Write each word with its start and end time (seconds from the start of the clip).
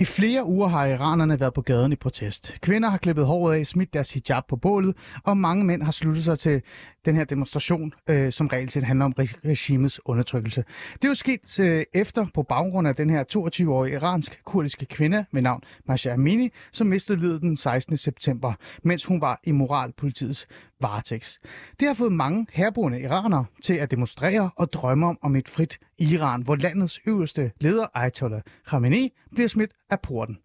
I 0.00 0.04
flere 0.04 0.44
uger 0.46 0.68
har 0.68 0.86
iranerne 0.86 1.40
været 1.40 1.54
på 1.54 1.62
gaden 1.62 1.92
i 1.92 1.96
protest. 1.96 2.54
Kvinder 2.60 2.88
har 2.88 2.98
klippet 2.98 3.26
håret 3.26 3.58
af, 3.58 3.66
smidt 3.66 3.94
deres 3.94 4.12
hijab 4.12 4.42
på 4.48 4.56
bålet, 4.56 4.96
og 5.24 5.36
mange 5.36 5.64
mænd 5.64 5.82
har 5.82 5.92
sluttet 5.92 6.24
sig 6.24 6.38
til 6.38 6.62
den 7.04 7.16
her 7.16 7.24
demonstration, 7.24 7.92
øh, 8.08 8.32
som 8.32 8.46
reelt 8.46 8.72
set 8.72 8.84
handler 8.84 9.04
om 9.04 9.14
re- 9.20 9.48
regimets 9.48 10.00
undertrykkelse. 10.04 10.64
Det 10.94 11.04
er 11.04 11.08
jo 11.08 11.14
sket 11.14 11.60
øh, 11.60 11.84
efter 11.94 12.26
på 12.34 12.42
baggrund 12.42 12.88
af 12.88 12.94
den 12.94 13.10
her 13.10 13.24
22-årige 13.36 13.94
iransk-kurdiske 13.94 14.86
kvinde 14.86 15.24
med 15.32 15.42
navn 15.42 15.62
Masha 15.88 16.12
Amini, 16.12 16.50
som 16.72 16.86
mistede 16.86 17.20
livet 17.20 17.40
den 17.40 17.56
16. 17.56 17.96
september, 17.96 18.52
mens 18.82 19.04
hun 19.04 19.20
var 19.20 19.40
i 19.44 19.52
moralpolitiets 19.52 20.46
varetægt. 20.80 21.38
Det 21.80 21.88
har 21.88 21.94
fået 21.94 22.12
mange 22.12 22.46
herboende 22.52 23.00
iranere 23.00 23.44
til 23.62 23.74
at 23.74 23.90
demonstrere 23.90 24.50
og 24.56 24.72
drømme 24.72 25.06
om, 25.06 25.18
om 25.22 25.36
et 25.36 25.48
frit 25.48 25.78
Iran, 25.98 26.42
hvor 26.42 26.56
landets 26.56 27.00
øverste 27.06 27.52
leder, 27.60 27.86
Ayatollah 27.94 28.40
Khamenei, 28.66 29.12
bliver 29.34 29.48
smidt 29.48 29.70
af 29.90 30.00
porten. 30.00 30.38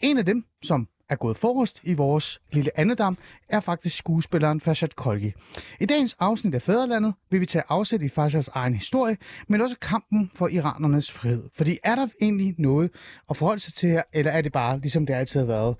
En 0.00 0.18
af 0.18 0.24
dem, 0.24 0.44
som 0.62 0.88
er 1.10 1.16
gået 1.16 1.36
forrest 1.36 1.80
i 1.84 1.94
vores 1.94 2.40
lille 2.52 2.78
andedam, 2.78 3.18
er 3.48 3.60
faktisk 3.60 3.96
skuespilleren 3.96 4.60
Fashad 4.60 4.88
Kolgi. 4.88 5.32
I 5.80 5.86
dagens 5.86 6.16
afsnit 6.18 6.54
af 6.54 6.62
Fæderlandet 6.62 7.14
vil 7.30 7.40
vi 7.40 7.46
tage 7.46 7.64
afsæt 7.68 8.02
i 8.02 8.08
Fashads 8.08 8.48
egen 8.48 8.74
historie, 8.74 9.16
men 9.48 9.60
også 9.60 9.76
kampen 9.82 10.30
for 10.34 10.48
iranernes 10.48 11.12
frihed. 11.12 11.48
Fordi 11.54 11.78
er 11.84 11.94
der 11.94 12.06
egentlig 12.22 12.54
noget 12.58 12.90
at 13.30 13.36
forholde 13.36 13.60
sig 13.60 13.74
til 13.74 13.88
her, 13.88 14.02
eller 14.12 14.32
er 14.32 14.42
det 14.42 14.52
bare, 14.52 14.80
ligesom 14.80 15.06
det 15.06 15.14
altid 15.14 15.40
har 15.40 15.46
været, 15.46 15.76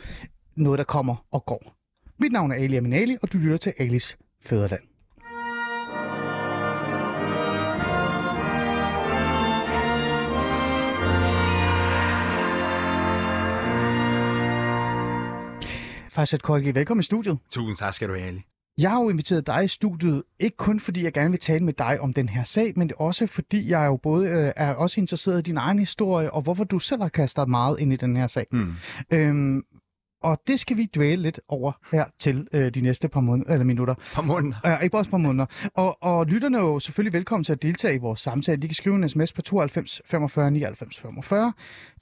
noget, 0.56 0.78
der 0.78 0.84
kommer 0.84 1.26
og 1.30 1.44
går? 1.46 1.72
Mit 2.18 2.32
navn 2.32 2.52
er 2.52 2.56
Ali 2.56 2.76
Aminali, 2.76 3.16
og 3.22 3.32
du 3.32 3.38
lytter 3.38 3.56
til 3.56 3.74
Alis 3.78 4.18
Fæderland. 4.42 4.89
Fashad 16.20 16.38
Kolgi, 16.38 16.74
velkommen 16.74 17.00
i 17.00 17.02
studiet. 17.02 17.38
Tusind 17.50 17.76
tak 17.76 17.94
skal 17.94 18.08
du 18.08 18.14
have, 18.14 18.26
Ali. 18.26 18.42
Jeg 18.78 18.90
har 18.90 19.02
jo 19.02 19.08
inviteret 19.08 19.46
dig 19.46 19.64
i 19.64 19.68
studiet, 19.68 20.22
ikke 20.40 20.56
kun 20.56 20.80
fordi 20.80 21.04
jeg 21.04 21.12
gerne 21.12 21.30
vil 21.30 21.38
tale 21.40 21.64
med 21.64 21.72
dig 21.72 22.00
om 22.00 22.12
den 22.12 22.28
her 22.28 22.44
sag, 22.44 22.72
men 22.76 22.90
også 22.96 23.26
fordi 23.26 23.70
jeg 23.70 23.86
jo 23.86 23.96
både 23.96 24.28
øh, 24.28 24.52
er 24.56 24.74
også 24.74 25.00
interesseret 25.00 25.38
i 25.38 25.42
din 25.42 25.56
egen 25.56 25.78
historie, 25.78 26.32
og 26.32 26.42
hvorfor 26.42 26.64
du 26.64 26.78
selv 26.78 27.02
har 27.02 27.08
kastet 27.08 27.48
meget 27.48 27.80
ind 27.80 27.92
i 27.92 27.96
den 27.96 28.16
her 28.16 28.26
sag. 28.26 28.46
Mm. 28.52 28.72
Øhm, 29.12 29.62
og 30.22 30.40
det 30.46 30.60
skal 30.60 30.76
vi 30.76 30.88
dvæle 30.94 31.22
lidt 31.22 31.40
over 31.48 31.72
her 31.92 32.04
til 32.18 32.48
øh, 32.52 32.74
de 32.74 32.80
næste 32.80 33.08
par 33.08 33.20
måneder, 33.20 33.52
eller 33.52 33.64
minutter. 33.64 33.94
På 34.14 34.22
munden. 34.22 34.54
Øh, 34.66 34.82
ikke 34.82 34.92
bare 34.92 35.00
et 35.00 35.10
par 35.10 35.16
måneder. 35.16 35.46
Og, 35.74 36.02
og 36.02 36.26
lytterne 36.26 36.56
er 36.56 36.62
jo 36.62 36.78
selvfølgelig 36.78 37.12
velkommen 37.12 37.44
til 37.44 37.52
at 37.52 37.62
deltage 37.62 37.94
i 37.94 37.98
vores 37.98 38.20
samtale. 38.20 38.62
De 38.62 38.68
kan 38.68 38.74
skrive 38.74 38.96
en 38.96 39.08
sms 39.08 39.32
på 39.32 39.42
92 39.42 40.02
45 40.06 40.50
99 40.50 40.98
45, 40.98 41.52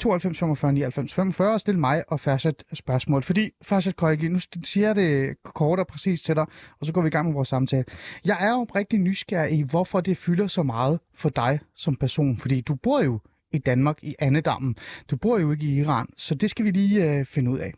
92 0.01 0.39
45 0.39 0.73
99 0.73 1.15
45 1.15 1.53
og 1.53 1.61
stille 1.61 1.81
mig 1.81 2.05
og 2.09 2.21
Farsad 2.21 2.53
spørgsmål. 2.73 3.23
Fordi, 3.23 3.51
Farsad 3.63 3.93
Kolgi, 3.93 4.29
nu 4.29 4.39
siger 4.65 4.87
jeg 4.87 4.97
det 4.97 5.37
kort 5.45 5.79
og 5.79 5.87
præcist 5.87 6.25
til 6.25 6.35
dig, 6.35 6.47
og 6.81 6.87
så 6.87 6.93
går 6.93 7.03
vi 7.03 7.09
i 7.09 7.11
gang 7.11 7.27
med 7.27 7.35
vores 7.35 7.49
samtale. 7.49 7.85
Jeg 8.25 8.37
er 8.41 8.51
jo 8.51 8.67
rigtig 8.75 8.99
nysgerrig 8.99 9.59
i, 9.59 9.63
hvorfor 9.63 10.01
det 10.01 10.17
fylder 10.17 10.47
så 10.47 10.63
meget 10.63 11.01
for 11.15 11.29
dig 11.29 11.59
som 11.75 11.97
person. 11.97 12.39
Fordi 12.39 12.61
du 12.61 12.75
bor 12.75 13.05
jo 13.05 13.21
i 13.53 13.59
Danmark, 13.59 13.99
i 14.03 14.15
Annedammen. 14.19 14.77
Du 15.11 15.17
bor 15.17 15.39
jo 15.39 15.53
ikke 15.53 15.67
i 15.67 15.81
Iran, 15.81 16.07
så 16.17 16.35
det 16.35 16.51
skal 16.51 16.65
vi 16.65 16.71
lige 16.71 17.19
øh, 17.19 17.27
finde 17.27 17.51
ud 17.51 17.59
af. 17.59 17.73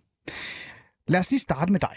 Lad 1.09 1.21
os 1.21 1.31
lige 1.31 1.41
starte 1.41 1.73
med 1.73 1.81
dig. 1.81 1.97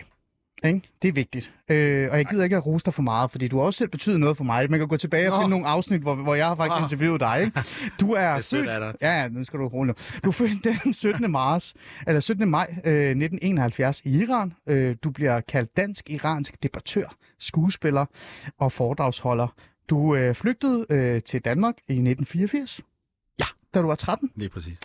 Ikke? 0.65 0.81
Det 1.01 1.07
er 1.07 1.11
vigtigt. 1.13 1.51
Øh, 1.69 2.11
og 2.11 2.17
jeg 2.17 2.25
gider 2.25 2.43
ikke 2.43 2.55
at 2.55 2.65
rose 2.65 2.85
dig 2.85 2.93
for 2.93 3.01
meget, 3.01 3.31
fordi 3.31 3.47
du 3.47 3.57
har 3.57 3.65
også 3.65 3.77
selv 3.77 3.89
betydet 3.89 4.19
noget 4.19 4.37
for 4.37 4.43
mig. 4.43 4.71
Man 4.71 4.79
kan 4.79 4.87
gå 4.87 4.97
tilbage 4.97 5.27
og 5.31 5.37
Nå. 5.37 5.41
finde 5.41 5.49
nogle 5.49 5.67
afsnit, 5.67 6.01
hvor, 6.01 6.15
hvor 6.15 6.35
jeg 6.35 6.47
har 6.47 6.55
faktisk 6.55 6.79
Nå. 6.79 6.85
interviewet 6.85 7.19
dig. 7.19 7.41
Ikke? 7.41 7.61
Du 7.99 8.11
er, 8.11 8.41
født... 8.51 8.95
Ja, 9.01 9.27
nu 9.27 9.43
skal 9.43 9.59
du 9.59 9.67
roligt 9.67 9.99
nu. 10.13 10.19
Du 10.23 10.29
er 10.29 10.31
født 10.31 10.63
den 10.63 10.93
17. 11.03 11.31
marts, 11.31 11.73
eller 12.07 12.19
17. 12.19 12.49
maj 12.49 12.67
øh, 12.69 12.93
1971 13.09 14.01
i 14.05 14.21
Iran. 14.23 14.53
Øh, 14.69 14.95
du 15.03 15.11
bliver 15.11 15.41
kaldt 15.41 15.77
dansk-iransk 15.77 16.63
debattør, 16.63 17.15
skuespiller 17.39 18.05
og 18.59 18.71
foredragsholder. 18.71 19.47
Du 19.89 20.15
øh, 20.15 20.35
flygtede 20.35 20.85
øh, 20.89 21.21
til 21.21 21.41
Danmark 21.41 21.75
i 21.77 21.93
1984. 21.93 22.81
Da 23.73 23.81
du 23.81 23.87
var 23.87 23.95
13. 23.95 24.31
Lige 24.35 24.49
præcis. 24.49 24.77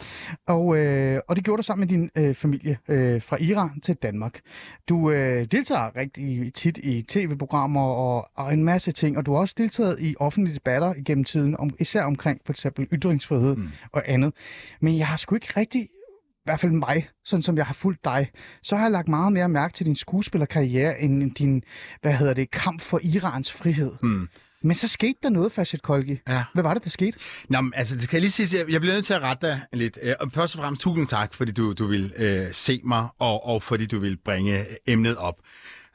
Og, 0.47 0.79
øh, 0.79 1.21
og 1.29 1.37
det 1.37 1.45
gjorde 1.45 1.59
du 1.59 1.63
sammen 1.63 1.81
med 1.81 1.89
din 1.89 2.11
øh, 2.17 2.35
familie 2.35 2.79
øh, 2.89 3.23
fra 3.23 3.37
Iran 3.41 3.81
til 3.81 3.95
Danmark. 3.95 4.41
Du 4.89 5.11
øh, 5.11 5.45
deltager 5.45 5.97
rigtig 5.97 6.55
tit 6.55 6.79
i 6.79 7.03
tv-programmer 7.03 7.81
og, 7.81 8.29
og 8.35 8.53
en 8.53 8.65
masse 8.65 8.93
ting, 8.93 9.19
og 9.19 9.27
du 9.27 9.33
har 9.33 9.41
også 9.41 9.55
deltaget 9.59 10.01
i 10.01 10.15
offentlige 10.19 10.55
debatter 10.55 10.95
igennem 10.95 11.25
tiden, 11.25 11.57
om, 11.57 11.71
især 11.81 12.03
omkring 12.03 12.41
for 12.47 12.53
eksempel 12.53 12.87
ytringsfrihed 12.93 13.57
mm. 13.57 13.69
og 13.93 14.03
andet. 14.07 14.33
Men 14.81 14.99
jeg 14.99 15.07
har 15.07 15.17
sgu 15.17 15.35
ikke 15.35 15.53
rigtig, 15.57 15.83
i 15.83 16.45
hvert 16.45 16.61
fald 16.61 16.73
mig, 16.73 17.09
sådan 17.25 17.43
som 17.43 17.57
jeg 17.57 17.67
har 17.67 17.75
fulgt 17.75 18.05
dig, 18.05 18.31
så 18.63 18.77
har 18.77 18.85
jeg 18.85 18.93
lagt 18.93 19.09
meget 19.09 19.33
mere 19.33 19.49
mærke 19.49 19.75
til 19.75 19.87
din 19.87 19.97
skuespillerkarriere 19.97 21.01
end 21.01 21.35
din, 21.35 21.63
hvad 22.03 22.13
hedder 22.13 22.35
det, 22.35 22.51
kamp 22.51 22.81
for 22.81 23.01
Irans 23.03 23.53
frihed. 23.53 23.93
Mm. 24.03 24.29
Men 24.63 24.75
så 24.75 24.89
skete 24.89 25.19
der 25.23 25.29
noget, 25.29 25.53
Fashet 25.53 25.83
Kolgi. 25.83 26.21
Ja. 26.29 26.45
Hvad 26.55 26.63
var 26.63 26.75
det, 26.75 26.85
der 26.85 26.91
skete? 26.91 27.19
Nå, 27.49 27.61
men, 27.61 27.73
altså, 27.77 27.95
det 27.95 28.03
skal 28.03 28.17
jeg 28.17 28.21
lige 28.21 28.31
sige, 28.31 28.59
jeg, 28.59 28.71
jeg 28.71 28.81
bliver 28.81 28.95
nødt 28.95 29.07
til 29.07 29.15
at 29.15 29.23
rette 29.23 29.47
dig 29.47 29.61
lidt. 29.73 29.99
Øh, 30.03 30.15
og 30.21 30.33
først 30.33 30.55
og 30.55 30.61
fremmest 30.61 30.83
tusind 30.83 31.07
tak, 31.07 31.35
fordi 31.35 31.53
du, 31.53 31.73
du 31.73 31.87
vil 31.87 32.13
øh, 32.17 32.55
se 32.55 32.81
mig, 32.85 33.09
og, 33.19 33.47
og 33.47 33.63
fordi 33.63 33.87
du 33.87 33.99
vil 33.99 34.17
bringe 34.17 34.67
emnet 34.87 35.17
op, 35.17 35.35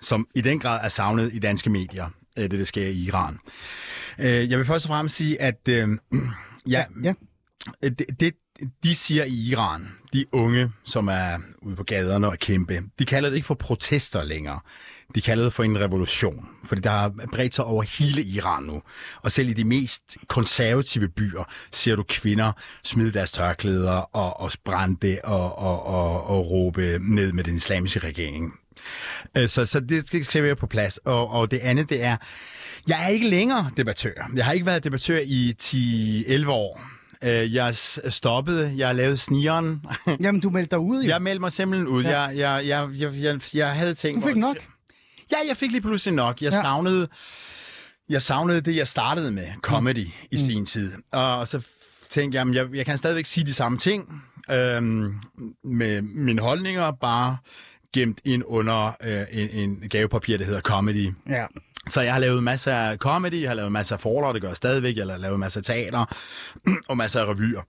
som 0.01 0.27
i 0.35 0.41
den 0.41 0.59
grad 0.59 0.79
er 0.83 0.87
savnet 0.89 1.33
i 1.33 1.39
danske 1.39 1.69
medier, 1.69 2.09
øh, 2.37 2.51
det 2.51 2.59
der 2.59 2.65
sker 2.65 2.85
i 2.85 2.97
Iran. 2.97 3.37
Øh, 4.19 4.51
jeg 4.51 4.57
vil 4.57 4.65
først 4.65 4.85
og 4.85 4.89
fremmest 4.89 5.15
sige, 5.15 5.41
at 5.41 5.59
øh, 5.69 5.87
ja, 6.67 6.85
Ja. 7.03 7.13
Øh, 7.83 7.91
det, 7.91 8.05
det, 8.19 8.33
de 8.83 8.95
siger 8.95 9.23
i 9.23 9.33
Iran, 9.33 9.87
de 10.13 10.25
unge, 10.31 10.71
som 10.83 11.07
er 11.07 11.37
ude 11.61 11.75
på 11.75 11.83
gaderne 11.83 12.27
og 12.27 12.39
kæmpe, 12.39 12.83
de 12.99 13.05
kalder 13.05 13.29
det 13.29 13.35
ikke 13.35 13.45
for 13.45 13.53
protester 13.53 14.23
længere. 14.23 14.59
De 15.15 15.21
kalder 15.21 15.43
det 15.43 15.53
for 15.53 15.63
en 15.63 15.79
revolution, 15.79 16.45
fordi 16.65 16.81
der 16.81 16.89
har 16.89 17.13
bredt 17.31 17.55
sig 17.55 17.65
over 17.65 17.83
hele 17.83 18.23
Iran 18.23 18.63
nu. 18.63 18.81
Og 19.21 19.31
selv 19.31 19.49
i 19.49 19.53
de 19.53 19.63
mest 19.63 20.17
konservative 20.27 21.07
byer 21.09 21.43
ser 21.71 21.95
du 21.95 22.03
kvinder 22.09 22.51
smide 22.83 23.13
deres 23.13 23.31
tørklæder 23.31 23.91
og, 24.15 24.39
og 24.39 24.51
brænde 24.65 25.17
og, 25.23 25.57
og, 25.59 25.85
og, 25.85 26.27
og 26.29 26.51
råbe 26.51 26.99
ned 27.01 27.31
med 27.33 27.43
den 27.43 27.55
islamiske 27.55 27.99
regering. 27.99 28.53
Øh, 29.37 29.47
Så, 29.49 29.65
så 29.65 29.79
det 29.79 30.07
skal 30.07 30.23
skal 30.25 30.43
være 30.43 30.55
på 30.55 30.67
plads. 30.67 30.97
Og, 30.97 31.29
og 31.31 31.51
det 31.51 31.59
andet, 31.59 31.89
det 31.89 32.03
er, 32.03 32.17
jeg 32.87 33.03
er 33.03 33.07
ikke 33.07 33.29
længere 33.29 33.69
debattør. 33.77 34.29
Jeg 34.35 34.45
har 34.45 34.53
ikke 34.53 34.65
været 34.65 34.83
debattør 34.83 35.19
i 35.25 35.53
10-11 36.43 36.49
år. 36.49 36.81
Øh, 37.23 37.53
Jeg 37.53 37.75
stoppede, 38.09 38.73
jeg 38.77 38.95
lavede 38.95 39.17
snigeren. 39.17 39.85
Jamen, 40.21 40.41
du 40.41 40.49
meldte 40.49 40.69
dig 40.71 40.79
ud, 40.79 41.03
jo. 41.03 41.09
Jeg 41.09 41.21
meldte 41.21 41.39
mig 41.39 41.51
simpelthen 41.51 41.87
ud. 41.87 42.03
Ja. 42.03 42.21
Jeg, 42.21 42.37
jeg, 42.37 42.61
jeg, 42.67 42.89
jeg, 42.99 43.13
jeg, 43.23 43.39
jeg 43.53 43.69
havde 43.71 43.93
tænkt 43.93 44.23
Du 44.23 44.27
fik 44.27 44.37
nok. 44.37 44.57
Ja, 45.33 45.47
jeg 45.47 45.57
fik 45.57 45.71
lige 45.71 45.81
pludselig 45.81 46.13
nok. 46.15 46.41
Jeg 46.41 46.51
Ja. 46.51 46.61
savnede, 46.61 47.07
jeg 48.09 48.21
savnede 48.21 48.61
det, 48.61 48.75
jeg 48.75 48.87
startede 48.87 49.31
med, 49.31 49.47
comedy, 49.61 50.05
mm. 50.05 50.11
i 50.31 50.37
sin 50.37 50.65
tid. 50.65 50.91
Og, 51.11 51.47
så 51.47 51.61
tænkte 52.09 52.37
jeg, 52.39 52.55
jeg, 52.55 52.67
jeg 52.75 52.85
kan 52.85 52.97
stadigvæk 52.97 53.25
sige 53.25 53.45
de 53.45 53.53
samme 53.53 53.77
ting 53.77 54.23
øhm, 54.51 55.15
med 55.63 56.01
mine 56.01 56.41
holdninger, 56.41 56.91
bare 56.91 57.37
gemt 57.93 58.19
ind 58.25 58.43
under 58.45 58.91
øh, 59.03 59.23
en, 59.31 59.49
en 59.49 59.89
gavepapir, 59.89 60.37
der 60.37 60.45
hedder 60.45 60.61
comedy. 60.61 61.11
Ja. 61.29 61.45
Så 61.89 62.01
jeg 62.01 62.13
har 62.13 62.19
lavet 62.19 62.43
masser 62.43 62.73
af 62.75 62.97
comedy, 62.97 63.41
jeg 63.41 63.49
har 63.49 63.55
lavet 63.55 63.71
masser 63.71 63.95
af 63.95 64.01
foredrag, 64.01 64.33
det 64.33 64.41
gør 64.41 64.49
jeg 64.49 64.57
stadigvæk, 64.57 64.97
jeg 64.97 65.05
har 65.07 65.17
lavet 65.17 65.39
masser 65.39 65.59
af 65.59 65.63
teater 65.63 66.05
og 66.89 66.97
masser 66.97 67.21
af 67.21 67.25
revyer. 67.25 67.61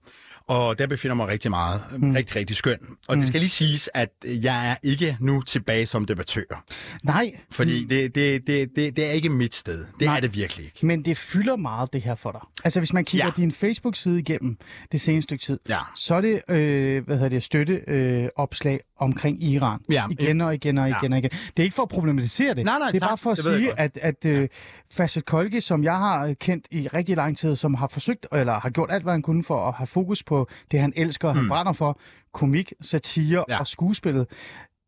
Og 0.47 0.79
der 0.79 0.87
befinder 0.87 1.15
mig 1.15 1.27
rigtig 1.27 1.51
meget. 1.51 1.81
Mm. 1.97 2.11
Rigtig, 2.13 2.35
rigtig 2.35 2.55
skøn. 2.55 2.77
Og 3.07 3.15
mm. 3.15 3.21
det 3.21 3.27
skal 3.27 3.39
lige 3.39 3.49
siges, 3.49 3.89
at 3.93 4.09
jeg 4.25 4.71
er 4.71 4.75
ikke 4.83 5.17
nu 5.19 5.41
tilbage 5.41 5.85
som 5.85 6.05
debattør. 6.05 6.63
Nej, 7.03 7.31
Fordi 7.51 7.83
mm. 7.83 7.89
det, 7.89 8.15
det, 8.15 8.47
det, 8.47 8.69
det, 8.75 8.95
det 8.95 9.05
er 9.07 9.11
ikke 9.11 9.29
mit 9.29 9.55
sted. 9.55 9.77
Det 9.77 9.87
Nej. 10.01 10.15
Er 10.17 10.19
det 10.19 10.35
virkelig 10.35 10.65
ikke. 10.65 10.85
men 10.85 11.05
det 11.05 11.17
fylder 11.17 11.55
meget, 11.55 11.93
det 11.93 12.01
her 12.01 12.15
for 12.15 12.31
dig. 12.31 12.41
Altså, 12.63 12.79
hvis 12.79 12.93
man 12.93 13.05
kigger 13.05 13.25
ja. 13.25 13.31
Ja. 13.37 13.41
din 13.41 13.51
Facebook-side 13.51 14.19
igennem 14.19 14.57
det 14.91 15.01
seneste 15.01 15.23
stykke 15.27 15.43
tid, 15.43 15.59
Ja. 15.69 15.79
så 15.95 16.15
er 16.15 16.21
det, 16.21 16.41
øh, 16.49 17.05
hvad 17.05 17.15
hedder 17.15 17.29
det, 17.29 17.43
støtte 17.43 17.81
øh, 17.87 18.27
opslag 18.35 18.79
omkring 18.99 19.43
Iran. 19.43 19.79
Ja, 19.91 20.05
Igen 20.11 20.41
og 20.41 20.55
igen 20.55 20.77
og 20.77 20.89
ja. 20.89 20.95
igen 21.01 21.13
og 21.13 21.19
igen. 21.19 21.29
Det 21.31 21.59
er 21.59 21.63
ikke 21.63 21.75
for 21.75 21.83
at 21.83 21.89
problematisere 21.89 22.53
det. 22.53 22.65
Nej, 22.65 22.79
nej, 22.79 22.87
det 22.87 22.95
er 22.95 22.99
tak. 22.99 23.09
bare 23.09 23.17
for 23.17 23.31
at 23.31 23.37
Det 23.37 23.45
sige, 23.45 23.79
at, 23.79 23.97
at 24.01 24.25
øh, 24.25 24.47
Facet 24.93 25.25
Kolke, 25.25 25.61
som 25.61 25.83
jeg 25.83 25.97
har 25.97 26.33
kendt 26.33 26.65
i 26.71 26.87
rigtig 26.87 27.15
lang 27.15 27.37
tid, 27.37 27.55
som 27.55 27.73
har 27.73 27.87
forsøgt, 27.87 28.27
eller 28.33 28.59
har 28.59 28.69
gjort 28.69 28.91
alt, 28.91 29.03
hvad 29.03 29.13
han 29.13 29.21
kunne 29.21 29.43
for 29.43 29.67
at 29.67 29.73
have 29.73 29.87
fokus 29.87 30.23
på 30.23 30.34
det, 30.71 30.79
han 30.79 30.93
elsker 30.95 31.27
og 31.27 31.35
han 31.35 31.43
Mm. 31.43 31.49
brænder 31.49 31.73
for, 31.73 31.99
komik, 32.33 32.73
satire 32.81 33.45
Ja. 33.49 33.59
og 33.59 33.67
skuespillet, 33.67 34.27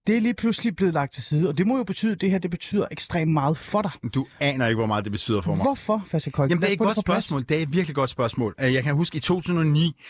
det 0.07 0.17
er 0.17 0.21
lige 0.21 0.33
pludselig 0.33 0.75
blevet 0.75 0.93
lagt 0.93 1.13
til 1.13 1.23
side, 1.23 1.49
og 1.49 1.57
det 1.57 1.67
må 1.67 1.77
jo 1.77 1.83
betyde, 1.83 2.11
at 2.11 2.21
det 2.21 2.31
her 2.31 2.37
det 2.37 2.51
betyder 2.51 2.85
ekstremt 2.91 3.31
meget 3.31 3.57
for 3.57 3.81
dig. 3.81 3.91
Du 4.13 4.25
aner 4.39 4.67
ikke, 4.67 4.77
hvor 4.77 4.85
meget 4.85 5.03
det 5.03 5.11
betyder 5.11 5.41
for 5.41 5.55
mig. 5.55 5.63
Hvorfor, 5.63 6.03
Fasse 6.05 6.31
Kolk? 6.31 6.49
Jamen, 6.49 6.61
det 6.61 6.69
er 6.69 6.73
et 6.73 6.79
godt 6.79 6.95
på 6.95 7.01
spørgsmål. 7.01 7.45
Det 7.49 7.57
er 7.57 7.61
et 7.61 7.73
virkelig 7.73 7.95
godt 7.95 8.09
spørgsmål. 8.09 8.55
Øh, 8.61 8.73
Jeg 8.73 8.83
kan 8.83 8.93
huske 8.95 9.15
i 9.17 9.19
2009, 9.19 10.01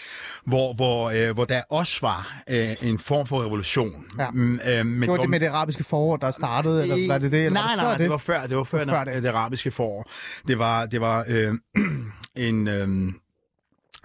hvor, 0.46 0.74
hvor, 0.74 1.10
øh, 1.10 1.32
hvor 1.34 1.46
der 1.46 1.62
også 1.70 1.98
var 2.02 2.42
øh, 2.50 2.76
en 2.82 3.00
form 3.00 3.28
for 3.28 3.44
revolution. 3.44 4.06
Ja. 4.20 4.30
Mm, 4.32 4.60
øh, 4.70 4.86
men 4.86 5.02
Det 5.02 5.12
var 5.12 5.18
det 5.18 5.30
med 5.30 5.40
det 5.40 5.48
arabiske 5.48 5.84
forår, 5.84 6.18
der 6.18 6.32
startede, 6.32 6.82
eller 6.84 7.08
var 7.08 7.18
det 7.18 7.32
det? 7.32 7.46
Eller 7.46 7.62
nej, 7.62 7.76
nej, 7.76 7.98
det, 7.98 8.00
nej, 8.00 8.00
før 8.00 8.02
det 8.02 8.10
var 8.10 8.18
før, 8.18 8.48
det 8.48 8.58
var 8.58 8.64
før, 8.64 8.78
Det 8.80 8.88
var 8.88 8.94
før 8.94 9.04
det, 9.04 9.14
det. 9.14 9.24
det 9.24 9.30
arabiske 9.30 9.72
forår. 9.72 10.10
Det 10.48 10.60
var, 10.60 10.86
det 10.86 11.02
var 11.02 11.26
øh, 11.28 11.54
en... 12.48 12.68
Øh, 12.68 13.14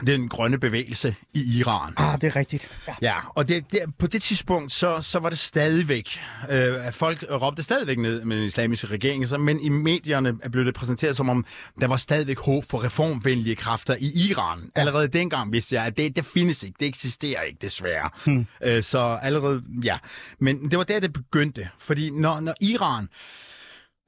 den 0.07 0.29
grønne 0.29 0.59
bevægelse 0.59 1.15
i 1.35 1.59
Iran. 1.59 1.93
Ah, 1.97 2.21
det 2.21 2.25
er 2.25 2.37
rigtigt. 2.37 2.71
Ja. 2.89 2.95
Ja, 3.03 3.15
og 3.29 3.49
det, 3.49 3.73
det, 3.73 3.81
på 3.99 4.07
det 4.07 4.23
tidspunkt, 4.23 4.73
så, 4.73 5.01
så 5.01 5.19
var 5.19 5.29
det 5.31 5.39
stadigvæk, 5.39 6.21
øh, 6.51 6.93
folk 6.93 7.25
råbte 7.31 7.63
stadigvæk 7.63 7.99
ned 7.99 8.25
med 8.25 8.37
den 8.37 8.45
islamiske 8.45 8.87
regering, 8.87 9.29
så, 9.29 9.39
men 9.39 9.61
i 9.61 9.69
medierne 9.69 10.39
blev 10.53 10.65
det 10.65 10.75
præsenteret 10.75 11.17
som 11.17 11.29
om, 11.29 11.45
der 11.81 11.87
var 11.89 11.97
stadigvæk 11.97 12.39
håb 12.39 12.65
for 12.71 12.85
reformvenlige 12.85 13.57
kræfter 13.57 13.97
i 13.99 14.29
Iran. 14.29 14.71
Allerede 14.75 15.09
dengang 15.09 15.53
vidste 15.53 15.75
jeg, 15.75 15.85
at 15.85 15.97
det, 15.97 16.17
det 16.17 16.25
findes 16.25 16.63
ikke, 16.63 16.77
det 16.81 16.89
eksisterer 16.89 17.43
ikke 17.43 17.59
desværre. 17.63 18.11
Hmm. 18.25 18.47
Øh, 18.63 18.83
så 18.83 19.19
allerede, 19.23 19.63
ja. 19.85 19.99
Men 20.39 20.71
det 20.71 20.79
var 20.79 20.85
der, 20.85 21.01
det 21.01 21.13
begyndte, 21.13 21.69
fordi 21.79 22.11
når, 22.11 22.41
når 22.41 22.55
Iran, 22.61 23.09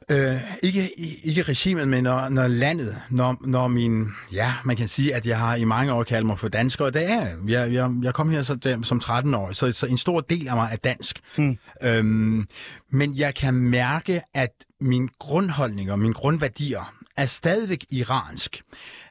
Øh, 0.09 0.41
ikke, 0.63 1.01
ikke 1.27 1.43
regimet, 1.43 1.89
men 1.89 2.05
når, 2.05 2.29
når 2.29 2.49
landet, 2.49 3.01
når, 3.11 3.37
når 3.41 3.69
min, 3.69 4.09
ja, 4.33 4.53
man 4.65 4.77
kan 4.77 4.89
sige, 4.89 5.15
at 5.15 5.27
jeg 5.27 5.39
har 5.39 5.57
i 5.57 5.65
mange 5.65 5.93
år 5.93 6.03
kaldt 6.03 6.27
mig 6.27 6.39
for 6.39 6.49
dansker, 6.49 6.85
og 6.85 6.95
det 6.95 7.11
er 7.11 7.37
jeg. 7.49 7.73
Jeg, 7.73 7.91
jeg, 8.03 8.15
kom 8.15 8.31
her 8.31 8.43
så, 8.43 8.79
som 8.83 9.01
13-årig, 9.05 9.57
så, 9.57 9.73
så 9.73 9.87
en 9.87 9.99
stor 9.99 10.21
del 10.21 10.49
af 10.49 10.57
mig 10.57 10.69
er 10.73 10.77
dansk. 10.77 11.21
Mm. 11.37 11.59
Øhm, 11.83 12.49
men 12.91 13.17
jeg 13.17 13.35
kan 13.35 13.55
mærke, 13.55 14.23
at 14.35 14.53
min 14.81 15.09
grundholdninger, 15.19 15.97
mine 15.97 16.15
grundværdier 16.15 16.95
er 17.17 17.27
stadigvæk 17.27 17.87
iransk. 17.91 18.63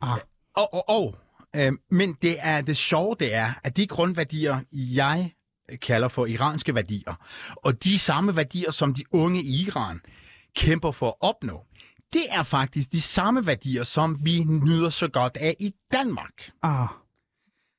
Ah. 0.02 0.18
Og, 0.56 0.74
og, 0.74 0.90
og 0.90 1.16
øh, 1.56 1.72
men 1.92 2.18
det 2.22 2.36
er 2.40 2.62
det 2.62 2.78
sjove, 2.78 3.16
det 3.20 3.36
er, 3.36 3.54
at 3.64 3.78
de 3.78 3.88
grundværdier, 3.88 4.60
jeg 4.74 5.32
kalder 5.82 6.08
for 6.08 6.26
iranske 6.26 6.76
værdier, 6.76 7.14
og 7.56 7.84
de 7.84 8.00
samme 8.00 8.36
værdier, 8.36 8.72
som 8.72 8.94
de 8.94 9.04
unge 9.12 9.44
i 9.44 9.66
Iran 9.66 10.02
kæmper 10.56 10.92
for 10.92 11.08
at 11.08 11.14
opnå, 11.20 11.66
det 12.14 12.26
er 12.30 12.44
faktisk 12.44 12.92
de 12.92 13.02
samme 13.02 13.48
værdier, 13.48 13.84
som 13.84 14.18
vi 14.24 14.44
nyder 14.44 14.90
så 14.90 15.08
godt 15.08 15.38
af 15.38 15.56
i 15.60 15.74
Danmark. 15.94 16.52
Ah. 16.64 16.88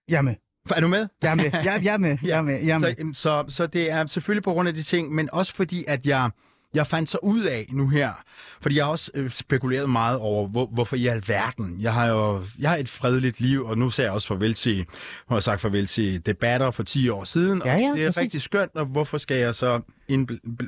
Jeg 0.08 0.16
er 0.18 0.22
med. 0.22 0.34
Er 0.70 0.80
du 0.80 0.88
med? 0.88 1.08
Jeg 1.22 1.30
er 1.30 1.34
med. 1.34 1.50
Jeg, 1.52 1.80
jeg 1.84 1.94
er 1.94 1.98
med. 1.98 2.18
Jeg 2.22 2.38
er 2.38 2.42
med. 2.42 2.60
Jeg 2.62 2.74
er 2.74 2.78
med. 2.78 3.14
Så, 3.14 3.20
så, 3.20 3.54
så 3.54 3.66
det 3.66 3.90
er 3.90 4.06
selvfølgelig 4.06 4.42
på 4.42 4.52
grund 4.52 4.68
af 4.68 4.74
de 4.74 4.82
ting, 4.82 5.14
men 5.14 5.28
også 5.32 5.54
fordi, 5.54 5.84
at 5.88 6.06
jeg, 6.06 6.30
jeg 6.74 6.86
fandt 6.86 7.08
så 7.08 7.18
ud 7.22 7.42
af 7.42 7.66
nu 7.70 7.88
her, 7.88 8.12
fordi 8.60 8.76
jeg 8.76 8.84
har 8.84 8.90
også 8.92 9.10
øh, 9.14 9.30
spekuleret 9.30 9.90
meget 9.90 10.18
over, 10.18 10.48
hvor, 10.48 10.66
hvorfor 10.66 10.96
i 10.96 11.06
alverden. 11.06 11.76
Jeg 11.80 11.92
har 11.94 12.06
jo 12.06 12.42
jeg 12.58 12.70
har 12.70 12.76
et 12.76 12.88
fredeligt 12.88 13.40
liv, 13.40 13.64
og 13.64 13.78
nu 13.78 13.90
ser 13.90 14.02
jeg 14.02 14.12
også 14.12 14.28
farvel 14.28 14.54
til, 14.54 14.86
har 15.28 15.40
sagt 15.40 15.60
farvel 15.60 15.86
til 15.86 16.26
debatter 16.26 16.70
for 16.70 16.82
10 16.82 17.08
år 17.08 17.24
siden, 17.24 17.62
Ja, 17.64 17.76
ja, 17.76 17.90
og 17.90 17.96
det 17.96 18.02
er 18.04 18.08
præcis. 18.08 18.20
rigtig 18.20 18.42
skønt, 18.42 18.70
og 18.74 18.86
hvorfor 18.86 19.18
skal 19.18 19.36
jeg 19.36 19.54
så 19.54 19.80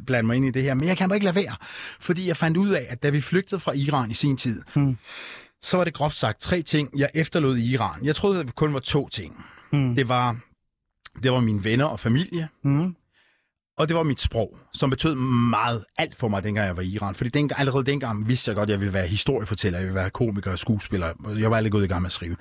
blande 0.06 0.26
mig 0.26 0.36
ind 0.36 0.46
i 0.46 0.50
det 0.50 0.62
her? 0.62 0.74
Men 0.74 0.88
jeg 0.88 0.96
kan 0.96 1.08
bare 1.08 1.16
ikke 1.16 1.24
lade 1.26 1.36
være, 1.36 1.56
fordi 2.00 2.28
jeg 2.28 2.36
fandt 2.36 2.56
ud 2.56 2.70
af, 2.70 2.86
at 2.88 3.02
da 3.02 3.10
vi 3.10 3.20
flygtede 3.20 3.60
fra 3.60 3.72
Iran 3.72 4.10
i 4.10 4.14
sin 4.14 4.36
tid, 4.36 4.62
hmm. 4.74 4.96
så 5.62 5.76
var 5.76 5.84
det 5.84 5.94
groft 5.94 6.16
sagt 6.18 6.40
tre 6.40 6.62
ting, 6.62 6.98
jeg 6.98 7.10
efterlod 7.14 7.56
i 7.56 7.72
Iran. 7.72 8.04
Jeg 8.04 8.14
troede, 8.14 8.40
at 8.40 8.46
det 8.46 8.54
kun 8.54 8.74
var 8.74 8.80
to 8.80 9.08
ting. 9.08 9.44
Hmm. 9.72 9.94
Det 9.96 10.08
var 10.08 10.36
det 11.22 11.32
var 11.32 11.40
mine 11.40 11.64
venner 11.64 11.84
og 11.84 12.00
familie, 12.00 12.48
Mm. 12.62 12.96
Og 13.78 13.88
det 13.88 13.96
var 13.96 14.02
mit 14.02 14.20
sprog, 14.20 14.58
som 14.72 14.90
betød 14.90 15.14
meget 15.50 15.84
alt 15.98 16.14
for 16.16 16.28
mig, 16.28 16.42
dengang 16.42 16.66
jeg 16.66 16.76
var 16.76 16.82
i 16.82 16.88
Iran. 16.88 17.14
Fordi 17.14 17.30
den, 17.30 17.50
allerede 17.56 17.84
dengang 17.84 18.28
vidste 18.28 18.48
jeg 18.48 18.56
godt, 18.56 18.66
at 18.68 18.70
jeg 18.72 18.80
ville 18.80 18.92
være 18.92 19.06
historiefortæller, 19.06 19.78
jeg 19.78 19.86
ville 19.86 19.94
være 20.00 20.10
komiker 20.10 20.50
og 20.50 20.58
skuespiller. 20.58 21.34
Jeg 21.38 21.50
var 21.50 21.56
aldrig 21.56 21.72
gået 21.72 21.84
i 21.84 21.88
gang 21.88 22.02
med 22.02 22.08
at 22.08 22.12
skrive. 22.12 22.36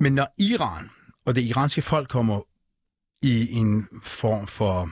Men 0.00 0.14
når 0.14 0.34
Iran 0.38 0.90
og 1.26 1.34
det 1.34 1.42
iranske 1.42 1.82
folk 1.82 2.08
kommer 2.08 2.40
i 3.22 3.52
en 3.52 3.88
form 4.02 4.46
for 4.46 4.90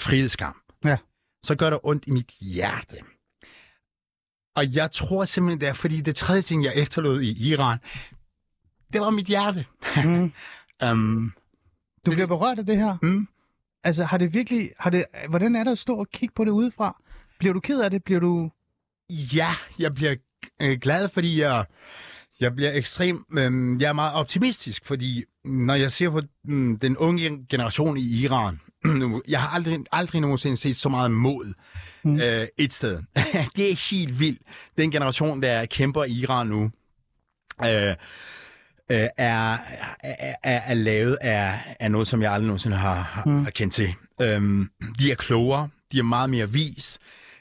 frihedskamp, 0.00 0.56
Ja. 0.84 0.98
så 1.44 1.54
gør 1.54 1.70
det 1.70 1.78
ondt 1.82 2.04
i 2.06 2.10
mit 2.10 2.30
hjerte. 2.40 2.96
Og 4.56 4.74
jeg 4.74 4.92
tror 4.92 5.24
simpelthen, 5.24 5.60
det 5.60 5.68
er, 5.68 5.72
fordi 5.72 6.00
det 6.00 6.16
tredje 6.16 6.42
ting, 6.42 6.64
jeg 6.64 6.72
efterlod 6.76 7.20
i 7.22 7.48
Iran, 7.48 7.78
det 8.92 9.00
var 9.00 9.10
mit 9.10 9.26
hjerte. 9.26 9.66
Mm. 10.04 10.32
um, 10.90 11.32
Du 12.06 12.10
bliver 12.10 12.26
berørt 12.26 12.58
af 12.58 12.66
det 12.66 12.76
her? 12.76 12.96
Mm. 13.02 13.28
Altså, 13.84 14.04
har 14.04 14.18
det 14.18 14.34
virkelig... 14.34 14.70
Har 14.78 14.90
det, 14.90 15.04
hvordan 15.28 15.56
er 15.56 15.64
det 15.64 15.70
at 15.70 15.78
stå 15.78 15.96
og 15.96 16.08
kigge 16.10 16.32
på 16.34 16.44
det 16.44 16.50
udefra? 16.50 17.02
Bliver 17.38 17.52
du 17.52 17.60
ked 17.60 17.80
af 17.80 17.90
det? 17.90 18.04
Bliver 18.04 18.20
du... 18.20 18.50
Ja, 19.10 19.48
jeg 19.78 19.94
bliver 19.94 20.14
øh, 20.62 20.78
glad, 20.78 21.08
fordi 21.08 21.40
jeg, 21.40 21.64
jeg 22.40 22.54
bliver 22.54 22.72
ekstrem... 22.72 23.24
Øh, 23.32 23.82
jeg 23.82 23.88
er 23.88 23.92
meget 23.92 24.14
optimistisk, 24.14 24.86
fordi 24.86 25.24
når 25.44 25.74
jeg 25.74 25.92
ser 25.92 26.10
på 26.10 26.20
øh, 26.48 26.76
den 26.82 26.96
unge 26.96 27.46
generation 27.50 27.96
i 27.96 28.20
Iran, 28.20 28.60
jeg 29.28 29.40
har 29.40 29.48
aldrig, 29.48 29.84
aldrig 29.92 30.20
nogensinde 30.20 30.56
set 30.56 30.76
så 30.76 30.88
meget 30.88 31.10
mod 31.10 31.52
mm. 32.04 32.20
øh, 32.20 32.46
et 32.58 32.72
sted. 32.72 33.02
det 33.56 33.70
er 33.70 33.90
helt 33.90 34.20
vildt. 34.20 34.42
Den 34.78 34.90
generation, 34.90 35.42
der 35.42 35.66
kæmper 35.66 36.04
i 36.04 36.12
Iran 36.12 36.46
nu, 36.46 36.70
øh, 37.64 37.94
øh, 38.90 38.98
er, 38.98 39.56
er, 40.00 40.34
er, 40.42 40.60
er 40.60 40.74
lavet 40.74 41.18
af, 41.20 41.76
af 41.80 41.90
noget, 41.90 42.08
som 42.08 42.22
jeg 42.22 42.32
aldrig 42.32 42.46
nogensinde 42.46 42.76
har, 42.76 42.94
har, 42.94 43.24
mm. 43.26 43.44
har 43.44 43.50
kendt 43.50 43.74
til. 43.74 43.94
Øhm, 44.22 44.68
de 44.98 45.10
er 45.10 45.14
klogere, 45.14 45.68
de 45.92 45.98
er 45.98 46.02
meget 46.02 46.30
mere 46.30 46.50
vis, 46.50 46.98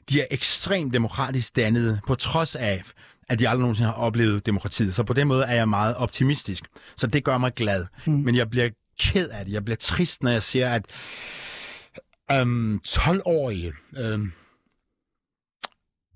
de 0.09 0.21
er 0.21 0.25
ekstremt 0.31 0.93
demokratisk 0.93 1.55
dannede, 1.55 1.99
på 2.07 2.15
trods 2.15 2.55
af, 2.55 2.83
at 3.29 3.39
de 3.39 3.49
aldrig 3.49 3.61
nogensinde 3.61 3.89
har 3.89 3.97
oplevet 3.97 4.45
demokratiet. 4.45 4.95
Så 4.95 5.03
på 5.03 5.13
den 5.13 5.27
måde 5.27 5.43
er 5.43 5.55
jeg 5.55 5.69
meget 5.69 5.95
optimistisk. 5.95 6.63
Så 6.95 7.07
det 7.07 7.23
gør 7.23 7.37
mig 7.37 7.53
glad. 7.53 7.85
Mm. 8.07 8.13
Men 8.13 8.35
jeg 8.35 8.49
bliver 8.49 8.69
ked 8.99 9.29
af 9.29 9.45
det. 9.45 9.53
Jeg 9.53 9.65
bliver 9.65 9.77
trist, 9.77 10.23
når 10.23 10.31
jeg 10.31 10.43
ser, 10.43 10.69
at 10.69 10.85
øhm, 12.31 12.81
12-årige 12.87 13.73
øhm, 13.97 14.31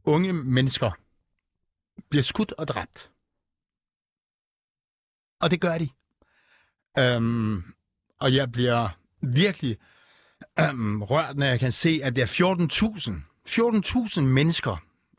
unge 0.04 0.34
mennesker 0.34 0.92
bliver 2.10 2.24
skudt 2.24 2.54
og 2.58 2.68
dræbt. 2.68 3.12
Og 5.42 5.52
det 5.52 5.62
gør 5.62 5.78
de. 5.78 5.90
Øhm, 7.00 7.64
og 8.20 8.36
jeg 8.36 8.52
bliver 8.52 8.90
virkelig 9.22 9.78
øhm, 10.60 11.02
rørt, 11.02 11.38
når 11.38 11.46
jeg 11.46 11.60
kan 11.60 11.72
se, 11.72 12.00
at 12.04 12.16
det 12.16 12.22
er 12.22 12.28
14.000 12.28 14.14
14.000 14.16 14.20
mennesker, 14.22 14.78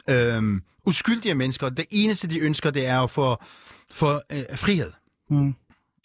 øhm, 0.09 0.63
uskyldige 0.85 1.35
mennesker. 1.35 1.69
Det 1.69 1.87
eneste, 1.91 2.29
de 2.29 2.39
ønsker, 2.39 2.71
det 2.71 2.87
er 2.87 3.01
at 3.01 3.11
få, 3.11 3.37
få 3.91 4.21
øh, 4.33 4.45
frihed. 4.57 4.93
Mm. 5.31 5.55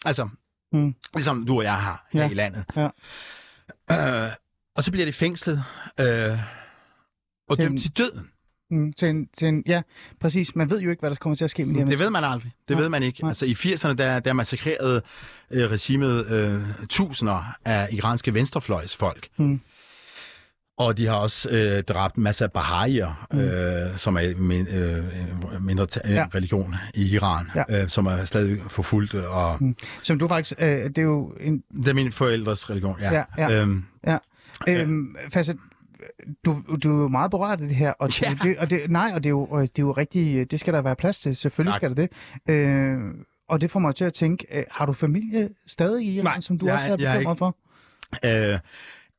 Altså, 0.04 0.28
Mm. 0.72 0.94
ligesom 1.14 1.46
du 1.46 1.56
og 1.56 1.62
jeg 1.64 1.74
har 1.82 2.06
her 2.12 2.22
Ja. 2.24 2.30
i 2.30 2.34
landet. 2.34 2.64
Ja. 2.76 2.88
Øh, 4.26 4.32
og 4.76 4.82
så 4.82 4.90
bliver 4.90 5.06
de 5.06 5.12
fængslet 5.12 5.64
øh, 6.00 6.38
og 7.48 7.58
dømt 7.58 7.80
til 7.80 7.90
døden. 7.90 8.30
Mm. 8.74 8.92
Til 8.92 9.08
en, 9.08 9.28
til 9.38 9.48
en, 9.48 9.62
ja, 9.66 9.82
præcis. 10.20 10.56
Man 10.56 10.70
ved 10.70 10.80
jo 10.80 10.90
ikke, 10.90 11.00
hvad 11.00 11.10
der 11.10 11.16
kommer 11.16 11.36
til 11.36 11.44
at 11.44 11.50
ske 11.50 11.64
med 11.64 11.74
de 11.74 11.80
her 11.80 11.86
Det 11.86 11.98
ved 11.98 12.10
man 12.10 12.24
aldrig. 12.24 12.52
Det 12.68 12.74
Nej. 12.76 12.82
ved 12.82 12.88
man 12.88 13.02
ikke. 13.02 13.20
Nej. 13.22 13.28
Altså 13.30 13.46
i 13.46 13.52
80'erne, 13.52 13.92
der, 13.94 14.20
der 14.20 14.32
massakrerede 14.32 15.02
øh, 15.50 15.70
regimet 15.70 16.26
øh, 16.26 16.60
tusinder 16.88 17.54
af 17.64 17.88
iranske 17.92 18.34
venstrefløjsfolk. 18.34 19.28
Mm. 19.36 19.60
Og 20.78 20.96
de 20.96 21.06
har 21.06 21.14
også 21.14 21.48
øh, 21.50 21.82
dræbt 21.82 22.18
masser 22.18 22.44
af 22.44 22.52
bahaier, 22.52 23.26
mm. 23.32 23.38
øh, 23.38 23.98
som 23.98 24.16
er 24.16 24.36
min, 24.36 24.66
øh, 24.68 25.04
mindre 25.60 25.86
Ja. 26.04 26.12
ja. 26.12 26.26
religion 26.34 26.74
i 26.94 27.08
Iran, 27.14 27.46
Ja. 27.54 27.82
øh, 27.82 27.88
som 27.88 28.06
er 28.06 28.24
stadig 28.24 28.58
forfulgt. 28.68 29.14
Og 29.14 29.56
Mm. 29.60 29.76
Som 30.02 30.18
du 30.18 30.28
faktisk... 30.28 30.54
Øh, 30.58 30.68
det 30.68 30.98
er 30.98 31.02
jo 31.02 31.32
en... 31.40 31.62
Det 31.76 31.88
er 31.88 31.92
min 31.94 32.12
forældres 32.12 32.70
religion, 32.70 32.96
ja. 33.00 33.12
Ja, 33.12 33.24
ja. 33.38 33.60
Øhm, 33.60 33.84
Ja. 34.06 34.18
Øhm, 34.68 35.16
Fasse, 35.32 35.54
du, 36.44 36.62
du 36.84 36.96
er 36.98 37.02
jo 37.02 37.08
meget 37.08 37.30
berørt 37.30 37.60
af 37.60 37.68
det 37.68 37.76
her, 37.76 37.92
og, 37.92 38.10
Ja. 38.22 38.36
det, 38.42 38.58
og 38.58 38.70
det, 38.70 38.90
nej, 38.90 39.10
og 39.14 39.24
det 39.24 39.28
er, 39.28 39.30
jo, 39.30 39.48
det 39.60 39.68
er 39.78 39.82
jo 39.82 39.92
rigtig, 39.92 40.50
det 40.50 40.60
skal 40.60 40.74
der 40.74 40.82
være 40.82 40.96
plads 40.96 41.18
til, 41.20 41.36
selvfølgelig 41.36 41.72
Tak. 41.72 41.78
skal 41.80 41.96
der 41.96 42.06
det. 42.46 42.52
Øh, 42.54 42.98
og 43.48 43.60
det 43.60 43.70
får 43.70 43.80
mig 43.80 43.94
til 43.94 44.04
at 44.04 44.14
tænke, 44.14 44.46
øh, 44.58 44.64
har 44.70 44.86
du 44.86 44.92
familie 44.92 45.48
stadig 45.66 46.04
i 46.06 46.14
Iran, 46.14 46.24
Nej, 46.24 46.40
som 46.40 46.58
du 46.58 46.66
jeg- 46.66 46.74
også 46.74 46.92
er 46.92 46.96
bekymret 46.96 47.38
for? 47.38 47.56
Øh, 48.24 48.58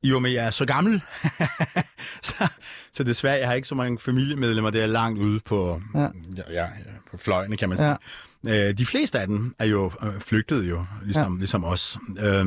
jo, 0.04 0.20
men 0.20 0.34
jeg 0.34 0.46
er 0.46 0.50
så 0.52 0.66
gammel, 0.66 1.02
så, 2.24 2.48
så 2.94 3.04
desværre, 3.04 3.40
jeg 3.40 3.48
har 3.48 3.54
ikke 3.56 3.68
så 3.68 3.76
mange 3.76 4.00
familiemedlemmer, 4.00 4.70
der 4.72 4.84
er 4.84 4.88
langt 4.88 5.20
ude 5.20 5.40
på, 5.46 5.82
Ja. 5.96 6.00
ja. 6.38 6.44
Ja, 6.52 6.66
på 7.12 7.18
fløjene, 7.18 7.58
kan 7.58 7.70
man 7.70 7.78
sige. 7.78 7.98
Ja. 8.46 8.70
Øh, 8.70 8.74
de 8.78 8.86
fleste 8.86 9.20
af 9.20 9.28
dem 9.28 9.56
er 9.60 9.66
jo 9.66 9.92
øh, 10.04 10.20
flygtet 10.20 10.70
jo, 10.70 10.86
ligesom, 11.04 11.34
ja. 11.34 11.40
ligesom 11.40 11.64
os. 11.64 11.98
Øh, 12.20 12.46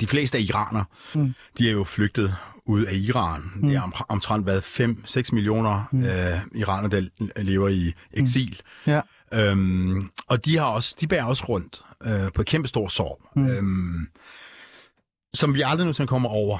de 0.00 0.06
fleste 0.06 0.38
er 0.38 0.42
iranere. 0.42 0.84
Mm. 1.14 1.34
De 1.58 1.68
er 1.68 1.72
jo 1.72 1.84
flygtet 1.84 2.34
ud 2.70 2.84
af 2.84 2.94
Iran. 2.94 3.50
Mm. 3.54 3.68
Det 3.68 3.76
er 3.76 3.80
om, 3.80 3.94
omtrent 4.08 4.46
været 4.46 4.80
5-6 4.80 5.28
millioner 5.32 5.88
mm. 5.92 6.04
øh, 6.04 6.40
iranere, 6.54 6.90
der 6.90 7.42
lever 7.42 7.68
i 7.68 7.92
eksil. 8.12 8.60
Ja. 8.86 9.00
Øhm, 9.32 10.10
og 10.26 10.44
de 10.44 10.58
har 10.58 10.64
også, 10.64 10.96
de 11.00 11.06
bærer 11.06 11.24
også 11.24 11.44
rundt 11.48 11.82
øh, 12.04 12.32
på 12.34 12.40
et 12.40 12.46
kæmpe 12.46 12.68
stor 12.68 12.88
sorg, 12.88 13.22
mm. 13.36 13.46
øhm, 13.46 14.08
som 15.34 15.54
vi 15.54 15.62
aldrig 15.62 15.84
nogensinde 15.84 16.08
kommer 16.08 16.28
over. 16.28 16.58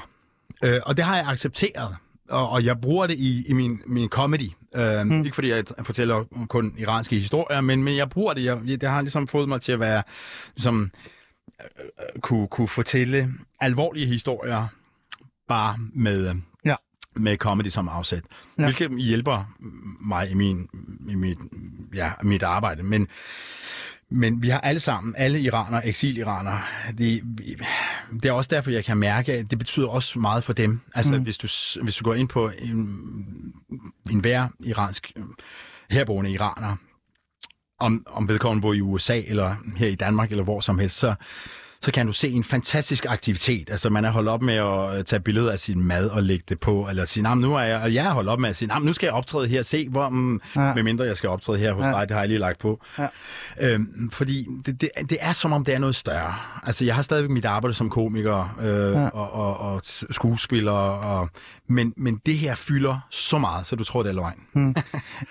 Øh, 0.63 0.79
og 0.85 0.97
det 0.97 1.05
har 1.05 1.15
jeg 1.15 1.27
accepteret, 1.27 1.95
og, 2.29 2.49
og 2.49 2.65
jeg 2.65 2.81
bruger 2.81 3.07
det 3.07 3.15
i, 3.17 3.45
i 3.47 3.53
min, 3.53 3.81
min 3.85 4.09
comedy. 4.09 4.51
Øh, 4.75 5.05
mm. 5.05 5.23
Ikke 5.25 5.35
fordi 5.35 5.49
jeg 5.49 5.63
fortæller 5.83 6.45
kun 6.49 6.75
iranske 6.77 7.15
historier, 7.15 7.61
men, 7.61 7.83
men 7.83 7.97
jeg 7.97 8.09
bruger 8.09 8.33
det. 8.33 8.43
Jeg, 8.43 8.81
det 8.81 8.89
har 8.89 9.01
ligesom 9.01 9.27
fået 9.27 9.49
mig 9.49 9.61
til 9.61 9.71
at 9.71 9.79
være, 9.79 10.03
ligesom, 10.55 10.91
øh, 11.61 11.67
øh, 12.15 12.21
kunne, 12.21 12.47
kunne 12.47 12.67
fortælle 12.67 13.33
alvorlige 13.59 14.05
historier, 14.05 14.67
bare 15.47 15.77
med, 15.93 16.29
øh, 16.29 16.35
Ja. 16.65 16.75
med 17.15 17.37
comedy 17.37 17.67
som 17.67 17.89
afsæt. 17.89 18.23
Ja. 18.57 18.63
Hvilket 18.63 18.99
hjælper 18.99 19.53
mig 20.01 20.31
i, 20.31 20.33
min, 20.33 20.67
i 21.09 21.15
mit, 21.15 21.37
ja, 21.93 22.11
mit 22.23 22.43
arbejde. 22.43 22.83
Men, 22.83 23.07
men 24.11 24.41
vi 24.41 24.49
har 24.49 24.59
alle 24.59 24.79
sammen, 24.79 25.15
alle 25.17 25.41
iranere, 25.41 25.87
eksiliranere, 25.87 26.61
det, 26.97 27.23
det 28.13 28.25
er 28.25 28.31
også 28.31 28.49
derfor, 28.53 28.71
jeg 28.71 28.85
kan 28.85 28.97
mærke, 28.97 29.33
at 29.33 29.51
det 29.51 29.59
betyder 29.59 29.87
også 29.87 30.19
meget 30.19 30.43
for 30.43 30.53
dem. 30.53 30.79
Altså, 30.95 31.17
mm. 31.17 31.23
hvis, 31.23 31.37
du, 31.37 31.47
hvis 31.83 31.95
du 31.95 32.03
går 32.03 32.13
ind 32.13 32.27
på 32.27 32.51
en, 32.59 32.75
en 34.09 34.19
hver 34.19 34.47
iransk 34.59 35.13
herboende 35.89 36.31
iraner, 36.31 36.75
om, 37.79 38.03
om 38.09 38.27
vedkommende 38.27 38.61
bor 38.61 38.73
i 38.73 38.81
USA, 38.81 39.21
eller 39.27 39.55
her 39.75 39.87
i 39.87 39.95
Danmark, 39.95 40.31
eller 40.31 40.43
hvor 40.43 40.59
som 40.59 40.79
helst, 40.79 40.97
så, 40.97 41.15
så 41.83 41.91
kan 41.91 42.05
du 42.05 42.11
se 42.13 42.29
en 42.29 42.43
fantastisk 42.43 43.05
aktivitet. 43.09 43.69
Altså, 43.69 43.89
man 43.89 44.05
er 44.05 44.11
holdt 44.11 44.29
op 44.29 44.41
med 44.41 44.53
at 44.53 44.97
øh, 44.97 45.03
tage 45.03 45.19
billeder 45.19 45.51
af 45.51 45.59
sin 45.59 45.83
mad 45.83 46.07
og 46.09 46.23
lægge 46.23 46.43
det 46.49 46.59
på, 46.59 46.87
eller 46.89 47.05
sige, 47.05 47.23
"Nå, 47.23 47.29
men 47.33 47.41
nu 47.41 47.55
er 47.55 47.61
jeg, 47.61 47.81
og 47.81 47.93
jeg 47.93 48.05
er 48.05 48.11
holdt 48.11 48.29
op 48.29 48.39
med 48.39 48.49
at 48.49 48.55
sige, 48.55 48.67
"Nå, 48.67 48.73
men 48.75 48.85
nu 48.85 48.93
skal 48.93 49.07
jeg 49.07 49.13
optræde 49.13 49.47
her, 49.47 49.61
se, 49.61 49.89
hvor, 49.89 50.09
mm, 50.09 50.41
Ja. 50.55 50.61
ja. 50.77 50.83
mindre 50.83 51.05
jeg 51.05 51.17
skal 51.17 51.29
optræde 51.29 51.57
her 51.57 51.73
hos 51.73 51.85
Ja. 51.85 51.91
dig, 51.91 52.01
det 52.09 52.11
har 52.11 52.19
jeg 52.21 52.27
lige 52.29 52.39
lagt 52.39 52.59
på. 52.59 52.81
Ja. 52.99 53.07
Øhm, 53.61 54.09
fordi 54.11 54.47
det, 54.65 54.81
det, 54.81 54.89
det 55.09 55.17
er 55.21 55.31
som 55.31 55.53
om, 55.53 55.65
det 55.65 55.73
er 55.73 55.79
noget 55.79 55.95
større. 55.95 56.35
Altså, 56.63 56.85
jeg 56.85 56.95
har 56.95 57.01
stadigvæk 57.01 57.29
mit 57.31 57.45
arbejde 57.45 57.73
som 57.73 57.89
komiker 57.89 58.55
øh, 58.61 58.93
Ja. 58.93 59.07
og, 59.07 59.31
og, 59.33 59.57
og 59.73 59.81
skuespiller, 60.11 60.71
og, 60.71 61.29
men, 61.69 61.93
men 61.97 62.19
det 62.25 62.37
her 62.37 62.55
fylder 62.55 62.99
så 63.09 63.37
meget, 63.37 63.67
så 63.67 63.75
du 63.75 63.83
tror, 63.83 64.03
det 64.03 64.09
er 64.09 64.13
løgn. 64.13 64.73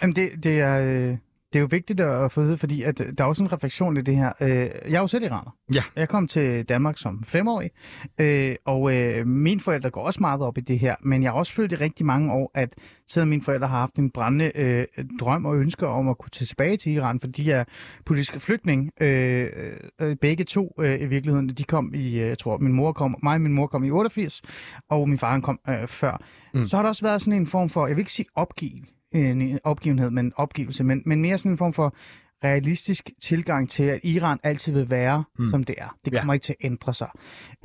Jamen, 0.03 0.17
det, 0.17 0.31
det, 0.43 0.61
er, 0.61 1.09
øh, 1.11 1.17
det 1.53 1.59
er 1.59 1.61
jo 1.61 1.69
vigtigt 1.71 2.01
at 2.01 2.33
få 2.33 2.41
vide, 2.41 2.57
fordi 2.59 2.83
at 2.83 2.99
der 3.19 3.25
er 3.25 3.29
også 3.29 3.43
en 3.43 3.53
refleksion 3.53 3.97
i 3.97 4.01
det 4.01 4.17
her. 4.17 4.33
Øh, 4.41 4.49
Jeg 4.51 4.95
er 4.95 5.01
jo 5.01 5.07
selv 5.07 5.25
iraner. 5.25 5.57
Ja. 5.75 5.83
Jeg 5.97 6.09
kom 6.09 6.27
til 6.29 6.65
Danmark 6.65 6.99
som 6.99 7.23
femårig, 7.25 7.71
øh, 8.21 8.55
og 8.65 8.97
øh, 8.97 9.27
mine 9.27 9.61
forældre 9.61 9.91
går 9.91 10.01
også 10.07 10.21
meget 10.21 10.41
op 10.43 10.59
i 10.59 10.61
det 10.61 10.79
her, 10.79 10.95
men 11.03 11.23
jeg 11.23 11.31
har 11.33 11.39
også 11.39 11.53
følt 11.53 11.73
i 11.73 11.75
rigtig 11.75 12.07
mange 12.07 12.33
år, 12.33 12.51
at 12.55 12.75
selvom 13.09 13.29
mine 13.29 13.43
forældre 13.43 13.69
har 13.69 13.79
haft 13.79 13.95
en 13.99 14.11
brændende 14.11 14.53
øh, 14.55 14.87
drøm 15.21 15.45
og 15.45 15.57
ønske 15.57 15.87
om 15.87 16.09
at 16.09 16.19
kunne 16.19 16.31
tage 16.31 16.47
tilbage 16.47 16.77
til 16.77 16.93
Iran, 16.93 17.21
for 17.21 17.27
de 17.29 17.53
er 17.53 17.65
politiske 18.07 18.41
flygtninge, 18.41 18.91
øh, 19.01 19.49
øh, 20.01 20.17
begge 20.17 20.45
to 20.45 20.75
øh, 20.81 21.01
i 21.01 21.07
virkeligheden, 21.07 21.49
de 21.49 21.65
kom 21.65 21.95
i, 21.95 22.19
øh, 22.19 22.29
jeg 22.29 22.39
tror, 22.39 22.59
min 22.59 22.73
mor 22.73 22.93
kom, 22.93 23.17
mig 23.23 23.35
og 23.35 23.41
min 23.41 23.53
mor 23.53 23.67
kom 23.67 23.85
i 23.85 23.91
88, 23.91 24.43
og 24.89 25.09
min 25.09 25.19
far 25.19 25.31
han 25.33 25.43
kom 25.43 25.61
øh, 25.69 25.89
før. 25.89 26.23
Mm. 26.55 26.67
Så 26.67 26.77
har 26.77 26.83
der 26.83 26.89
også 26.89 27.05
været 27.05 27.23
sådan 27.23 27.41
en 27.41 27.47
form 27.47 27.69
for, 27.69 27.87
jeg 27.87 27.97
vil 27.97 28.01
ikke 28.03 28.13
sige 28.13 28.27
opgive, 28.35 28.83
en 29.13 29.59
opgivenhed, 29.65 30.11
men 30.11 30.33
opgivelse, 30.37 30.85
men, 30.85 31.03
men 31.07 31.21
mere 31.23 31.39
sådan 31.39 31.53
en 31.53 31.59
form 31.59 31.73
for 31.73 31.95
realistisk 32.45 33.11
tilgang 33.23 33.71
til, 33.71 33.83
at 33.83 34.01
Iran 34.03 34.39
altid 34.43 34.73
vil 34.73 34.91
være, 34.91 35.25
mm. 35.39 35.51
som 35.51 35.65
det 35.65 35.75
er. 35.79 35.97
Det 36.05 36.13
Ja. 36.13 36.19
kommer 36.19 36.35
ikke 36.35 36.45
til 36.45 36.53
at 36.61 36.67
ændre 36.67 36.95
sig. 36.95 37.09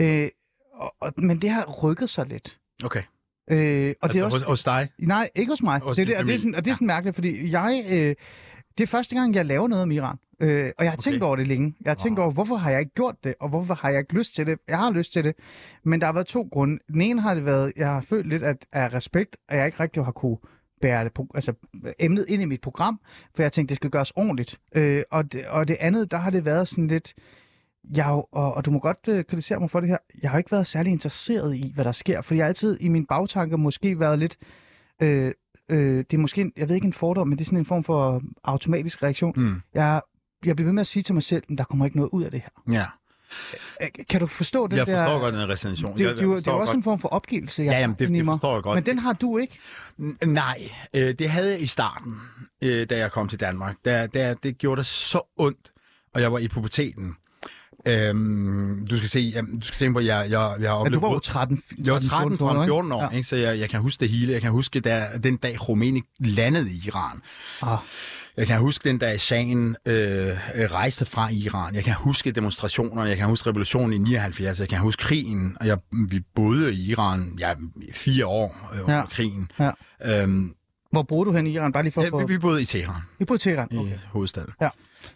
Øh, 0.02 0.30
og, 0.74 0.94
og, 1.02 1.14
men 1.18 1.42
det 1.42 1.50
har 1.50 1.66
rykket 1.84 2.10
sig 2.10 2.26
lidt. 2.28 2.60
Okay. 2.84 3.02
Øh, 3.52 3.90
og 3.90 3.96
Og 4.02 4.14
det 4.14 4.20
er 4.20 4.26
også... 4.26 4.38
hos, 4.38 4.46
hos 4.48 4.64
dig? 4.64 4.90
Nej, 5.00 5.30
ikke 5.36 5.52
hos 5.52 5.64
mig. 5.64 5.80
Hos 5.82 5.96
det, 5.96 6.02
er 6.02 6.06
det, 6.06 6.18
og, 6.18 6.26
det 6.26 6.34
er 6.34 6.38
sådan, 6.38 6.56
og 6.56 6.66
det 6.66 6.72
er 6.72 6.76
sådan 6.76 6.88
mærkeligt, 6.88 7.16
fordi 7.16 7.52
jeg... 7.52 7.86
Øh, 7.90 8.16
det 8.78 8.84
er 8.84 8.88
første 8.88 9.16
gang, 9.16 9.36
jeg 9.36 9.46
laver 9.46 9.68
noget 9.68 9.84
om 9.84 9.92
Iran. 9.92 10.18
Øh, 10.42 10.72
og 10.78 10.84
jeg 10.84 10.92
har 10.92 10.98
tænkt 10.98 11.18
Okay. 11.22 11.28
over 11.28 11.36
det 11.36 11.48
længe. 11.48 11.76
Jeg 11.86 11.90
har 11.92 11.96
tænkt 11.96 12.20
over, 12.20 12.32
hvorfor 12.32 12.56
har 12.56 12.70
jeg 12.72 12.80
ikke 12.80 12.94
gjort 12.96 13.16
det, 13.24 13.36
og 13.40 13.50
hvorfor 13.50 13.74
har 13.74 13.90
jeg 13.90 14.00
ikke 14.00 14.14
lyst 14.14 14.36
til 14.36 14.46
det? 14.46 14.60
Jeg 14.68 14.78
har 14.78 14.92
lyst 14.92 15.14
til 15.14 15.24
det, 15.24 15.36
men 15.84 16.00
der 16.02 16.06
har 16.06 16.14
været 16.14 16.28
to 16.28 16.48
grunde. 16.52 16.78
Den 16.88 17.02
ene 17.02 17.22
har 17.22 17.34
det 17.34 17.46
været, 17.46 17.74
jeg 17.78 17.88
har 17.88 18.02
følt 18.02 18.30
lidt 18.30 18.44
at, 18.44 18.66
af 18.72 18.94
respekt, 18.94 19.38
at 19.50 19.58
jeg 19.58 19.66
ikke 19.66 19.80
rigtig 19.80 20.06
har 20.06 20.12
kunne 20.12 20.38
bære 20.82 21.10
altså 21.36 21.54
emnet 22.00 22.26
ind 22.30 22.42
i 22.42 22.46
mit 22.46 22.62
program, 22.62 23.00
for 23.36 23.44
jeg 23.44 23.52
tænkte, 23.52 23.72
det 23.72 23.76
skal 23.76 23.90
gøres 23.90 24.12
ordentligt. 24.16 24.60
Øh, 24.76 25.04
og, 25.12 25.32
det, 25.32 25.48
og 25.48 25.68
det 25.68 25.78
andet, 25.80 26.12
der 26.12 26.18
har 26.18 26.30
det 26.30 26.46
været 26.46 26.68
sådan 26.68 26.88
lidt, 26.88 27.14
jeg, 27.96 28.06
og, 28.06 28.54
og 28.54 28.66
du 28.66 28.72
må 28.72 28.80
godt 28.80 29.08
øh, 29.10 29.26
kritisere 29.26 29.60
mig 29.60 29.70
for 29.72 29.80
det 29.80 29.90
her, 29.90 29.98
jeg 30.22 30.32
har 30.32 30.38
ikke 30.38 30.52
været 30.52 30.68
særlig 30.68 30.92
interesseret 30.92 31.56
i, 31.56 31.72
hvad 31.76 31.86
der 31.86 31.92
sker, 31.92 32.22
fordi 32.22 32.38
jeg 32.38 32.44
har 32.46 32.48
altid 32.48 32.78
i 32.82 32.88
min 32.88 33.06
bagtanke 33.06 33.58
måske 33.58 34.00
været 34.00 34.20
lidt, 34.20 34.38
øh, 35.02 35.32
øh, 35.70 35.98
det 35.98 36.14
er 36.14 36.18
måske, 36.18 36.52
jeg 36.58 36.70
ved 36.70 36.76
ikke 36.76 36.86
en 36.86 36.94
fordom, 36.94 37.28
men 37.28 37.38
det 37.38 37.44
er 37.44 37.46
sådan 37.46 37.60
en 37.60 37.66
form 37.66 37.84
for 37.84 38.22
automatisk 38.44 39.04
reaktion. 39.04 39.34
Mm. 39.36 39.56
Jeg, 39.74 40.02
jeg 40.46 40.56
bliver 40.56 40.68
ved 40.68 40.74
med 40.74 40.82
at 40.82 40.88
sige 40.88 41.04
til 41.04 41.14
mig 41.14 41.24
selv, 41.24 41.44
at 41.52 41.58
der 41.58 41.64
kommer 41.64 41.86
ikke 41.86 41.98
noget 41.98 42.10
ud 42.14 42.24
af 42.24 42.32
det 42.32 42.42
her. 42.42 42.74
Ja. 42.74 42.86
Øh, 43.82 43.88
Kan 44.10 44.20
du 44.20 44.28
forstå 44.28 44.68
det 44.68 44.78
Jeg 44.78 44.88
der? 44.88 45.06
forstår 45.06 45.20
godt 45.20 45.34
den 45.34 45.50
resignation. 45.50 45.92
Det, 45.92 46.00
det, 46.00 46.06
Jeg 46.06 46.18
det, 46.18 46.24
er 46.48 46.52
også 46.52 46.66
godt. 46.66 46.76
en 46.78 46.84
form 46.84 47.00
for 47.00 47.08
opgivelse, 47.08 47.64
jeg 47.64 47.72
Ja, 47.72 47.80
jamen, 47.80 47.96
det- 48.00 48.10
det 48.10 48.26
forstår 48.26 48.54
jeg 48.54 48.64
godt. 48.64 48.76
Men 48.76 48.86
den 48.86 49.00
har 49.00 49.14
du 49.14 49.38
ikke. 49.38 49.60
Nej, 50.26 50.70
øh, 50.94 51.14
det 51.20 51.30
havde 51.30 51.52
jeg 51.52 51.62
i 51.62 51.68
starten, 51.68 52.16
øh, 52.62 52.88
da 52.90 52.98
jeg 52.98 53.12
kom 53.12 53.28
til 53.30 53.40
Danmark. 53.40 53.76
Der, 53.86 54.08
der, 54.08 54.34
det 54.34 54.58
gjorde 54.58 54.80
det 54.80 54.86
så 54.86 55.22
ondt, 55.38 55.72
og 56.14 56.22
jeg 56.22 56.32
var 56.32 56.40
i 56.40 56.48
puberteten. 56.48 57.16
Øhm, 57.88 58.88
du 58.90 58.98
skal 58.98 59.10
se, 59.10 59.20
jamen, 59.36 59.60
du 59.60 59.66
skal 59.66 59.78
tænke 59.78 59.94
på, 59.94 60.00
jeg, 60.00 60.08
jeg, 60.08 60.30
jeg 60.30 60.40
har 60.40 60.58
Ja, 60.62 60.74
oplevet... 60.80 60.94
du 60.94 61.00
var 61.08 61.14
jo 61.14 61.20
13, 61.20 61.62
Jeg 61.86 61.94
var 61.94 62.00
13, 62.00 62.38
13 62.38 62.66
14 62.66 62.92
år, 62.92 63.04
Ja. 63.04 63.10
ikke? 63.18 63.28
så 63.30 63.36
jeg, 63.36 63.60
jeg 63.60 63.70
kan 63.70 63.80
huske 63.82 64.00
det 64.00 64.10
hele. 64.10 64.34
Jeg 64.34 64.42
kan 64.42 64.52
huske 64.52 64.80
der, 64.80 65.18
den 65.18 65.38
dag 65.38 65.70
Rumæni 65.70 66.02
landede 66.20 66.72
i 66.72 66.82
Iran. 66.88 67.22
Ah, 67.62 67.78
Jeg 68.38 68.48
kan 68.48 68.60
huske 68.60 68.90
den 68.90 68.98
dag 68.98 69.22
Shahen 69.22 69.76
øh, 69.86 70.28
øh, 70.28 70.36
rejste 70.72 71.06
fra 71.06 71.30
Iran. 71.30 71.76
Jeg 71.76 71.84
kan 71.84 71.94
huske 71.94 72.32
demonstrationerne. 72.32 73.10
Jeg 73.10 73.18
kan 73.18 73.26
huske 73.28 73.50
revolutionen 73.50 73.94
i 73.94 73.98
79. 73.98 74.60
Jeg 74.60 74.70
kan 74.70 74.80
huske 74.80 75.04
krigen. 75.04 75.58
Og 75.60 75.68
jeg, 75.68 75.78
vi 76.10 76.20
boede 76.36 76.74
i 76.74 76.90
Iran 76.92 77.36
ja, 77.40 77.54
fire 77.94 78.26
år 78.26 78.72
øh, 78.74 78.84
under 78.84 78.96
Ja. 78.98 79.06
krigen. 79.06 79.52
Ja. 79.60 79.72
Øhm, 80.24 80.54
hvor 80.92 81.04
boede 81.04 81.26
du 81.26 81.36
hen 81.36 81.48
i 81.48 81.52
Iran? 81.52 81.72
Bare 81.72 81.84
lige 81.84 81.94
for 81.94 82.02
at 82.02 82.06
ja, 82.06 82.12
få... 82.12 82.20
vi, 82.28 82.34
vi 82.34 82.38
boede 82.40 82.62
i 82.62 82.66
Teheran, 82.66 83.02
I 83.20 83.26
boede 83.26 83.38
i 83.38 83.44
Teheran. 83.44 83.68
i 83.72 83.78
Okay. 83.78 83.98
hovedstaden. 84.12 84.50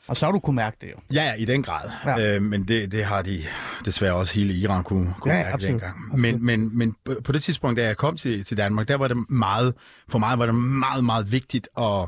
Og 0.07 0.17
så 0.17 0.25
har 0.25 0.31
du 0.31 0.39
kunne 0.39 0.55
mærke 0.55 0.77
det 0.81 0.87
jo. 0.87 0.95
Ja, 1.13 1.23
ja, 1.23 1.33
i 1.33 1.45
den 1.45 1.63
grad. 1.63 1.89
Ja. 2.05 2.17
Ja. 2.19 2.35
Øh, 2.35 2.41
men 2.41 2.63
det, 2.67 2.91
det 2.91 3.05
har 3.05 3.21
de 3.21 3.43
desværre 3.85 4.13
også 4.13 4.33
hele 4.33 4.53
Iran 4.53 4.83
kunne, 4.83 5.13
kunne 5.19 5.33
Ja, 5.33 5.39
mærke 5.43 5.53
absolut. 5.53 5.81
dengang. 5.81 6.19
Men, 6.19 6.45
men, 6.45 6.77
men 6.77 6.95
på- 7.05 7.15
på 7.23 7.31
det 7.31 7.43
tidspunkt, 7.43 7.77
da 7.77 7.85
jeg 7.85 7.97
kom 7.97 8.17
til, 8.17 8.43
til 8.45 8.57
Danmark, 8.57 8.87
der 8.87 8.95
var 8.97 9.07
det 9.07 9.29
meget, 9.29 9.73
for 10.09 10.19
mig 10.19 10.39
var 10.39 10.45
det 10.45 10.55
meget, 10.55 11.03
meget 11.03 11.31
vigtigt 11.31 11.67
at 11.77 12.07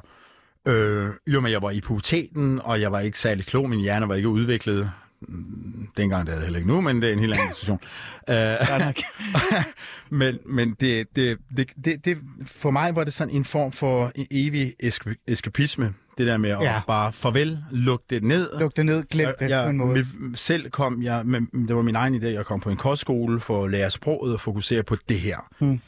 Øh, 0.67 1.09
jo, 1.27 1.41
men 1.41 1.51
jeg 1.51 1.61
var 1.61 1.71
i 1.71 1.81
puberteten, 1.81 2.59
og 2.63 2.81
jeg 2.81 2.91
var 2.91 2.99
ikke 2.99 3.19
særlig 3.19 3.45
klog. 3.45 3.69
Min 3.69 3.79
hjerne 3.79 4.07
var 4.07 4.15
ikke 4.15 4.29
udviklet. 4.29 4.91
Mm, 5.21 5.87
Dengang 5.97 6.25
det 6.27 6.31
er 6.31 6.35
det 6.35 6.43
heller 6.43 6.59
ikke 6.59 6.69
nu, 6.71 6.81
men 6.81 7.01
det 7.01 7.09
er 7.09 7.13
en 7.13 7.19
helt 7.19 7.33
anden 7.33 7.47
diskussion. 7.53 7.79
Øh, 8.29 8.35
men 10.19 10.37
men 10.45 10.75
det, 10.79 11.07
det, 11.15 11.37
det, 11.57 11.67
det, 11.85 12.05
det, 12.05 12.17
for 12.45 12.71
mig 12.71 12.95
var 12.95 13.03
det 13.03 13.13
sådan 13.13 13.33
en 13.33 13.45
form 13.45 13.71
for 13.71 14.11
en 14.15 14.27
evig 14.31 14.73
eska- 14.83 15.23
eskapisme. 15.27 15.93
Det 16.17 16.27
der 16.27 16.37
med 16.37 16.49
at 16.49 16.61
Ja. 16.61 16.81
bare 16.87 17.13
farvel, 17.13 17.59
lukke 17.71 18.05
det 18.09 18.23
ned. 18.23 18.49
Luk 18.59 18.77
det 18.77 18.85
ned, 18.85 19.03
glem 19.03 19.33
det 19.39 19.49
jeg, 19.49 19.63
på 19.65 19.69
en 19.69 19.77
måde. 19.77 19.93
Med, 20.19 20.35
selv 20.35 20.69
kom 20.69 21.03
jeg, 21.03 21.25
med, 21.25 21.41
det 21.67 21.75
var 21.75 21.81
min 21.81 21.95
egen 21.95 22.15
idé, 22.15 22.25
jeg 22.27 22.45
kom 22.45 22.59
på 22.59 22.69
en 22.69 22.77
kostskole 22.77 23.39
for 23.39 23.63
at 23.65 23.71
lære 23.71 23.91
sproget 23.91 24.33
og 24.33 24.39
fokusere 24.41 24.83
på 24.83 24.95
det 25.09 25.19
her. 25.19 25.37
Hmm. 25.59 25.79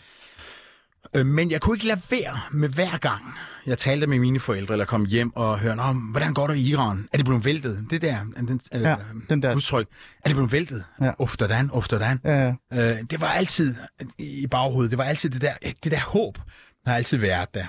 Øh, 1.16 1.26
Men 1.26 1.52
jeg 1.52 1.62
kunne 1.62 1.76
ikke 1.76 1.88
lade 1.88 2.02
være 2.12 2.40
med 2.52 2.70
hver 2.70 2.98
gang, 2.98 3.24
jeg 3.66 3.78
talte 3.78 4.08
med 4.08 4.20
mine 4.20 4.40
forældre, 4.40 4.74
eller 4.74 4.86
kom 4.86 5.06
hjem 5.06 5.36
og 5.36 5.60
hørte, 5.60 5.76
Nå, 5.76 5.84
hvordan 5.94 6.34
går 6.34 6.48
det 6.48 6.56
i 6.56 6.70
Iran? 6.70 7.08
Er 7.14 7.18
det 7.18 7.26
blevet 7.26 7.46
væltet? 7.46 7.86
Det 7.90 8.02
der, 8.02 8.18
den, 8.38 8.62
Ja, 8.74 8.96
den 9.30 9.42
der. 9.42 9.56
udtryk. 9.56 9.88
Er 10.24 10.28
det 10.30 10.36
blevet 10.36 10.52
væltet? 10.52 10.84
Ja. 11.02 11.12
Ofterdan, 11.20 11.70
ofterdan. 11.72 12.20
Ja, 12.24 12.54
Øh, 12.74 13.02
det 13.10 13.22
var 13.22 13.28
altid 13.28 13.76
i 14.18 14.48
baghovedet, 14.48 14.92
det 14.92 14.98
var 14.98 15.04
altid 15.04 15.30
det 15.30 15.42
der, 15.42 15.54
det 15.84 15.92
der 15.92 16.00
håb, 16.00 16.38
der 16.86 16.90
har 16.90 16.96
altid 16.98 17.18
været 17.18 17.54
der. 17.54 17.66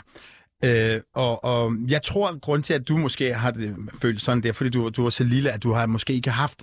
Øh, 0.65 1.01
og, 1.15 1.45
og 1.45 1.73
jeg 1.89 2.03
tror, 2.03 2.29
at 2.29 2.41
grund 2.41 2.63
til, 2.63 2.75
at 2.75 2.89
du 2.89 2.97
måske 2.97 3.35
har 3.35 3.51
det, 3.51 3.77
følt 4.03 4.23
sådan, 4.23 4.43
det 4.43 4.49
er, 4.49 4.53
fordi 4.53 4.71
du, 4.71 4.89
du 4.89 5.03
var 5.03 5.11
så 5.11 5.25
lille, 5.25 5.51
at 5.51 5.63
du 5.63 5.73
har 5.73 5.87
måske 5.87 6.13
ikke 6.13 6.31
haft... 6.31 6.63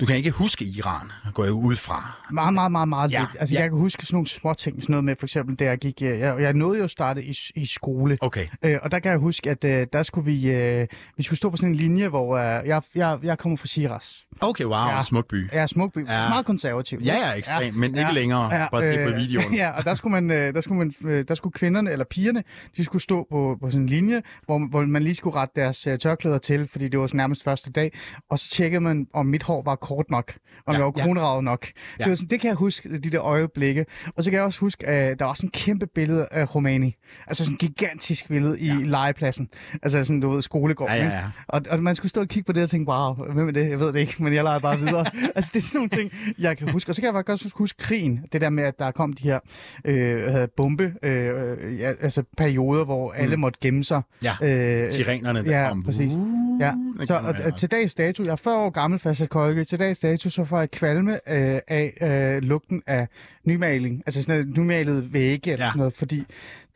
Du 0.00 0.06
kan 0.06 0.16
ikke 0.16 0.30
huske 0.30 0.64
Iran, 0.64 1.10
går 1.34 1.44
jeg 1.44 1.52
ud 1.52 1.76
fra. 1.76 2.18
Meget, 2.32 2.54
meget, 2.54 2.72
meget, 2.72 2.88
meget 2.88 3.12
Ja, 3.12 3.20
lidt. 3.20 3.36
Altså, 3.40 3.54
ja. 3.54 3.60
jeg 3.60 3.70
kan 3.70 3.78
huske 3.78 4.06
sådan 4.06 4.14
nogle 4.14 4.26
små 4.26 4.54
ting, 4.54 4.82
sådan 4.82 4.92
noget 4.92 5.04
med, 5.04 5.16
for 5.18 5.26
eksempel, 5.26 5.54
da 5.56 5.64
jeg 5.64 5.78
gik, 5.78 6.02
øh, 6.02 6.18
jeg, 6.18 6.40
jeg 6.40 6.52
nåede 6.52 6.78
jo 6.78 6.84
at 6.84 6.90
starte 6.90 7.24
i, 7.24 7.34
i 7.54 7.66
skole, 7.66 8.18
Okay. 8.20 8.46
øh, 8.64 8.78
og 8.82 8.92
der 8.92 8.98
kan 8.98 9.10
jeg 9.10 9.18
huske, 9.18 9.50
at 9.50 9.64
øh, 9.64 9.86
der 9.92 10.02
skulle 10.02 10.24
vi, 10.24 10.50
øh, 10.50 10.86
vi 11.16 11.22
skulle 11.22 11.36
stå 11.36 11.50
på 11.50 11.56
sådan 11.56 11.68
en 11.68 11.74
linje, 11.74 12.08
hvor 12.08 12.36
øh, 12.36 12.68
jeg, 12.68 12.82
jeg, 12.94 13.18
jeg 13.22 13.38
kommer 13.38 13.56
fra 13.56 13.66
Shiraz. 13.66 14.14
Okay, 14.40 14.64
wow, 14.64 14.72
Ja. 14.74 14.96
ja. 14.96 15.02
smuk 15.02 15.28
by. 15.28 15.48
Er 15.52 15.66
smuk, 15.66 15.96
ja. 15.96 16.00
Ja. 16.22 16.28
meget 16.28 16.46
konservativ. 16.46 17.00
Ja, 17.04 17.14
ja, 17.14 17.32
ekstremt, 17.38 17.76
men 17.76 17.98
ikke 17.98 18.12
længere. 18.14 18.68
Bare 18.70 18.82
se 18.82 19.04
på 19.10 19.14
videoen. 19.16 19.54
Ja, 19.62 19.70
og 19.70 19.84
der 19.84 19.94
skulle, 19.94 20.12
man, 20.20 20.30
øh, 20.30 20.54
der, 20.54 20.60
skulle 20.60 20.78
man, 20.78 20.94
øh, 21.04 21.24
der 21.28 21.34
skulle 21.34 21.52
kvinderne, 21.52 21.90
eller 21.90 22.04
pigerne, 22.10 22.42
de 22.76 22.84
skulle 22.84 23.02
stå 23.02 23.26
på, 23.30 23.56
på 23.60 23.70
sådan 23.70 23.82
en 23.82 23.88
linje, 23.88 24.22
hvor, 24.46 24.68
hvor 24.70 24.82
man 24.86 25.02
lige 25.02 25.14
skulle 25.14 25.36
rette 25.36 25.60
deres 25.60 25.86
øh, 25.86 25.98
tørklæder 25.98 26.38
til, 26.38 26.66
fordi 26.68 26.88
det 26.88 27.00
var 27.00 27.10
nærmest 27.14 27.44
første 27.44 27.70
dag, 27.70 27.92
og 28.30 28.38
så 28.38 28.50
tjekkede 28.50 28.80
man, 28.80 29.06
om 29.14 29.26
mit 29.26 29.42
hår 29.42 29.62
var 29.62 29.76
kort 29.82 30.10
nok, 30.10 30.32
om 30.66 30.72
Ja, 30.72 30.78
jeg 30.78 30.86
var 30.86 30.92
ja. 30.96 31.04
kronravet 31.04 31.44
nok. 31.44 31.66
Ja. 31.66 31.70
Ja. 31.98 32.04
Det, 32.04 32.10
var 32.10 32.14
sådan, 32.14 32.28
det 32.28 32.40
kan 32.40 32.48
jeg 32.48 32.56
huske, 32.56 32.98
de 32.98 33.10
der 33.10 33.22
øjeblikke. 33.22 33.86
Og 34.16 34.22
så 34.24 34.30
kan 34.30 34.36
jeg 34.36 34.44
også 34.44 34.60
huske, 34.60 34.86
at 34.86 35.18
der 35.18 35.24
var 35.24 35.34
sådan 35.34 35.48
et 35.48 35.52
kæmpe 35.52 35.86
billede 35.86 36.28
af 36.30 36.54
Romani. 36.54 36.94
Altså 37.26 37.44
sådan 37.44 37.54
et 37.54 37.60
gigantisk 37.60 38.28
billede 38.28 38.60
i 38.60 38.66
ja. 38.66 38.74
legepladsen. 38.74 39.48
Altså 39.82 40.04
sådan, 40.04 40.20
du 40.20 40.30
ved, 40.30 40.42
skolegården. 40.42 40.96
Ja, 40.96 41.04
ja, 41.04 41.10
ja. 41.10 41.24
Og, 41.48 41.62
og 41.70 41.82
man 41.82 41.94
skulle 41.96 42.10
stå 42.10 42.20
og 42.20 42.28
kigge 42.28 42.46
på 42.46 42.52
det 42.52 42.62
og 42.62 42.70
tænke, 42.70 42.90
wow, 42.90 43.14
hvem 43.14 43.48
er 43.48 43.52
det? 43.52 43.70
Jeg 43.70 43.80
ved 43.80 43.92
det 43.92 43.96
ikke, 44.00 44.22
men 44.22 44.34
jeg 44.34 44.44
leger 44.44 44.58
bare 44.58 44.78
videre. 44.78 45.04
altså, 45.36 45.50
det 45.54 45.58
er 45.58 45.62
sådan 45.64 45.78
nogle 45.78 45.88
ting, 45.88 46.12
jeg 46.38 46.56
kan 46.58 46.68
huske. 46.68 46.90
Og 46.90 46.94
så 46.94 47.00
kan 47.00 47.06
jeg 47.06 47.14
faktisk 47.14 47.44
også 47.44 47.56
huske 47.56 47.78
krigen. 47.78 48.20
Det 48.32 48.40
der 48.40 48.50
med, 48.50 48.64
at 48.64 48.78
der 48.78 48.90
kom 48.90 49.12
de 49.12 49.22
her 49.22 49.38
øh, 49.84 50.48
bombe, 50.56 50.92
øh, 51.02 51.80
ja, 51.80 51.92
altså 52.00 52.22
perioder, 52.36 52.84
hvor 52.84 53.12
alle 53.12 53.36
måtte 53.36 53.58
gemme 53.62 53.84
sig. 53.84 54.02
Ja, 54.22 54.32
Øh, 54.42 54.90
sirenerne 54.90 55.44
der 55.44 55.62
ja, 55.62 55.68
kom. 55.68 55.82
præcis. 55.82 56.12
Ja, 56.60 56.72
det 57.00 57.08
så 57.08 57.14
og, 57.44 57.56
til 57.58 57.70
dags 57.70 57.94
dato, 57.94 58.22
jeg 58.22 58.32
er 58.32 58.36
40 58.36 58.56
år 58.56 58.70
gammel, 58.70 58.98
Fasha 58.98 59.26
Kolke, 59.26 59.64
til 59.72 59.78
dags 59.78 59.98
dato, 59.98 60.30
så 60.30 60.44
får 60.44 60.58
jeg 60.58 60.70
kvalme 60.70 61.12
øh, 61.12 61.60
af 61.68 61.94
øh, 62.36 62.42
lugten 62.42 62.82
af 62.86 63.08
nymaling, 63.44 64.02
altså 64.06 64.22
sådan 64.22 64.38
noget 64.40 64.58
nymalet 64.58 65.12
vægge 65.12 65.52
eller 65.52 65.64
Ja. 65.64 65.70
sådan 65.70 65.78
noget, 65.78 65.92
fordi 65.94 66.22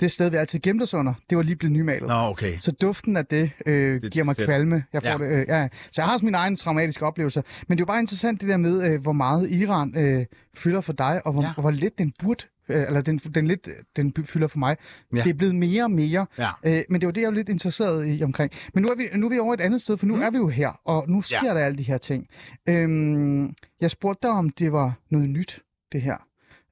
det 0.01 0.11
sted, 0.11 0.31
vi 0.31 0.37
altid 0.37 0.59
gemte 0.61 0.83
os 0.83 0.95
under, 0.95 1.15
det 1.31 1.37
var 1.39 1.43
lige 1.45 1.57
blevet 1.57 1.73
nymalet. 1.73 2.09
Nå, 2.09 2.15
okay. 2.15 2.59
Så 2.59 2.71
duften 2.71 3.17
af 3.17 3.27
det, 3.27 3.51
øh, 3.67 4.03
det 4.03 4.13
giver 4.13 4.25
mig 4.25 4.37
fedt. 4.37 4.47
kvalme. 4.47 4.85
Jeg 4.93 5.03
får 5.03 5.09
Ja. 5.25 5.31
det, 5.31 5.41
øh, 5.41 5.45
ja. 5.49 5.69
Så 5.73 5.93
jeg 5.97 6.05
har 6.07 6.13
også 6.13 6.25
mine 6.25 6.37
egne 6.37 6.57
traumatiske 6.57 7.07
oplevelser. 7.07 7.43
Men 7.69 7.79
det 7.79 7.83
er 7.83 7.83
jo 7.83 7.87
bare 7.87 8.01
interessant 8.01 8.41
det 8.41 8.49
der 8.49 8.57
med, 8.57 8.83
øh, 8.93 9.01
hvor 9.03 9.13
meget 9.13 9.51
Iran 9.51 9.95
øh, 9.97 10.27
fylder 10.57 10.81
for 10.81 10.93
dig, 10.93 11.23
og 11.27 11.33
hvor, 11.33 11.43
Ja. 11.43 11.49
ja. 11.57 11.61
hvor 11.61 11.71
lidt 11.71 11.99
den 11.99 12.13
burde 12.23 12.45
eller 12.69 13.01
den, 13.01 13.19
den 13.19 13.47
lidt 13.47 13.69
den 13.97 14.13
fylder 14.25 14.47
for 14.47 14.59
mig. 14.59 14.77
Ja. 15.17 15.23
Det 15.23 15.31
er 15.31 15.35
blevet 15.35 15.55
mere 15.55 15.85
og 15.85 15.91
mere. 15.91 16.27
Ja. 16.39 16.51
Øh, 16.65 16.83
men 16.91 17.01
det 17.01 17.07
var 17.07 17.13
det, 17.13 17.21
jeg 17.21 17.29
var 17.29 17.35
lidt 17.35 17.49
interesseret 17.49 18.19
i 18.19 18.23
omkring. 18.23 18.53
Men 18.75 18.83
nu 18.83 18.89
er 18.89 18.95
vi, 18.95 19.09
nu 19.15 19.27
er 19.27 19.31
vi 19.31 19.39
over 19.39 19.55
et 19.55 19.61
andet 19.61 19.81
sted, 19.81 19.97
for 19.97 20.07
nu 20.07 20.17
mm. 20.17 20.23
er 20.23 20.31
vi 20.31 20.37
jo 20.37 20.49
her, 20.49 20.81
og 20.85 21.05
nu 21.09 21.23
sker 21.23 21.41
ja. 21.45 21.55
der 21.55 21.61
alle 21.61 21.79
de 21.79 21.83
her 21.83 21.99
ting. 21.99 22.27
Øhm, 22.69 23.55
jeg 23.81 23.91
spurgte 23.91 24.29
dig, 24.29 24.31
om 24.31 24.51
det 24.51 24.73
var 24.73 24.99
noget 25.11 25.31
nyt, 25.31 25.63
det 25.93 26.03
her. 26.03 26.17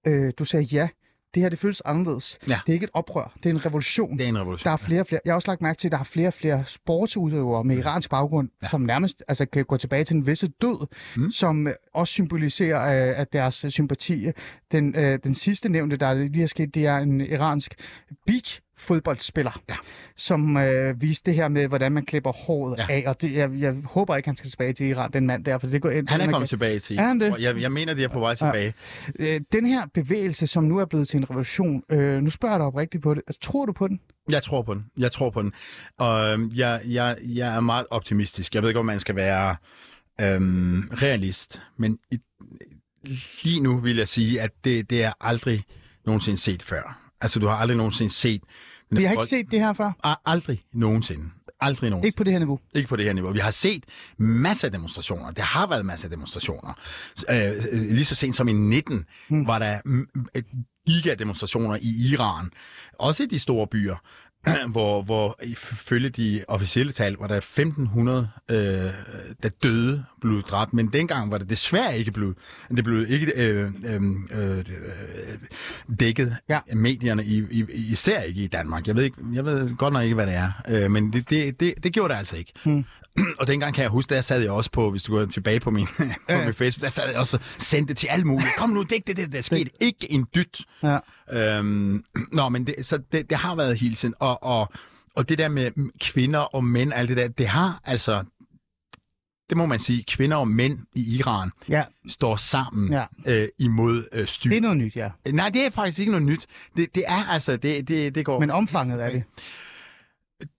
Øh, 0.06 0.32
du 0.38 0.44
sagde 0.44 0.64
ja. 0.64 0.88
Det 1.34 1.42
her, 1.42 1.48
det 1.48 1.58
føles 1.58 1.82
anderledes. 1.84 2.38
Ja. 2.48 2.60
Det 2.66 2.72
er 2.72 2.74
ikke 2.74 2.84
et 2.84 2.90
oprør, 2.94 3.32
det 3.42 3.46
er 3.46 3.54
en 3.54 3.66
revolution. 3.66 4.18
Det 4.18 4.24
er 4.24 4.28
en 4.28 4.38
revolution. 4.38 4.64
Der 4.64 4.70
er 4.70 4.76
flere 4.76 5.00
og 5.00 5.06
flere. 5.06 5.20
Jeg 5.24 5.32
har 5.32 5.36
også 5.36 5.50
lagt 5.50 5.62
mærke 5.62 5.78
til, 5.78 5.88
at 5.88 5.92
der 5.92 5.98
er 5.98 6.04
flere 6.04 6.28
og 6.28 6.34
flere 6.34 6.64
sportsudøvere 6.64 7.64
med 7.64 7.76
iransk 7.76 8.10
baggrund, 8.10 8.48
ja. 8.62 8.68
som 8.68 8.80
nærmest 8.80 9.22
altså, 9.28 9.46
kan 9.46 9.64
gå 9.64 9.76
tilbage 9.76 10.04
til 10.04 10.16
den 10.16 10.26
visse 10.26 10.48
død, 10.48 10.86
mm. 11.16 11.30
som 11.30 11.66
øh, 11.66 11.74
også 11.94 12.12
symboliserer 12.12 13.08
øh, 13.10 13.20
at 13.20 13.32
deres 13.32 13.66
sympati. 13.68 14.26
Den, 14.72 14.96
øh, 14.96 15.18
den 15.24 15.34
sidste 15.34 15.68
nævnte, 15.68 15.96
der 15.96 16.14
lige 16.14 16.42
er 16.42 16.46
sket, 16.46 16.74
det 16.74 16.86
er 16.86 16.96
en 16.96 17.20
iransk 17.20 17.74
beach 18.26 18.60
fodboldspiller, 18.76 19.60
Ja. 19.68 19.74
som 20.16 20.56
øh, 20.56 21.02
viste 21.02 21.30
det 21.30 21.34
her 21.34 21.48
med, 21.48 21.68
hvordan 21.68 21.92
man 21.92 22.04
klipper 22.04 22.32
håret 22.46 22.78
Ja. 22.78 22.86
ja. 22.88 22.94
af. 22.94 23.04
Og 23.08 23.20
det, 23.20 23.32
jeg, 23.32 23.50
jeg 23.58 23.74
håber 23.84 24.16
ikke, 24.16 24.28
han 24.28 24.36
skal 24.36 24.50
tilbage 24.50 24.72
til 24.72 24.86
Iran, 24.86 25.10
den 25.12 25.26
mand 25.26 25.44
der, 25.44 25.58
for 25.58 25.66
det 25.66 25.82
går 25.82 25.90
ind. 25.90 26.08
Han 26.08 26.20
er 26.20 26.24
kommet 26.24 26.40
kan- 26.40 26.46
tilbage 26.48 26.78
til. 26.78 26.96
Det? 26.98 27.34
Jeg, 27.40 27.56
jeg 27.60 27.72
mener, 27.72 27.94
de 27.94 28.04
er 28.04 28.08
på 28.08 28.20
vej 28.20 28.34
tilbage. 28.34 28.74
Øh, 29.18 29.40
den 29.52 29.66
her 29.66 29.86
bevægelse, 29.94 30.46
som 30.46 30.64
nu 30.64 30.78
er 30.78 30.84
blevet 30.84 31.08
til 31.08 31.16
en 31.18 31.30
revolution, 31.30 31.82
øh, 31.90 32.22
nu 32.22 32.30
spørger 32.30 32.52
jeg 32.54 32.58
dig 32.60 32.66
oprigtigt 32.66 33.02
på 33.02 33.14
det. 33.14 33.22
Altså, 33.26 33.40
tror 33.40 33.66
du 33.66 33.72
på 33.72 33.88
den? 33.88 34.00
Jeg 34.30 34.42
tror 34.42 34.62
på 34.62 34.74
den. 34.74 34.84
Jeg 34.96 35.12
tror 35.12 35.30
på 35.30 35.42
den. 35.42 35.52
Og 35.98 36.32
øhm, 36.32 36.50
jeg, 36.54 36.80
jeg, 36.88 37.16
jeg 37.22 37.56
er 37.56 37.60
meget 37.60 37.86
optimistisk. 37.90 38.54
Jeg 38.54 38.62
ved 38.62 38.70
ikke, 38.70 38.80
om 38.80 38.86
man 38.86 39.00
skal 39.00 39.16
være 39.16 39.56
øhm, 40.20 40.88
realist, 40.92 41.62
men 41.78 41.98
i, 42.10 42.18
lige 43.42 43.60
nu 43.60 43.78
vil 43.78 43.96
jeg 43.96 44.08
sige, 44.08 44.40
at 44.40 44.50
det, 44.64 44.90
det 44.90 45.04
er 45.04 45.12
aldrig 45.20 45.64
nogensinde 46.06 46.38
set 46.40 46.62
før. 46.62 47.03
Altså, 47.20 47.38
du 47.40 47.46
har 47.46 47.54
aldrig 47.56 47.76
nogensinde 47.76 48.12
set... 48.12 48.42
Vi 48.90 49.02
har 49.04 49.10
ikke 49.12 49.26
set 49.26 49.46
det 49.50 49.60
her 49.60 49.72
før. 49.72 49.92
A- 50.04 50.14
Aldrig 50.26 50.64
nogensinde. 50.72 51.30
Aldrig 51.60 51.90
nogensinde. 51.90 52.08
Ikke 52.08 52.16
på 52.16 52.24
det 52.24 52.32
her 52.32 52.38
niveau. 52.38 52.58
Ikke 52.74 52.88
på 52.88 52.96
det 52.96 53.04
her 53.04 53.12
niveau. 53.12 53.32
Vi 53.32 53.38
har 53.38 53.50
set 53.50 53.84
masser 54.18 54.68
af 54.68 54.72
demonstrationer. 54.72 55.30
Der 55.30 55.42
har 55.42 55.66
været 55.66 55.86
masser 55.86 56.06
af 56.06 56.10
demonstrationer. 56.10 56.74
Øh, 57.30 57.36
øh, 57.72 57.80
lige 57.80 58.04
så 58.04 58.14
sent 58.14 58.36
som 58.36 58.48
i 58.48 58.52
19 58.52 59.04
mm. 59.28 59.46
var 59.46 59.58
der 59.58 59.80
gigademonstrationer 60.86 61.76
i 61.82 62.08
Iran. 62.12 62.50
Også 62.98 63.22
i 63.22 63.26
de 63.26 63.38
store 63.38 63.66
byer, 63.66 63.96
hvor, 64.72 65.02
hvor 65.02 65.38
ifølge 65.42 66.08
de 66.08 66.44
officielle 66.48 66.92
tal 66.92 67.16
var 67.20 67.26
der 67.26 67.36
1500, 67.36 68.28
øh, 68.50 68.56
der 69.42 69.48
døde, 69.62 70.04
blev 70.20 70.42
dræbt. 70.42 70.74
Men 70.74 70.86
dengang 70.92 71.30
var 71.30 71.38
det 71.38 71.50
desværre 71.50 71.98
ikke 71.98 72.10
blevet, 72.12 72.36
det 72.76 72.84
blev 72.84 73.06
ikke 73.10 73.32
øh, 73.36 73.70
øh, 73.84 74.02
øh, 74.30 74.64
dækket 76.00 76.36
Ja. 76.48 76.58
af 76.68 76.76
medierne, 76.76 77.24
i, 77.24 77.44
i, 77.50 77.64
især 77.74 78.20
ikke 78.20 78.40
i 78.42 78.46
Danmark. 78.46 78.86
Jeg 78.86 78.96
ved, 78.96 79.02
ikke, 79.04 79.16
jeg 79.34 79.44
ved 79.44 79.76
godt 79.76 79.92
nok 79.92 80.02
ikke, 80.02 80.14
hvad 80.14 80.26
det 80.26 80.34
er, 80.34 80.52
øh, 80.68 80.90
men 80.90 81.12
det, 81.12 81.30
det, 81.30 81.60
det, 81.60 81.74
det 81.84 81.92
gjorde 81.92 82.12
det 82.12 82.18
altså 82.18 82.36
ikke. 82.36 82.52
Hmm. 82.64 82.84
og 83.40 83.46
dengang 83.46 83.74
kan 83.74 83.82
jeg 83.82 83.90
huske, 83.90 84.14
der 84.14 84.20
sad 84.20 84.40
jeg 84.40 84.50
også 84.50 84.70
på, 84.70 84.90
hvis 84.90 85.02
du 85.02 85.12
går 85.16 85.24
tilbage 85.26 85.60
på 85.60 85.70
min, 85.70 85.86
på 85.96 86.02
Ja. 86.28 86.44
min 86.44 86.54
Facebook, 86.54 86.82
der 86.82 86.88
sad 86.88 87.08
jeg 87.08 87.16
også 87.16 87.36
og 87.36 87.42
sendte 87.58 87.88
det 87.88 87.98
til 87.98 88.06
alle 88.06 88.24
mulige. 88.24 88.48
Kom 88.58 88.70
nu, 88.70 88.82
dæk 88.82 89.06
det, 89.06 89.16
det 89.16 89.32
der 89.32 89.40
skete. 89.40 89.70
Ikke 89.80 90.12
en 90.12 90.26
dyt. 90.34 90.60
Ja. 90.82 90.98
Øhm, 91.58 92.04
nå, 92.32 92.48
men 92.48 92.66
det, 92.66 92.74
så 92.86 92.98
det, 93.12 93.30
det 93.30 93.38
har 93.38 93.54
været 93.56 93.76
hele 93.78 93.94
tiden. 93.94 94.14
Og, 94.18 94.33
og, 94.42 94.72
og 95.16 95.28
det 95.28 95.38
der 95.38 95.48
med 95.48 95.70
kvinder 96.00 96.38
og 96.38 96.64
mænd, 96.64 96.92
alt 96.94 97.08
det 97.08 97.16
der, 97.16 97.28
det 97.28 97.46
har 97.48 97.80
altså... 97.84 98.24
Det 99.48 99.56
må 99.56 99.66
man 99.66 99.78
sige, 99.78 100.04
kvinder 100.08 100.36
og 100.36 100.48
mænd 100.48 100.78
i 100.94 101.16
Iran 101.16 101.50
Ja, 101.68 101.84
står 102.08 102.36
sammen 102.36 102.92
Ja. 102.92 103.04
øh, 103.26 103.48
imod 103.58 104.04
øh, 104.12 104.26
styr. 104.26 104.48
det 104.50 104.56
er 104.56 104.60
noget 104.60 104.76
nyt, 104.76 104.96
ja. 104.96 105.10
Nej, 105.32 105.48
det 105.48 105.66
er 105.66 105.70
faktisk 105.70 105.98
ikke 105.98 106.12
noget 106.12 106.26
nyt. 106.26 106.46
Det, 106.76 106.94
det 106.94 107.02
er 107.06 107.24
altså, 107.30 107.56
det, 107.56 107.88
det, 107.88 108.14
det 108.14 108.24
går... 108.24 108.40
Men 108.40 108.50
omfanget 108.50 108.98
af 109.00 109.12
det. 109.12 109.22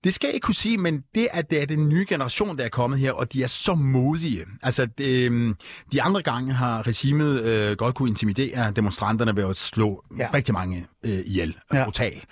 Det 0.03 0.13
skal 0.13 0.27
jeg 0.27 0.33
ikke 0.33 0.45
kunne 0.45 0.55
sige, 0.55 0.77
men 0.77 1.03
det 1.15 1.27
at 1.31 1.49
det 1.49 1.61
er 1.61 1.65
den 1.65 1.89
nye 1.89 2.05
generation, 2.09 2.57
der 2.57 2.63
er 2.65 2.69
kommet 2.69 2.99
her, 2.99 3.11
og 3.11 3.33
de 3.33 3.43
er 3.43 3.47
så 3.47 3.75
modige. 3.75 4.45
Altså, 4.63 4.85
det, 4.85 5.25
øhm, 5.25 5.55
de 5.91 6.01
andre 6.01 6.21
gange 6.21 6.53
har 6.53 6.87
regimet 6.87 7.41
øh, 7.43 7.77
godt 7.77 7.95
kunne 7.95 8.09
intimidere 8.09 8.71
demonstranterne 8.71 9.35
ved 9.35 9.49
at 9.49 9.57
slå 9.57 10.03
ja. 10.17 10.29
Rigtig 10.33 10.53
mange 10.53 10.87
øh, 11.05 11.19
ihjel. 11.25 11.57
Ja. 11.73 11.83
Brutalt. 11.83 12.25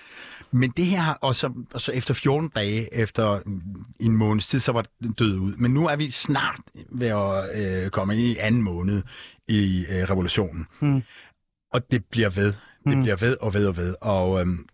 Men 0.53 0.69
det 0.77 0.85
her, 0.85 0.99
har- 0.99 1.17
og 1.21 1.35
så, 1.35 1.53
og 1.73 1.81
så 1.81 1.91
efter 1.91 2.13
14 2.13 2.49
dage, 2.55 2.93
efter 2.93 3.39
mm, 3.45 3.61
en 3.99 4.11
måneds 4.17 4.47
tid, 4.47 4.59
så 4.59 4.71
var 4.71 4.85
den 5.03 5.11
død 5.13 5.37
ud. 5.37 5.53
Men 5.55 5.71
nu 5.73 5.87
er 5.87 5.95
vi 5.95 6.11
snart 6.11 6.59
ved 6.91 7.07
at 7.07 7.59
øh, 7.83 7.89
komme 7.89 8.13
ind 8.17 8.21
i 8.27 8.37
anden 8.37 8.61
måned 8.61 9.01
i 9.47 9.85
øh, 9.89 10.09
revolutionen. 10.09 10.65
Hmm. 10.79 11.01
Og 11.73 11.91
det 11.91 12.05
bliver 12.05 12.29
ved. 12.29 12.53
Det 12.87 12.97
bliver 13.03 13.15
ved 13.15 13.37
og 13.41 13.53
ved 13.53 13.67
og 13.67 13.77
ved. 13.77 13.95
Og, 14.01 14.39
øhm, 14.41 14.65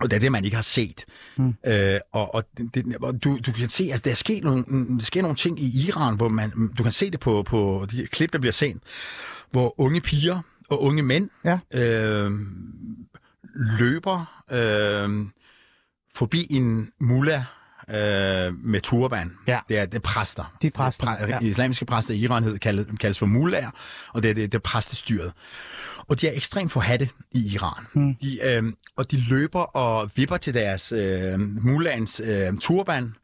og 0.00 0.10
det 0.10 0.16
er 0.16 0.20
det, 0.20 0.32
man 0.32 0.44
ikke 0.44 0.54
har 0.54 0.62
set. 0.62 1.04
Mm. 1.36 1.54
Øh, 1.66 1.98
og 2.12 2.34
og, 2.34 2.44
det, 2.74 2.96
og 3.02 3.24
du, 3.24 3.38
du 3.46 3.52
kan 3.52 3.68
se, 3.68 3.84
altså 3.84 4.02
der 4.04 4.10
er 4.10 4.14
sket 4.14 4.44
nogle, 4.44 4.64
mm, 4.68 4.98
der 4.98 5.04
sker 5.04 5.22
nogle 5.22 5.36
ting 5.36 5.60
i 5.60 5.86
Iran, 5.88 6.16
hvor 6.16 6.28
man, 6.28 6.72
du 6.78 6.82
kan 6.82 6.92
se 6.92 7.10
det 7.10 7.20
på, 7.20 7.42
på 7.42 7.86
de 7.90 8.06
klip, 8.06 8.32
der 8.32 8.38
bliver 8.38 8.52
sendt, 8.52 8.82
hvor 9.50 9.80
unge 9.80 10.00
piger 10.00 10.40
og 10.70 10.82
unge 10.82 11.02
mænd 11.02 11.30
Ja. 11.44 11.58
øh, 11.74 12.30
løber 13.54 14.39
øh, 14.50 15.26
forbi 16.14 16.46
en 16.50 16.88
mullah 17.00 17.44
øh, 17.88 18.54
med 18.64 18.80
turban. 18.80 19.32
Ja. 19.46 19.60
Det 19.68 19.78
er, 19.78 19.86
det 19.86 19.94
er 19.94 20.00
præster. 20.00 20.56
De 20.62 20.66
er 20.66 20.70
præster, 20.70 21.06
Præ- 21.06 21.28
ja. 21.28 21.38
Islamiske 21.40 21.84
præster 21.84 22.14
i 22.14 22.18
Iran 22.18 22.42
hed, 22.44 22.58
kaldes, 22.58 22.86
kaldes 23.00 23.18
for 23.18 23.26
mullaher, 23.26 23.70
og 24.12 24.22
det 24.22 24.30
er, 24.30 24.34
det, 24.34 24.52
det 24.52 24.58
er 24.58 24.62
præstestyret. 24.62 25.32
Og 26.08 26.20
de 26.20 26.28
er 26.28 26.32
ekstremt 26.36 26.72
forhatte 26.72 27.08
i 27.32 27.54
Iran. 27.54 27.86
Mm. 27.92 28.14
De, 28.14 28.38
øh, 28.42 28.72
og 28.96 29.10
de 29.10 29.20
løber 29.20 29.60
og 29.60 30.10
vipper 30.16 30.36
til 30.36 30.54
deres 30.54 30.92
øh, 30.92 31.40
mullahens 31.40 32.20
øh, 32.24 32.58
turban 32.60 33.14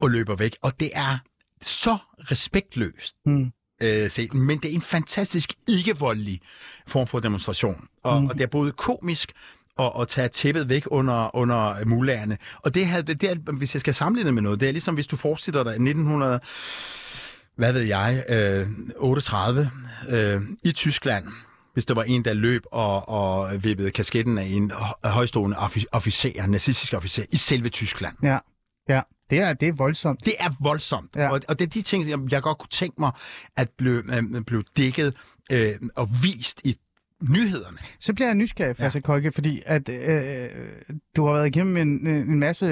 og 0.00 0.10
løber 0.10 0.36
væk. 0.36 0.56
Og 0.62 0.80
det 0.80 0.90
er 0.94 1.18
så 1.62 1.98
respektløst. 2.18 3.14
Mm. 3.26 3.52
Øh, 3.82 4.10
set, 4.10 4.34
men 4.34 4.58
det 4.58 4.70
er 4.70 4.74
en 4.74 4.82
fantastisk 4.82 5.52
ikke-voldelig 5.68 6.40
form 6.86 7.06
for 7.06 7.20
demonstration. 7.20 7.86
Og, 8.04 8.22
mm. 8.22 8.28
og 8.28 8.34
det 8.34 8.42
er 8.42 8.46
både 8.46 8.72
komisk 8.72 9.32
og, 9.78 9.96
og 9.96 10.08
tage 10.08 10.28
tæppet 10.28 10.68
væk 10.68 10.82
under, 10.86 11.36
under 11.36 11.84
mulagerne. 11.84 12.38
Og 12.56 12.74
det, 12.74 12.86
havde, 12.86 13.02
det 13.02 13.24
er, 13.30 13.52
hvis 13.52 13.74
jeg 13.74 13.80
skal 13.80 13.94
sammenligne 13.94 14.26
det 14.26 14.34
med 14.34 14.42
noget, 14.42 14.60
det 14.60 14.68
er 14.68 14.72
ligesom 14.72 14.94
hvis 14.94 15.06
du 15.06 15.16
forestiller 15.16 15.62
dig 15.64 15.70
1900, 15.70 16.40
hvad 17.56 17.72
ved 17.72 17.82
jeg, 17.82 18.24
øh, 18.28 18.66
38 18.96 19.70
øh, 20.08 20.40
i 20.64 20.72
Tyskland, 20.72 21.24
hvis 21.72 21.84
der 21.84 21.94
var 21.94 22.02
en, 22.02 22.24
der 22.24 22.32
løb 22.32 22.62
og, 22.72 23.08
og 23.08 23.64
vippede 23.64 23.90
kasketten 23.90 24.38
af 24.38 24.44
en 24.44 24.70
hø- 24.70 25.10
højstående 25.10 25.56
offi- 25.56 25.84
officer, 25.92 26.46
nazistisk 26.46 26.94
officer, 26.94 27.24
i 27.30 27.36
selve 27.36 27.68
Tyskland. 27.68 28.16
Ja, 28.22 28.38
ja. 28.88 29.00
Det 29.30 29.40
er, 29.40 29.52
det 29.52 29.68
er 29.68 29.72
voldsomt. 29.72 30.24
Det 30.24 30.34
er 30.40 30.50
voldsomt. 30.60 31.16
Ja. 31.16 31.30
Og, 31.30 31.40
og 31.48 31.58
det 31.58 31.66
er 31.66 31.70
de 31.70 31.82
ting, 31.82 32.08
jeg, 32.08 32.18
jeg 32.30 32.42
godt 32.42 32.58
kunne 32.58 32.68
tænke 32.70 33.00
mig, 33.00 33.10
at 33.56 33.68
blive, 33.78 34.16
øh, 34.16 34.42
blive 34.46 34.64
dækket 34.76 35.14
øh, 35.52 35.74
og 35.96 36.08
vist 36.22 36.60
i 36.64 36.76
nyhederne. 37.30 37.78
Så 38.00 38.14
bliver 38.14 38.28
jeg 38.28 38.34
nysgerrig, 38.34 38.76
Fasse 38.76 38.98
ja. 38.98 39.00
Kolke, 39.00 39.32
fordi 39.32 39.62
at, 39.66 39.88
øh, 39.88 40.48
du 41.16 41.26
har 41.26 41.32
været 41.32 41.46
igennem 41.46 41.76
en, 41.76 42.06
en 42.06 42.38
masse 42.38 42.66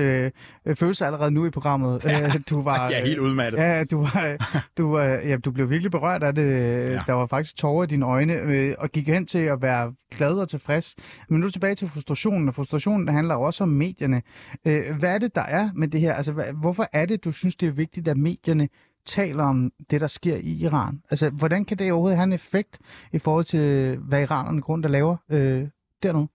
øh, 0.66 0.76
følelser 0.76 1.06
allerede 1.06 1.30
nu 1.30 1.46
i 1.46 1.50
programmet. 1.50 2.04
Ja. 2.04 2.26
Øh, 2.26 2.34
du 2.50 2.62
var, 2.70 2.88
Jeg 2.90 3.00
er 3.00 3.06
helt 3.06 3.18
udmattet. 3.18 3.58
Ja, 3.58 3.84
du, 3.84 3.98
var, 3.98 4.36
du, 4.78 4.90
var, 4.90 5.04
ja, 5.04 5.36
du 5.36 5.50
blev 5.50 5.70
virkelig 5.70 5.90
berørt 5.90 6.22
af 6.22 6.34
det. 6.34 6.42
Ja. 6.42 7.02
Der 7.06 7.12
var 7.12 7.26
faktisk 7.26 7.56
tårer 7.56 7.84
i 7.84 7.86
dine 7.86 8.06
øjne, 8.06 8.32
øh, 8.32 8.74
og 8.78 8.90
gik 8.90 9.08
hen 9.08 9.26
til 9.26 9.38
at 9.38 9.62
være 9.62 9.92
glad 10.16 10.34
og 10.34 10.48
tilfreds. 10.48 10.96
Men 11.28 11.40
nu 11.40 11.46
du 11.46 11.52
tilbage 11.52 11.74
til 11.74 11.88
frustrationen, 11.88 12.48
og 12.48 12.54
frustrationen 12.54 13.08
handler 13.08 13.34
jo 13.34 13.42
også 13.42 13.64
om 13.64 13.68
medierne. 13.68 14.22
Øh, 14.66 14.96
hvad 14.98 15.14
er 15.14 15.18
det, 15.18 15.34
der 15.34 15.42
er 15.42 15.70
med 15.74 15.88
det 15.88 16.00
her? 16.00 16.14
Altså, 16.14 16.32
hvorfor 16.60 16.88
er 16.92 17.06
det, 17.06 17.24
du 17.24 17.32
synes, 17.32 17.56
det 17.56 17.66
er 17.66 17.72
vigtigt, 17.72 18.08
at 18.08 18.16
medierne 18.16 18.68
taler 19.06 19.44
om 19.44 19.72
det, 19.90 20.00
der 20.00 20.06
sker 20.06 20.36
i 20.36 20.52
Iran? 20.52 21.02
Altså, 21.10 21.30
hvordan 21.30 21.64
kan 21.64 21.78
det 21.78 21.92
overhovedet 21.92 22.16
have 22.16 22.24
en 22.24 22.32
effekt 22.32 22.78
i 23.12 23.18
forhold 23.18 23.44
til, 23.44 23.96
hvad 23.96 24.22
iranerne 24.22 24.62
grund 24.62 24.82
der 24.82 24.88
laver 24.88 25.16
øh, 25.30 25.68
dernede? 26.02 26.28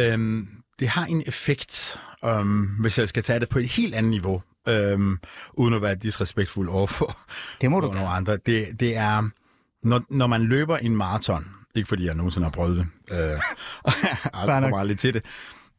Øhm, 0.00 0.48
det 0.80 0.88
har 0.88 1.06
en 1.06 1.22
effekt, 1.26 2.00
øhm, 2.24 2.66
hvis 2.80 2.98
jeg 2.98 3.08
skal 3.08 3.22
tage 3.22 3.40
det 3.40 3.48
på 3.48 3.58
et 3.58 3.68
helt 3.68 3.94
andet 3.94 4.10
niveau, 4.10 4.42
øhm, 4.68 5.18
uden 5.52 5.74
at 5.74 5.82
være 5.82 5.94
disrespektfuld 5.94 6.68
overfor 6.68 7.18
Det 7.60 7.70
må 7.70 7.80
du 7.80 7.92
nogle 7.92 8.08
andre. 8.08 8.36
Det, 8.46 8.80
det 8.80 8.96
er, 8.96 9.30
når, 9.82 10.02
når 10.10 10.26
man 10.26 10.42
løber 10.42 10.76
en 10.76 10.96
maraton, 10.96 11.46
ikke 11.74 11.88
fordi 11.88 12.06
jeg 12.06 12.14
nogensinde 12.14 12.44
har 12.44 12.50
prøvet 12.50 12.76
det, 12.76 13.14
øh, 13.14 13.18
og 13.84 13.92
jeg 14.34 14.46
kommer 14.62 14.78
aldrig 14.78 14.98
til 14.98 15.14
det, 15.14 15.24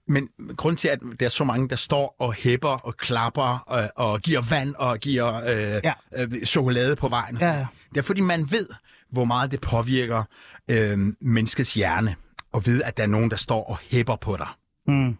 men 0.07 0.29
grund 0.57 0.77
til, 0.77 0.87
at 0.87 0.99
der 1.19 1.25
er 1.25 1.29
så 1.29 1.43
mange, 1.43 1.69
der 1.69 1.75
står 1.75 2.15
og 2.19 2.33
hæpper 2.33 2.69
og 2.69 2.97
klapper 2.97 3.73
øh, 3.83 3.89
og 3.95 4.21
giver 4.21 4.41
vand 4.49 4.75
og 4.75 4.99
giver 4.99 5.35
øh, 5.35 5.81
Ja. 5.83 5.93
øh, 6.17 6.45
chokolade 6.45 6.95
på 6.95 7.07
vejen. 7.09 7.35
og 7.35 7.41
Ja. 7.41 7.67
Det 7.89 7.97
er 7.97 8.01
fordi, 8.01 8.21
man 8.21 8.51
ved, 8.51 8.67
hvor 9.11 9.25
meget 9.25 9.51
det 9.51 9.61
påvirker 9.61 10.23
øh, 10.67 11.13
menneskets 11.21 11.73
hjerne, 11.73 12.15
og 12.51 12.65
ved, 12.65 12.83
at 12.83 12.97
der 12.97 13.03
er 13.03 13.07
nogen, 13.07 13.31
der 13.31 13.37
står 13.37 13.63
og 13.63 13.77
hæpper 13.77 14.15
på 14.15 14.37
dig. 14.37 14.47
Mm. 14.87 15.17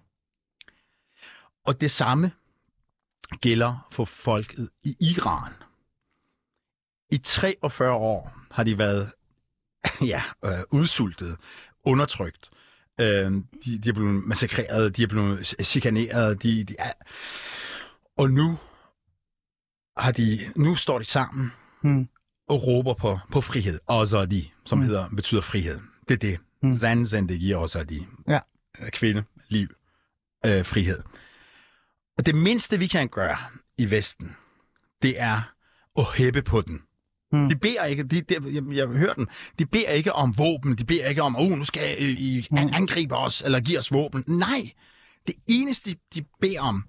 Og 1.66 1.82
det 1.82 1.92
samme 1.92 2.32
gælder 3.42 3.88
for 3.92 4.06
folket 4.06 4.70
i 4.84 4.96
Iran. 5.00 5.52
I 7.12 7.18
43 7.18 7.92
år 7.92 8.34
har 8.52 8.64
de 8.64 8.78
været 8.78 9.12
ja, 10.02 10.24
øh, 10.46 10.60
udsultet, 10.72 11.38
undertrykt. 11.84 12.50
Øh, 13.00 13.32
de, 13.66 13.78
de 13.78 13.90
er 13.90 13.94
blevet 13.94 14.28
massakreret, 14.28 14.98
de 14.98 15.04
er 15.04 15.08
blevet 15.08 15.56
chikaneret. 15.64 16.44
De, 16.44 16.64
de 16.64 16.76
er... 16.80 16.92
Og 18.18 18.32
nu 18.32 18.58
har 19.98 20.12
de, 20.12 20.52
nu 20.56 20.76
står 20.76 21.00
de 21.00 21.06
sammen 21.06 21.52
Mm. 21.82 22.08
og 22.48 22.68
råber 22.68 22.94
på, 22.94 23.20
på 23.32 23.42
frihed. 23.42 23.80
Azadi, 23.90 24.54
som 24.66 24.78
mm. 24.78 24.84
hedder, 24.86 25.10
betyder 25.10 25.42
frihed. 25.42 25.80
Det 26.08 26.14
er 26.14 26.18
det. 26.18 26.40
Mm. 26.64 26.76
Zan 26.76 27.06
zendegi 27.06 27.54
azadi. 27.54 28.08
Ja. 28.28 28.40
Øh, 28.82 28.90
Kvinde, 28.92 29.24
liv, 29.50 29.68
øh, 30.46 30.66
frihed. 30.66 31.04
Og 32.18 32.26
det 32.26 32.36
mindste, 32.36 32.80
vi 32.80 32.88
kan 32.88 33.08
gøre 33.08 33.38
i 33.78 33.92
Vesten, 33.92 34.36
det 35.02 35.22
er 35.22 35.42
at 35.98 36.06
hæppe 36.16 36.42
på 36.42 36.62
den. 36.62 36.82
Mm. 37.32 37.40
Mm. 37.40 37.50
De 37.50 37.56
beder 37.56 37.84
ikke, 37.84 38.04
de, 38.04 38.22
de, 38.22 38.36
jeg, 38.54 38.64
jeg 38.72 38.88
hører 38.88 39.14
den, 39.14 39.28
de 39.60 39.66
beder 39.66 39.90
ikke 39.90 40.14
om 40.14 40.38
våben, 40.38 40.76
de 40.78 40.86
beder 40.86 41.06
ikke 41.08 41.22
om, 41.24 41.36
oh, 41.36 41.50
nu 41.52 41.66
skal 41.66 41.96
I, 42.00 42.48
Mm. 42.52 42.58
an- 42.58 42.74
angribe 42.74 43.16
os, 43.18 43.42
eller 43.42 43.60
give 43.60 43.80
os 43.80 43.92
våben. 43.92 44.24
Nej, 44.28 44.72
det 45.28 45.36
eneste, 45.48 45.96
de 46.16 46.26
beder 46.42 46.62
om, 46.62 46.84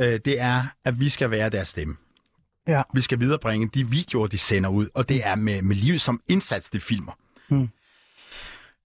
øh, 0.00 0.06
det 0.24 0.40
er, 0.40 0.62
at 0.84 1.00
vi 1.00 1.08
skal 1.08 1.30
være 1.30 1.48
deres 1.50 1.68
stemme. 1.68 1.96
Ja. 2.68 2.82
Vi 2.94 3.00
skal 3.00 3.20
viderebringe 3.20 3.68
de 3.74 3.88
videoer, 3.90 4.26
de 4.26 4.38
sender 4.38 4.70
ud, 4.70 4.88
og 4.94 5.08
det 5.08 5.26
er 5.26 5.36
med, 5.36 5.62
med 5.62 5.76
livet 5.76 6.00
som 6.00 6.20
indsats, 6.28 6.68
de 6.68 6.80
filmer. 6.80 7.12
Mm. 7.48 7.68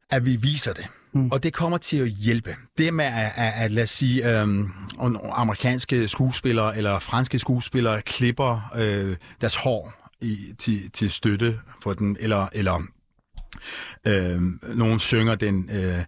At 0.09 0.25
vi 0.25 0.35
viser 0.35 0.73
det. 0.73 0.85
Mm. 1.13 1.21
Mm. 1.21 1.31
Og 1.31 1.43
det 1.43 1.53
kommer 1.53 1.77
til 1.77 1.97
at 1.97 2.09
hjælpe. 2.09 2.55
Det 2.77 2.93
med 2.93 3.05
at, 3.05 3.31
at, 3.35 3.53
at 3.55 3.71
lad 3.71 3.83
os 3.83 3.89
sige, 3.89 4.39
øhm, 4.41 4.69
amerikanske 5.31 6.07
skuespillere 6.07 6.77
eller 6.77 6.99
franske 6.99 7.39
skuespillere 7.39 8.01
klipper 8.01 8.71
øh, 8.75 9.17
deres 9.41 9.55
hår 9.55 10.04
i, 10.25 10.53
til, 10.59 10.91
til 10.91 11.11
støtte 11.11 11.59
for 11.81 11.93
den, 11.93 12.17
eller, 12.19 12.47
eller 12.53 12.83
øh, 14.07 14.41
nogen 14.75 14.99
synger 14.99 15.35
den 15.35 15.69
øh, 15.69 16.03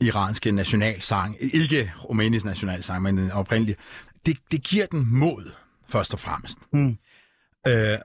iranske 0.00 0.52
nationalsang, 0.52 1.36
ikke 1.40 1.92
rumænisk 2.04 2.44
nationalsang, 2.44 3.02
men 3.02 3.16
den 3.16 3.30
oprindelige. 3.30 3.76
Det, 4.26 4.38
det 4.50 4.62
giver 4.62 4.86
den 4.86 5.06
mod, 5.18 5.50
først 5.88 6.14
og 6.14 6.20
fremmest. 6.20 6.58
Mm. 6.72 6.96
Øh, 7.68 7.98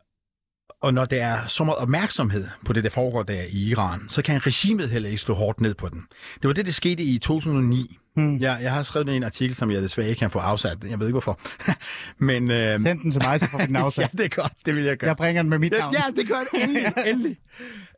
og 0.82 0.94
når 0.94 1.06
der 1.06 1.26
er 1.26 1.48
så 1.48 1.64
meget 1.64 1.78
opmærksomhed 1.78 2.48
på 2.66 2.74
det, 2.74 2.84
der 2.84 2.90
foregår 2.90 3.24
der 3.24 3.42
i 3.50 3.58
Iran, 3.70 4.10
så 4.10 4.22
kan 4.22 4.46
regimet 4.46 4.90
heller 4.90 5.10
ikke 5.10 5.22
slå 5.22 5.36
hårdt 5.36 5.62
ned 5.62 5.74
på 5.76 5.90
den. 5.90 6.04
Det 6.42 6.48
var 6.48 6.54
det, 6.54 6.66
der 6.66 6.72
skete 6.72 7.04
i 7.04 7.18
2009. 7.18 7.98
Mm. 8.16 8.38
Jeg, 8.38 8.60
jeg 8.62 8.74
har 8.74 8.84
skrevet 8.84 9.10
en 9.10 9.24
artikel, 9.24 9.56
som 9.56 9.72
jeg 9.72 9.82
desværre 9.82 10.10
ikke 10.10 10.20
kan 10.20 10.32
få 10.32 10.40
afsat. 10.40 10.78
Jeg 10.90 11.00
ved 11.00 11.08
ikke 11.08 11.12
hvorfor. 11.14 11.40
Men 12.26 12.52
øh, 12.52 12.80
Send 12.80 13.00
den 13.00 13.12
til 13.12 13.22
mig, 13.24 13.40
så 13.40 13.50
får 13.50 13.58
vi 13.58 13.66
den 13.66 13.76
ja, 13.76 13.82
afsat. 13.84 14.12
det 14.12 14.26
er 14.26 14.30
godt. 14.42 14.52
Det 14.66 14.76
vil 14.76 14.84
jeg 14.84 14.98
gøre. 14.98 15.08
Jeg 15.08 15.18
bringer 15.18 15.42
den 15.42 15.50
med 15.50 15.60
mit 15.60 15.74
Ja, 15.74 15.78
navn. 15.80 15.94
ja, 15.94 16.22
det 16.22 16.28
gør 16.28 16.40
det 16.54 16.64
endelig. 16.64 16.94
endelig. 17.12 17.38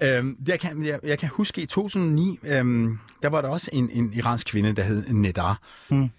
øhm, 0.03 0.35
jeg, 0.47 0.59
kan, 0.59 0.85
jeg, 0.85 0.99
jeg 1.03 1.19
kan 1.19 1.29
huske 1.29 1.61
i 1.61 1.65
2009, 1.65 2.39
øhm, 2.43 2.97
der 3.23 3.29
var 3.29 3.41
der 3.41 3.49
også 3.49 3.69
en, 3.73 3.89
en 3.91 4.13
iransk 4.13 4.47
kvinde, 4.47 4.73
der 4.75 4.83
hed 4.83 5.07
Nedar, 5.13 5.61
Mm. 5.89 6.09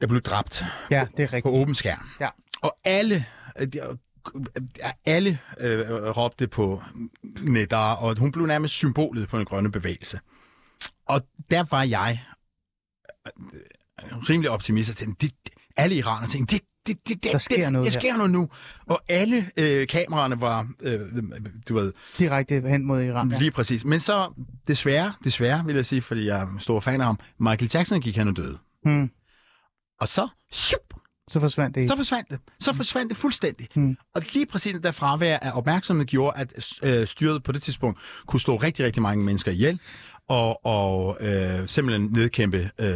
der 0.00 0.06
blev 0.06 0.20
dræbt 0.22 0.64
ja, 0.90 1.06
det 1.16 1.22
er 1.22 1.28
på 1.28 1.36
rigtigt. 1.36 1.54
åben 1.54 1.74
skærm. 1.74 2.08
Ja. 2.20 2.28
Og 2.62 2.76
alle, 2.84 3.24
øh, 3.60 3.68
alle 5.06 5.38
øh, 5.60 5.80
råbte 5.90 6.48
på 6.48 6.82
Nedar, 7.40 7.94
og 7.94 8.18
hun 8.18 8.32
blev 8.32 8.46
nærmest 8.46 8.74
symbolet 8.74 9.28
på 9.28 9.38
den 9.38 9.44
grønne 9.44 9.72
bevægelse. 9.72 10.20
Og 11.06 11.20
der 11.50 11.64
var 11.70 11.82
jeg 11.82 12.22
øh, 13.26 13.32
rimelig 14.28 14.50
optimist 14.50 14.90
og 14.90 14.96
tænkte, 14.96 15.26
det, 15.26 15.34
alle 15.76 15.94
iranere 15.96 16.28
tænkte, 16.30 16.56
det, 16.56 16.62
det, 16.86 17.08
det, 17.08 17.22
det, 17.24 17.32
Der 17.32 17.38
sker 17.38 17.64
det, 17.64 17.72
noget 17.72 17.84
der 17.86 17.90
her. 17.92 18.00
sker 18.00 18.16
noget 18.16 18.32
nu. 18.32 18.48
Og 18.86 19.02
alle 19.08 19.50
øh, 19.56 19.88
kameraerne 19.88 20.40
var, 20.40 20.68
øh, 20.82 21.00
du 21.68 21.74
ved, 21.74 21.92
Direkte 22.18 22.60
hen 22.60 22.84
mod 22.84 23.02
Iran. 23.02 23.30
Ja. 23.32 23.38
Lige 23.38 23.50
præcis. 23.50 23.84
Men 23.84 24.00
så, 24.00 24.32
desværre, 24.68 25.12
desværre 25.24 25.64
vil 25.66 25.74
jeg 25.74 25.86
sige, 25.86 26.02
fordi 26.02 26.26
jeg 26.26 26.40
er 26.40 26.58
stor 26.58 26.80
fan 26.80 27.00
af 27.00 27.06
ham, 27.06 27.18
Michael 27.38 27.70
Jackson 27.74 28.00
gik 28.00 28.16
hen 28.16 28.28
og 28.28 28.36
døde. 28.36 28.58
Mm. 28.84 29.10
Og 30.00 30.08
så, 30.08 30.28
shup, 30.52 30.94
Så 31.30 31.40
forsvandt 31.40 31.74
det. 31.74 31.88
så 31.88 31.96
forsvandt 31.96 32.30
det. 32.30 32.38
Så 32.60 32.74
forsvandt 32.74 33.08
det 33.10 33.16
fuldstændig. 33.16 33.68
Mm. 33.74 33.96
Og 34.14 34.22
lige 34.32 34.46
præcis 34.46 34.72
det 34.72 34.82
der 34.84 34.92
fravær 34.92 35.38
af 35.38 35.50
opmærksomhed 35.54 36.06
gjorde, 36.06 36.36
at 36.38 36.72
øh, 36.82 37.06
styret 37.06 37.42
på 37.42 37.52
det 37.52 37.62
tidspunkt 37.62 37.98
kunne 38.26 38.40
slå 38.40 38.56
rigtig, 38.56 38.84
rigtig 38.86 39.02
mange 39.02 39.24
mennesker 39.24 39.52
ihjel, 39.52 39.80
og, 40.28 40.66
og 40.66 41.16
øh, 41.20 41.68
simpelthen 41.68 42.10
nedkæmpe 42.12 42.70
øh, 42.80 42.94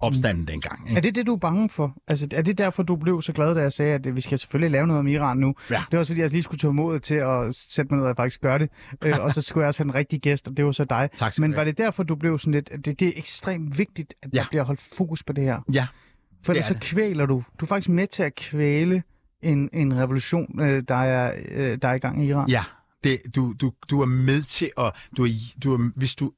opstanden 0.00 0.46
dengang. 0.48 0.84
Er 0.86 0.90
Ikke? 0.96 1.00
det 1.06 1.14
det, 1.14 1.26
du 1.26 1.32
er 1.34 1.38
bange 1.38 1.70
for? 1.70 1.94
Altså, 2.08 2.28
er 2.32 2.42
det 2.42 2.58
derfor, 2.58 2.82
du 2.82 2.96
blev 2.96 3.22
så 3.22 3.32
glad, 3.32 3.54
da 3.54 3.60
jeg 3.60 3.72
sagde, 3.72 3.94
at 3.94 4.16
vi 4.16 4.20
skal 4.20 4.38
selvfølgelig 4.38 4.70
lave 4.70 4.86
noget 4.86 5.00
om 5.00 5.06
Iran 5.06 5.36
nu? 5.36 5.54
Ja. 5.70 5.74
Det 5.74 5.86
var 5.92 5.98
også, 5.98 6.12
fordi 6.12 6.20
jeg 6.20 6.30
lige 6.30 6.42
skulle 6.42 6.58
tage 6.58 6.72
mod 6.72 7.00
til 7.00 7.14
at 7.14 7.54
sætte 7.54 7.94
mig 7.94 8.00
ned 8.02 8.10
og 8.10 8.16
faktisk 8.16 8.40
gøre 8.40 8.58
det. 8.58 8.70
Øh, 9.02 9.14
og 9.24 9.34
så 9.34 9.42
skulle 9.42 9.62
jeg 9.62 9.68
også 9.68 9.80
have 9.82 9.88
en 9.88 9.94
rigtig 9.94 10.20
gæst, 10.20 10.48
og 10.48 10.56
det 10.56 10.64
var 10.64 10.72
så 10.72 10.84
dig. 10.84 11.08
Tak 11.16 11.38
Men 11.38 11.56
var 11.56 11.64
det 11.64 11.78
derfor, 11.78 12.02
du 12.02 12.14
blev 12.14 12.38
sådan 12.38 12.52
lidt... 12.54 12.70
at 12.72 12.84
Det, 12.84 13.00
det 13.00 13.08
er 13.08 13.12
ekstremt 13.16 13.78
vigtigt, 13.78 14.14
at 14.22 14.30
der 14.32 14.38
Ja. 14.40 14.44
bliver 14.50 14.64
holdt 14.64 14.80
fokus 14.96 15.22
på 15.22 15.32
det 15.32 15.44
her. 15.44 15.58
Ja, 15.72 15.86
For 16.44 16.52
ellers 16.52 16.70
er 16.70 16.74
så 16.74 16.80
kvæler 16.80 17.26
du. 17.26 17.44
Du 17.60 17.64
er 17.64 17.68
faktisk 17.68 17.88
med 17.88 18.06
til 18.06 18.22
at 18.22 18.34
kvæle 18.34 19.02
en, 19.42 19.70
en 19.72 19.96
revolution, 19.96 20.60
øh, 20.60 20.82
der, 20.88 20.94
er, 20.94 21.40
øh, 21.48 21.78
der 21.82 21.88
er 21.88 21.94
i 21.94 21.98
gang 21.98 22.24
i 22.24 22.28
Iran. 22.28 22.48
ja. 22.48 22.64
Det, 23.04 23.20
du, 23.34 23.54
du, 23.60 23.72
du 23.90 24.00
er 24.00 24.06
med 24.06 24.42
til 24.42 24.70
at... 24.78 25.08
Du 25.16 25.24
er, 25.24 25.30
du 25.64 25.74
er, 25.74 25.90
hvis, 25.96 26.14
du, 26.14 26.32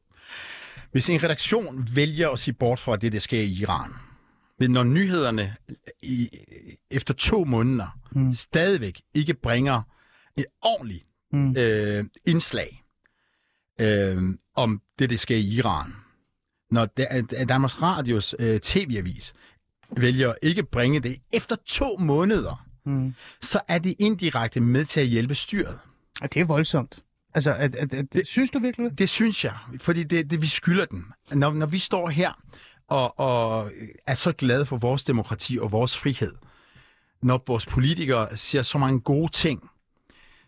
hvis 0.92 1.10
en 1.10 1.22
redaktion 1.22 1.88
vælger 1.94 2.28
at 2.30 2.38
sige 2.38 2.54
bort 2.54 2.80
fra 2.80 2.96
det, 2.96 3.12
der 3.12 3.18
sker 3.18 3.40
i 3.40 3.50
Iran, 3.52 3.90
men 4.58 4.70
når 4.70 4.84
nyhederne 4.84 5.54
i, 6.02 6.28
efter 6.90 7.14
to 7.14 7.44
måneder 7.44 7.98
Mm. 8.14 8.34
stadigvæk 8.34 9.00
ikke 9.14 9.34
bringer 9.34 9.82
et 10.36 10.44
ordentligt 10.62 11.04
Mm. 11.32 11.56
øh, 11.56 12.04
indslag 12.26 12.82
øh, 13.80 14.22
om 14.56 14.80
det, 14.98 15.10
der 15.10 15.16
sker 15.16 15.36
i 15.36 15.48
Iran. 15.48 15.92
Når 16.70 16.86
Danmarks 17.48 17.82
Radios 17.82 18.34
øh, 18.38 18.60
tv-avis 18.60 19.32
vælger 19.96 20.34
ikke 20.42 20.58
at 20.58 20.68
bringe 20.68 21.00
det 21.00 21.16
efter 21.32 21.56
to 21.66 21.96
måneder, 21.96 22.66
Mm. 22.84 23.14
så 23.40 23.60
er 23.68 23.78
det 23.78 23.94
indirekte 23.98 24.60
med 24.60 24.84
til 24.84 25.00
at 25.00 25.06
hjælpe 25.06 25.34
styret. 25.34 25.78
Og 26.22 26.34
det 26.34 26.40
er 26.40 26.44
voldsomt. 26.44 27.04
Altså, 27.34 27.54
at, 27.54 27.76
at, 27.76 27.94
at, 27.94 28.12
det, 28.12 28.26
synes 28.26 28.50
du 28.50 28.58
virkelig 28.58 28.90
det? 28.90 28.98
Det 28.98 29.08
synes 29.08 29.44
jeg, 29.44 29.54
fordi 29.80 30.02
det, 30.02 30.30
det 30.30 30.42
vi 30.42 30.46
skylder 30.46 30.84
den. 30.84 31.04
Når, 31.32 31.52
når 31.52 31.66
vi 31.66 31.78
står 31.78 32.08
her 32.08 32.42
og, 32.88 33.20
og 33.20 33.70
er 34.06 34.14
så 34.14 34.32
glade 34.32 34.66
for 34.66 34.76
vores 34.76 35.04
demokrati 35.04 35.58
og 35.58 35.72
vores 35.72 35.96
frihed, 35.96 36.32
når 37.22 37.42
vores 37.46 37.66
politikere 37.66 38.36
siger 38.36 38.62
så 38.62 38.78
mange 38.78 39.00
gode 39.00 39.32
ting, 39.32 39.70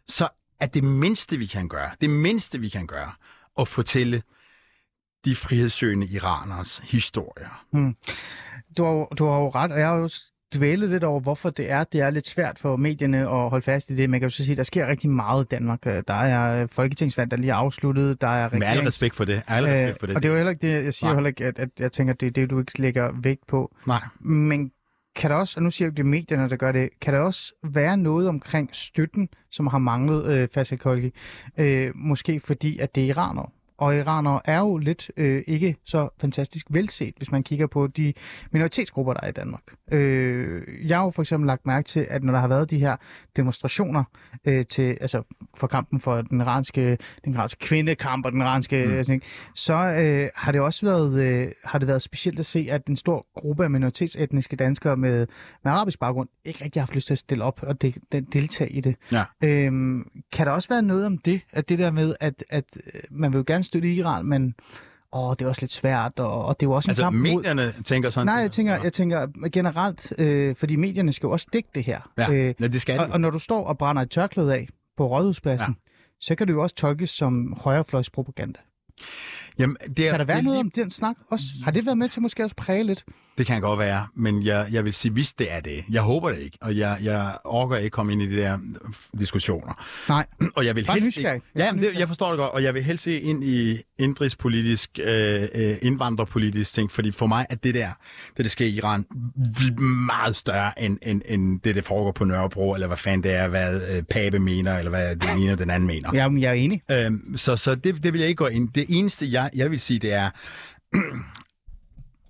så 0.09 0.28
er 0.61 0.66
det 0.66 0.85
mindste, 0.85 1.37
vi 1.37 1.46
kan 1.46 1.68
gøre, 1.68 1.90
det 2.00 2.11
mindste, 2.11 2.61
vi 2.61 2.68
kan 2.68 2.87
gøre, 2.87 3.12
at 3.61 3.68
fortælle 3.68 4.22
de 5.24 5.37
frihedssøgende 5.37 6.07
iraners 6.07 6.80
historier. 6.85 7.64
Du 8.76 8.84
har, 8.84 8.92
jo- 8.92 9.08
du 9.18 9.26
har 9.26 9.38
jo 9.38 9.48
ret, 9.48 9.72
og 9.72 9.78
jeg 9.78 9.88
har 9.88 9.96
jo 9.96 10.08
dvælet 10.54 10.90
lidt 10.90 11.04
over, 11.04 11.20
hvorfor 11.20 11.50
det 11.50 11.70
er. 11.70 11.84
Det 11.84 12.00
er 12.00 12.10
lidt 12.10 12.26
svært 12.26 12.58
for 12.58 12.76
medierne 12.76 13.18
at 13.20 13.50
holde 13.50 13.62
fast 13.62 13.90
i 13.90 13.96
det. 13.96 14.10
Man 14.10 14.20
kan 14.20 14.26
jo 14.26 14.30
så 14.30 14.44
sige, 14.44 14.52
at 14.52 14.56
der 14.56 14.62
sker 14.62 14.87
rigtig 14.87 15.10
meget 15.10 15.44
i 15.44 15.48
Danmark. 15.50 15.87
Øh, 15.87 16.02
Der 16.08 16.14
er 16.14 16.62
øh, 16.62 16.68
folketingsvalg, 16.68 17.30
der 17.30 17.37
lige 17.37 17.50
er 17.50 17.54
afsluttet. 17.54 18.20
Der 18.20 18.28
er 18.28 18.48
Med 18.52 18.62
al 18.66 18.78
regerings- 18.78 18.87
respekt 18.87 19.14
for 19.16 19.24
det. 19.24 19.42
Al 19.48 19.64
respekt 19.64 20.00
for 20.00 20.06
det. 20.06 20.12
Øh, 20.12 20.16
og 20.16 20.22
det 20.22 20.28
er 20.28 20.32
jo 20.32 20.37
heller 20.37 20.50
ikke 20.50 20.66
det, 20.78 20.84
jeg 20.84 20.94
siger 20.94 21.08
Nej. 21.10 21.14
heller 21.16 21.28
ikke, 21.28 21.44
at, 21.44 21.58
at 21.58 21.68
jeg 21.80 21.92
tænker, 21.92 22.14
at 22.14 22.20
det 22.20 22.26
er 22.26 22.30
det, 22.30 22.50
du 22.50 22.58
ikke 22.58 22.80
lægger 22.80 23.10
vægt 23.22 23.46
på. 23.46 23.74
Nej. 23.87 24.00
Men 24.20 24.70
kan 25.16 25.30
der 25.30 25.37
også, 25.37 25.54
og 25.56 25.62
nu 25.62 25.70
siger 25.70 25.88
jeg 25.88 25.96
det 25.96 26.02
er 26.02 26.06
medierne, 26.06 26.48
der 26.50 26.56
gør 26.56 26.72
det, 26.72 26.88
kan 27.00 27.14
der 27.14 27.20
også 27.20 27.52
være 27.64 27.96
noget 27.96 28.28
omkring 28.28 28.68
støtten, 28.72 29.28
som 29.50 29.66
har 29.66 29.78
manglet 29.78 30.26
øh, 30.26 30.48
Fasik 30.54 30.78
Kolgi? 30.78 31.10
Øh, 31.58 31.90
måske 31.94 32.40
fordi, 32.40 32.78
at 32.78 32.94
det 32.94 33.02
er 33.04 33.08
iranere. 33.08 33.46
Og 33.78 33.96
iranere 33.96 34.40
er 34.44 34.58
jo 34.58 34.76
lidt 34.76 35.10
øh, 35.16 35.42
ikke 35.46 35.76
så 35.84 36.08
fantastisk 36.20 36.66
velset, 36.70 37.14
hvis 37.16 37.32
man 37.32 37.42
kigger 37.42 37.66
på 37.66 37.87
de 37.87 38.12
minoritetsgrupper, 38.50 39.12
der 39.12 39.20
er 39.22 39.28
i 39.28 39.32
Danmark. 39.32 39.62
Øh, 39.92 40.88
jeg 40.88 40.98
har 40.98 41.04
jo 41.04 41.10
for 41.10 41.22
eksempel 41.22 41.46
lagt 41.46 41.66
mærke 41.66 41.87
til, 41.87 42.06
at 42.10 42.24
når 42.24 42.32
der 42.32 42.40
har 42.40 42.48
været 42.48 42.70
de 42.70 42.78
her 42.78 42.96
demonstrationer 43.37 44.04
øh, 44.44 44.66
til, 44.66 44.98
altså 45.00 45.22
for 45.56 45.66
kampen 45.66 46.00
for 46.00 46.22
den 46.22 46.40
iranske, 46.40 46.98
den 47.24 47.34
iranske 47.34 47.58
kvindekamp 47.58 48.26
og 48.26 48.32
den 48.32 48.40
iranske, 48.40 48.84
mm. 48.87 49.04
sådan, 49.04 49.22
så 49.54 49.74
øh, 49.74 50.28
har 50.34 50.52
det 50.52 50.60
også 50.60 50.87
været, 50.87 51.20
øh, 51.20 51.52
har 51.64 51.78
det 51.78 51.88
været 51.88 52.02
specielt 52.02 52.38
at 52.38 52.46
se, 52.46 52.66
at 52.70 52.87
en 52.87 52.96
stor 52.96 53.26
gruppe 53.34 53.64
af 53.64 53.70
minoritetsetniske 53.70 54.56
danskere 54.56 54.96
med, 54.96 55.26
med 55.64 55.72
arabisk 55.72 55.98
baggrund 55.98 56.28
ikke 56.44 56.64
rigtig 56.64 56.80
har 56.80 56.87
haft 56.87 56.94
lyst 56.94 57.06
til 57.06 57.14
at 57.14 57.18
stille 57.18 57.44
op 57.44 57.62
og 57.62 57.82
de, 57.82 57.92
de, 58.12 58.20
deltage 58.20 58.70
i 58.70 58.80
det. 58.80 58.96
Ja. 59.12 59.24
Øhm, 59.44 60.10
kan 60.32 60.46
der 60.46 60.52
også 60.52 60.68
være 60.68 60.82
noget 60.82 61.06
om 61.06 61.18
det, 61.18 61.40
at 61.52 61.68
det 61.68 61.78
der 61.78 61.90
med, 61.90 62.14
at, 62.20 62.44
at 62.50 62.64
øh, 62.76 63.00
man 63.10 63.32
vil 63.32 63.38
jo 63.38 63.44
gerne 63.46 63.63
støtte 63.64 63.92
Iran, 63.92 64.27
men 64.27 64.55
åh, 65.12 65.31
det 65.38 65.42
er 65.42 65.48
også 65.48 65.61
lidt 65.62 65.72
svært, 65.72 66.20
og, 66.20 66.44
og 66.44 66.61
det 66.61 66.66
er 66.66 66.70
jo 66.70 66.72
også 66.74 66.87
en 66.87 66.90
Altså, 66.90 67.03
kamp 67.03 67.16
mod... 67.16 67.22
medierne 67.22 67.72
tænker 67.85 68.11
sådan... 68.11 68.27
Nej, 68.27 68.35
jeg 68.35 68.50
tænker, 68.50 68.83
jeg 68.83 68.92
tænker 68.92 69.48
generelt, 69.53 70.12
øh, 70.18 70.57
fordi 70.57 70.77
medierne 70.77 71.12
skal 71.12 71.27
jo 71.27 71.31
også 71.31 71.46
dække 71.53 71.68
det 71.74 71.85
her. 71.85 72.00
Ja, 72.18 72.33
øh, 72.33 72.55
ja, 72.61 72.66
det 72.66 72.81
skal 72.81 72.98
og, 73.00 73.09
de. 73.09 73.12
og 73.12 73.20
når 73.20 73.31
du 73.31 73.38
står 73.38 73.66
og 73.66 73.79
brænder 73.79 74.03
et 74.03 74.11
tørklæde 74.11 74.55
af 74.55 74.68
på 74.96 75.07
Rådhuspladsen, 75.07 75.68
ja. 75.68 75.92
så 76.20 76.35
kan 76.35 76.46
det 76.46 76.53
jo 76.53 76.62
også 76.62 76.74
tolkes 76.74 77.11
som 77.11 77.57
højrefløjspropaganda. 77.61 78.61
Jamen, 79.59 79.77
det 79.96 80.07
er, 80.07 80.11
Kan 80.11 80.20
der 80.20 80.27
være 80.27 80.37
det, 80.37 80.44
noget 80.44 80.61
om 80.61 80.70
den 80.70 80.90
snak 80.90 81.16
også? 81.31 81.44
Har 81.64 81.70
det 81.70 81.87
været 81.87 81.98
med 81.98 82.09
til 82.09 82.22
måske 82.22 82.44
også 82.44 82.57
præge 82.57 82.85
lidt? 82.85 83.05
Det 83.38 83.47
kan 83.47 83.61
godt 83.61 83.79
være, 83.79 84.07
men 84.14 84.42
jeg, 84.42 84.66
jeg 84.73 84.85
vil 84.85 84.94
sige, 84.94 85.12
hvis 85.12 85.33
det 85.33 85.53
er 85.53 85.61
det. 85.61 85.85
Jeg 85.90 86.03
håber 86.03 86.31
det 86.31 86.38
ikke, 86.38 86.59
og 86.61 86.77
jeg, 86.77 86.99
jeg 87.03 87.38
orker 87.44 87.77
ikke 87.77 87.90
komme 87.90 88.12
ind 88.12 88.23
i 88.23 88.27
de 88.27 88.37
der 88.37 88.55
øh, 88.55 89.20
diskussioner. 89.20 89.85
Nej. 90.09 90.27
Og 90.57 90.66
jeg 90.66 90.77
vil 90.77 90.87
helst 90.87 91.07
nysgerrig. 91.07 91.35
ikke, 91.35 91.47
ja, 91.57 91.73
men 91.73 91.83
det, 91.83 91.99
jeg 91.99 92.09
forstår 92.09 92.29
det 92.31 92.38
godt, 92.38 92.53
og 92.53 92.62
jeg 92.62 92.75
vil 92.75 92.83
helst 92.83 93.05
se 93.05 93.20
ind 93.20 93.44
i 93.44 93.83
indrigspolitisk, 93.99 94.99
øh, 95.03 95.42
øh, 95.55 95.77
indvandrerpolitisk 95.83 96.75
ting, 96.75 96.92
fordi 96.92 97.11
for 97.11 97.27
mig 97.27 97.47
er 97.51 97.55
det 97.55 97.75
der, 97.75 97.90
det 98.37 98.44
der 98.44 98.51
sker 98.51 98.66
i 98.66 98.70
Iran, 98.70 99.07
meget 100.07 100.37
større 100.37 100.83
end, 100.83 100.99
end, 101.03 101.23
end 101.27 101.61
det, 101.61 101.75
der 101.75 101.83
foregår 101.83 102.12
på 102.12 102.25
Nørrebro, 102.25 102.75
eller 102.75 102.87
hvad 102.87 102.97
fanden 102.97 103.23
det 103.23 103.35
er, 103.35 103.49
hvad 103.49 103.81
øh, 103.97 104.03
Pape 104.03 104.38
mener, 104.38 104.79
eller 104.79 104.90
hvad 104.90 105.16
den 105.16 105.38
ene 105.38 105.53
og 105.53 105.59
den 105.59 105.70
anden 105.70 105.87
mener. 105.87 106.11
Jamen, 106.14 106.42
jeg 106.42 106.49
er 106.49 106.55
enig. 106.55 106.83
Øhm, 106.90 107.37
så 107.37 107.57
så 107.57 107.75
det, 107.75 108.03
det 108.03 108.12
vil 108.12 108.18
jeg 108.18 108.29
ikke 108.29 108.44
gå 108.44 108.47
ind. 108.47 108.68
Det 108.68 108.87
eneste, 108.88 109.33
jeg, 109.33 109.51
jeg 109.55 109.70
vil 109.70 109.81
sige, 109.81 109.99
det 109.99 110.12
er, 110.12 110.31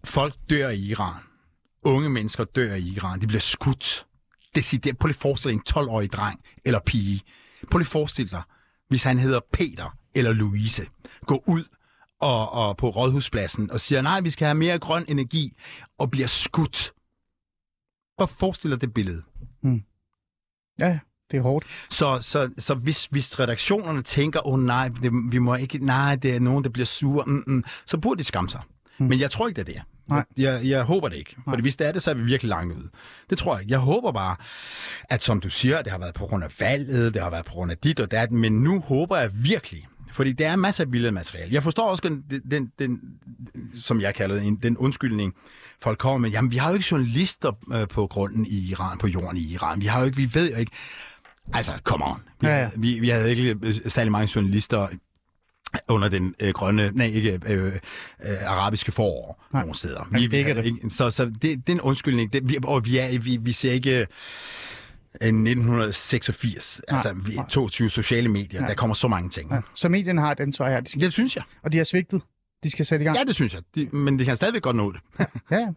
folk 0.05 0.35
dør 0.51 0.69
i 0.69 0.81
Iran. 0.81 1.23
Unge 1.83 2.09
mennesker 2.09 2.45
dør 2.45 2.75
i 2.75 2.83
Iran. 2.83 3.21
De 3.21 3.27
bliver 3.27 3.41
skudt. 3.41 4.07
Er, 4.57 4.93
prøv 5.01 5.07
lige 5.07 5.17
at 5.17 5.23
forestille 5.23 5.53
dig 5.53 5.63
en 5.77 5.83
12-årig 5.85 6.13
dreng 6.13 6.41
eller 6.65 6.81
pige. 6.87 7.23
Prøv 7.71 7.79
lige 7.79 7.87
at 7.87 7.91
forestille 7.91 8.31
dig, 8.31 8.43
hvis 8.89 9.03
han 9.03 9.19
hedder 9.19 9.41
Peter 9.53 9.97
eller 10.15 10.33
Louise. 10.33 10.87
Gå 11.27 11.45
ud 11.47 11.65
og, 12.21 12.53
og 12.53 12.77
på 12.77 12.89
rådhuspladsen 12.89 13.71
og 13.71 13.81
siger, 13.81 14.03
nej, 14.03 14.21
vi 14.21 14.31
skal 14.31 14.47
have 14.47 14.55
mere 14.55 14.79
grøn 14.79 15.05
energi, 15.09 15.57
og 15.99 16.11
bliver 16.11 16.27
skudt. 16.27 16.93
Prøv 18.19 18.25
at 18.25 18.29
forestille 18.29 18.75
dig 18.75 18.81
det 18.81 18.95
billede. 18.95 19.23
Ja, 20.81 20.99
det 21.31 21.37
er 21.37 21.43
hårdt. 21.43 21.67
Så, 21.91 22.19
så, 22.21 22.51
så 22.59 22.75
hvis, 22.75 23.07
hvis 23.07 23.41
redaktionerne 23.41 24.03
tænker, 24.03 24.47
åh 24.47 24.53
oh, 24.55 24.61
nej, 24.61 24.89
det, 24.89 25.13
vi 25.31 25.39
må 25.39 25.55
ikke, 25.55 25.79
nej, 25.79 26.17
det 26.17 26.37
er 26.37 26.41
nogen, 26.41 26.65
der 26.65 26.71
bliver 26.71 26.87
sure, 26.87 27.25
mm, 27.27 27.45
mm, 27.47 27.65
så 27.87 27.99
burde 27.99 28.19
de 28.19 28.25
skamme 28.25 28.51
sig. 28.51 28.61
Mm. 28.99 29.07
Men 29.07 29.21
jeg 29.21 29.31
tror 29.31 29.49
ikke, 29.49 29.63
det 29.63 29.69
er 29.69 29.73
det. 29.73 29.83
Nej. 30.09 30.25
Jeg, 30.37 30.61
jeg 30.65 30.83
håber 30.83 31.09
det 31.09 31.17
ikke. 31.17 31.37
For 31.45 31.61
hvis 31.61 31.77
det 31.77 31.87
er 31.87 31.93
det, 31.93 32.03
så 32.03 32.11
er 32.11 32.15
vi 32.15 32.23
virkelig 32.23 32.49
langt 32.49 32.75
ude. 32.75 32.89
Det 33.31 33.39
tror 33.39 33.55
jeg 33.55 33.63
ikke. 33.63 33.73
Jeg 33.73 33.79
håber 33.79 34.13
bare, 34.13 34.37
at 35.11 35.23
som 35.23 35.41
du 35.41 35.51
siger, 35.51 35.83
det 35.83 35.93
har 35.93 35.99
været 35.99 36.15
på 36.15 36.27
grund 36.27 36.45
af 36.45 36.61
valget, 36.61 37.15
det 37.15 37.23
har 37.23 37.31
været 37.31 37.45
på 37.45 37.53
grund 37.53 37.71
af 37.71 37.79
dit 37.79 38.01
og 38.01 38.11
dat, 38.11 38.31
men 38.31 38.53
nu 38.53 38.81
håber 38.81 39.17
jeg 39.17 39.31
virkelig, 39.35 39.87
fordi 40.13 40.33
der 40.33 40.49
er 40.49 40.57
masser 40.57 40.85
af 40.85 40.91
billedmateriale. 40.91 41.55
Jeg 41.55 41.63
forstår 41.63 41.91
også 41.91 42.03
den, 42.09 42.41
den, 42.51 42.73
den 42.79 43.01
som 43.83 44.01
jeg 44.01 44.15
kalder 44.15 44.41
en, 44.41 44.57
den 44.57 44.77
undskyldning, 44.77 45.35
folk 45.83 45.99
kommer 45.99 46.19
med. 46.19 46.31
Jamen, 46.31 46.51
vi 46.51 46.57
har 46.57 46.69
jo 46.69 46.75
ikke 46.75 46.87
journalister 46.91 47.53
øh, 47.73 47.89
på 47.89 48.07
grunden 48.07 48.47
i 48.47 48.59
Iran, 48.71 48.99
på 48.99 49.07
jorden 49.07 49.37
i 49.37 49.53
Iran. 49.53 49.81
Vi 49.81 49.87
har 49.87 49.99
jo 50.01 50.05
ikke, 50.05 50.17
vi 50.17 50.31
ved 50.35 50.51
jo 50.51 50.57
ikke. 50.57 50.73
Altså, 51.55 51.73
come 51.85 52.05
on. 52.07 52.23
Vi, 52.41 52.47
Ja, 52.47 52.61
ja. 52.61 52.71
vi, 52.77 52.99
vi 53.01 53.09
havde 53.09 53.31
ikke 53.31 53.57
øh, 53.63 53.75
særlig 53.87 54.13
mange 54.13 54.33
journalister 54.35 54.89
under 55.89 56.09
den 56.09 56.35
øh, 56.41 56.53
grønne, 56.53 56.91
nej 56.95 57.07
ikke 57.07 57.41
øh, 57.47 57.67
øh, 57.67 57.73
arabiske 58.47 58.93
forår 58.93 59.45
Nej. 59.53 59.63
nogle 59.63 59.75
steder. 59.75 60.09
Vi, 60.11 60.27
vi 60.27 60.37
ikke 60.37 60.55
det. 60.55 60.93
så 60.93 61.11
så 61.11 61.25
det, 61.25 61.43
det 61.43 61.69
er 61.69 61.73
en 61.73 61.81
undskyldning. 61.81 62.33
Det, 62.33 62.49
vi, 62.49 62.59
og 62.65 62.85
vi, 62.85 62.99
er, 62.99 63.19
vi, 63.19 63.37
vi 63.37 63.53
ser 63.53 63.73
ikke 63.73 64.07
øh, 65.21 65.29
1986, 65.29 66.81
Nej, 66.91 66.97
altså 66.97 67.15
nej. 67.35 67.47
22 67.49 67.91
sociale 67.91 68.29
medier, 68.29 68.61
Nej. 68.61 68.69
der 68.69 68.75
kommer 68.75 68.95
så 68.95 69.09
mange 69.09 69.31
ting. 69.31 69.51
Ja. 69.53 69.61
Så 69.75 69.89
medierne 69.89 70.21
har 70.21 70.33
et 70.33 70.41
ansvar 70.41 70.71
her, 70.71 70.81
de 70.81 70.91
skal, 70.91 71.01
Det 71.03 71.13
synes 71.13 71.37
jeg. 71.37 71.45
og 71.63 71.73
de 71.73 71.77
har 71.77 71.85
svigtet. 71.85 72.23
De 72.63 72.71
skal 72.71 72.87
sætte 72.87 73.03
i 73.03 73.07
gang. 73.07 73.19
Ja, 73.19 73.25
det 73.25 73.35
synes 73.35 73.55
jeg. 73.55 73.63
De, 73.75 73.89
men 73.93 74.19
det 74.19 74.27
kan 74.27 74.37
stadigvæk 74.37 74.63
godt 74.63 74.77
nå 74.77 74.93
det. 74.93 75.01
Ja, 75.51 75.57
ja. 75.57 75.69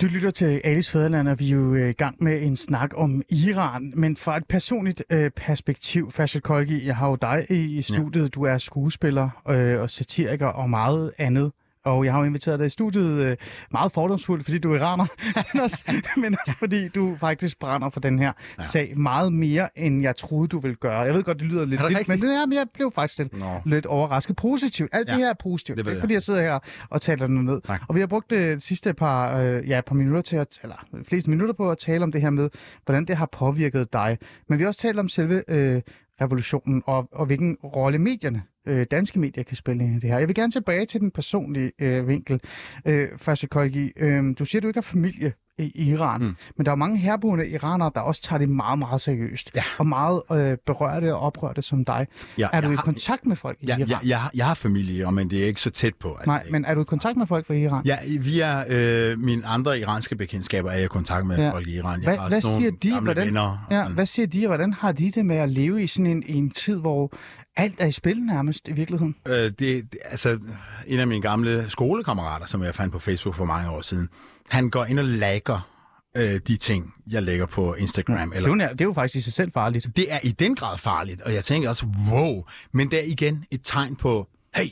Du 0.00 0.06
lytter 0.06 0.30
til 0.30 0.60
Alice 0.64 0.92
Fæderland, 0.92 1.28
og 1.28 1.38
vi 1.38 1.46
er 1.46 1.54
jo 1.54 1.74
øh, 1.74 1.90
i 1.90 1.92
gang 1.92 2.22
med 2.22 2.42
en 2.42 2.56
snak 2.56 2.90
om 2.96 3.22
Iran. 3.28 3.92
Men 3.96 4.16
fra 4.16 4.36
et 4.36 4.44
personligt 4.48 5.02
øh, 5.10 5.30
perspektiv, 5.30 6.12
Fasel 6.12 6.40
Kolgi, 6.40 6.86
jeg 6.86 6.96
har 6.96 7.08
jo 7.08 7.14
dig 7.14 7.46
i, 7.50 7.76
i 7.78 7.82
studiet. 7.82 8.22
Ja. 8.22 8.28
Du 8.28 8.42
er 8.42 8.58
skuespiller 8.58 9.42
øh, 9.48 9.80
og 9.80 9.90
satiriker 9.90 10.46
og 10.46 10.70
meget 10.70 11.12
andet. 11.18 11.52
Og 11.86 12.04
jeg 12.04 12.12
har 12.12 12.18
jo 12.18 12.24
inviteret 12.24 12.58
dig 12.58 12.66
i 12.66 12.70
studiet 12.70 13.18
øh, 13.18 13.36
meget 13.70 13.92
fordomsfuldt, 13.92 14.44
fordi 14.44 14.58
du 14.58 14.72
er 14.72 14.76
iraner, 14.76 15.06
men, 15.54 15.62
også, 15.62 15.84
men 16.16 16.36
også 16.40 16.58
fordi 16.58 16.88
du 16.88 17.16
faktisk 17.20 17.58
brænder 17.58 17.90
for 17.90 18.00
den 18.00 18.18
her 18.18 18.32
ja. 18.58 18.64
sag 18.64 18.98
meget 18.98 19.32
mere, 19.32 19.78
end 19.78 20.02
jeg 20.02 20.16
troede, 20.16 20.48
du 20.48 20.58
ville 20.58 20.74
gøre. 20.74 21.00
Jeg 21.00 21.14
ved 21.14 21.22
godt, 21.22 21.38
det 21.38 21.46
lyder 21.46 21.64
lidt 21.64 21.82
vildt, 21.88 22.08
men 22.08 22.20
det 22.20 22.48
men 22.48 22.52
jeg 22.52 22.66
blev 22.74 22.92
faktisk 22.94 23.18
lidt, 23.18 23.38
Nå. 23.38 23.60
lidt 23.66 23.86
overrasket. 23.86 24.36
Positivt. 24.36 24.90
Alt 24.92 25.08
ja. 25.08 25.12
Ja. 25.12 25.16
det 25.16 25.24
her 25.24 25.30
er 25.30 25.34
positivt. 25.42 25.78
Det 25.78 25.86
er 25.86 25.90
ikke, 25.90 26.00
fordi 26.00 26.14
jeg 26.14 26.22
sidder 26.22 26.42
her 26.42 26.58
og 26.90 27.00
taler 27.00 27.26
noget 27.26 27.44
ned. 27.44 27.60
Tak. 27.60 27.82
Og 27.88 27.94
vi 27.94 28.00
har 28.00 28.06
brugt 28.06 28.30
det 28.30 28.62
sidste 28.62 28.94
par, 28.94 29.38
øh, 29.38 29.68
ja, 29.68 29.80
par 29.80 29.94
minutter 29.94 30.22
til 30.22 30.36
at, 30.36 30.58
eller 30.62 30.86
de 30.98 31.04
fleste 31.04 31.30
minutter 31.30 31.54
på 31.54 31.70
at 31.70 31.78
tale 31.78 32.02
om 32.02 32.12
det 32.12 32.20
her 32.20 32.30
med, 32.30 32.50
hvordan 32.84 33.04
det 33.04 33.16
har 33.16 33.26
påvirket 33.26 33.92
dig. 33.92 34.18
Men 34.48 34.58
vi 34.58 34.62
har 34.62 34.68
også 34.68 34.80
talt 34.80 34.98
om 34.98 35.08
selve 35.08 35.42
øh, 35.48 35.82
revolutionen 36.20 36.82
og, 36.86 37.08
og 37.12 37.26
hvilken 37.26 37.56
rolle 37.64 37.98
medierne, 37.98 38.42
øh, 38.66 38.86
danske 38.90 39.18
medier, 39.18 39.44
kan 39.44 39.56
spille 39.56 39.84
ind 39.84 39.96
i 39.96 40.00
det 40.00 40.10
her. 40.10 40.18
Jeg 40.18 40.28
vil 40.28 40.34
gerne 40.34 40.52
tilbage 40.52 40.86
til 40.86 41.00
den 41.00 41.10
personlige 41.10 41.72
øh, 41.78 42.08
vinkel. 42.08 42.40
Øh, 42.86 43.08
Fashe 43.18 43.46
Kolgi, 43.46 43.92
øh, 43.96 44.24
du 44.38 44.44
siger, 44.44 44.60
du 44.60 44.66
ikke 44.66 44.78
har 44.78 44.82
familie 44.82 45.32
i 45.58 45.90
Iran, 45.90 46.20
mm. 46.20 46.36
men 46.56 46.66
der 46.66 46.72
er 46.72 46.76
mange 46.76 46.98
herboende 46.98 47.48
iranere, 47.48 47.90
der 47.94 48.00
også 48.00 48.22
tager 48.22 48.38
det 48.38 48.48
meget, 48.48 48.78
meget 48.78 49.00
seriøst. 49.00 49.50
Ja. 49.54 49.62
Og 49.78 49.86
meget 49.86 50.22
øh, 50.32 50.56
berørte 50.66 51.14
og 51.14 51.20
oprørte 51.20 51.62
som 51.62 51.84
dig. 51.84 52.06
Ja, 52.38 52.48
er 52.52 52.60
du 52.60 52.70
i 52.70 52.74
har- 52.74 52.82
kontakt 52.82 53.26
med 53.26 53.36
folk 53.36 53.58
i 53.60 53.66
Jeg, 53.68 53.78
Iran? 53.78 53.88
jeg, 53.90 53.98
jeg, 54.04 54.20
jeg 54.34 54.46
har 54.46 54.54
familie, 54.54 55.12
men 55.12 55.30
det 55.30 55.42
er 55.42 55.46
ikke 55.46 55.60
så 55.60 55.70
tæt 55.70 55.94
på. 55.94 56.08
Altså, 56.08 56.26
Nej, 56.26 56.46
men 56.50 56.64
er 56.64 56.74
du 56.74 56.80
i 56.80 56.84
kontakt 56.84 57.16
med 57.16 57.26
folk 57.26 57.46
fra 57.46 57.54
Iran? 57.54 57.82
Ja, 57.84 57.96
via 58.20 58.74
øh, 58.74 59.18
mine 59.18 59.46
andre 59.46 59.80
iranske 59.80 60.16
bekendtskaber 60.16 60.70
er 60.70 60.74
jeg 60.74 60.84
i 60.84 60.88
kontakt 60.88 61.26
med 61.26 61.36
Ja. 61.36 61.44
ja. 61.44 61.52
folk 61.52 61.66
i 61.68 61.76
Iran. 61.76 62.02
Jeg 62.02 62.08
Hvad, 62.10 62.18
har 62.18 62.28
hvad 62.28 62.40
siger 62.40 62.70
de? 62.82 63.00
Hvordan, 63.00 63.26
venner. 63.26 63.66
ja, 63.70 63.88
hvad 63.88 64.06
siger 64.06 64.26
de, 64.26 64.44
og 64.44 64.48
hvordan 64.48 64.72
har 64.72 64.92
de 64.92 65.10
det 65.10 65.26
med 65.26 65.36
at 65.36 65.48
leve 65.50 65.82
i 65.82 65.86
sådan 65.86 66.06
en, 66.06 66.22
i 66.26 66.34
en 66.34 66.50
tid, 66.50 66.78
hvor 66.78 67.12
alt 67.56 67.80
er 67.80 67.86
i 67.86 67.92
spil 67.92 68.18
nærmest 68.20 68.68
i 68.68 68.72
virkeligheden? 68.72 69.14
Øh, 69.28 69.34
det, 69.34 69.58
det, 69.58 69.88
altså, 70.04 70.38
en 70.86 71.00
af 71.00 71.06
mine 71.06 71.22
gamle 71.22 71.70
skolekammerater, 71.70 72.46
som 72.46 72.62
jeg 72.62 72.74
fandt 72.74 72.92
på 72.92 72.98
Facebook 72.98 73.34
for 73.34 73.44
mange 73.44 73.70
år 73.70 73.82
siden, 73.82 74.08
han 74.48 74.70
går 74.70 74.84
ind 74.84 74.98
og 74.98 75.04
lagger 75.04 75.68
øh, 76.16 76.40
de 76.48 76.56
ting, 76.56 76.94
jeg 77.10 77.22
lægger 77.22 77.46
på 77.46 77.74
Instagram. 77.74 78.28
Det 78.30 78.34
er, 78.34 78.36
Eller, 78.36 78.48
jo, 78.48 78.54
nær- 78.54 78.68
det 78.72 78.80
er 78.80 78.84
jo 78.84 78.92
faktisk 78.92 79.16
i 79.16 79.20
sig 79.20 79.32
selv 79.32 79.52
farligt. 79.52 79.86
det 79.96 80.12
er 80.12 80.18
i 80.22 80.30
den 80.32 80.54
grad 80.54 80.78
farligt, 80.78 81.22
og 81.22 81.34
jeg 81.34 81.44
tænker 81.44 81.68
også, 81.68 81.86
wow, 82.10 82.42
men 82.72 82.90
det 82.90 82.98
er 82.98 83.04
igen 83.12 83.44
et 83.50 83.60
tegn 83.64 83.96
på, 83.96 84.28
hey, 84.56 84.66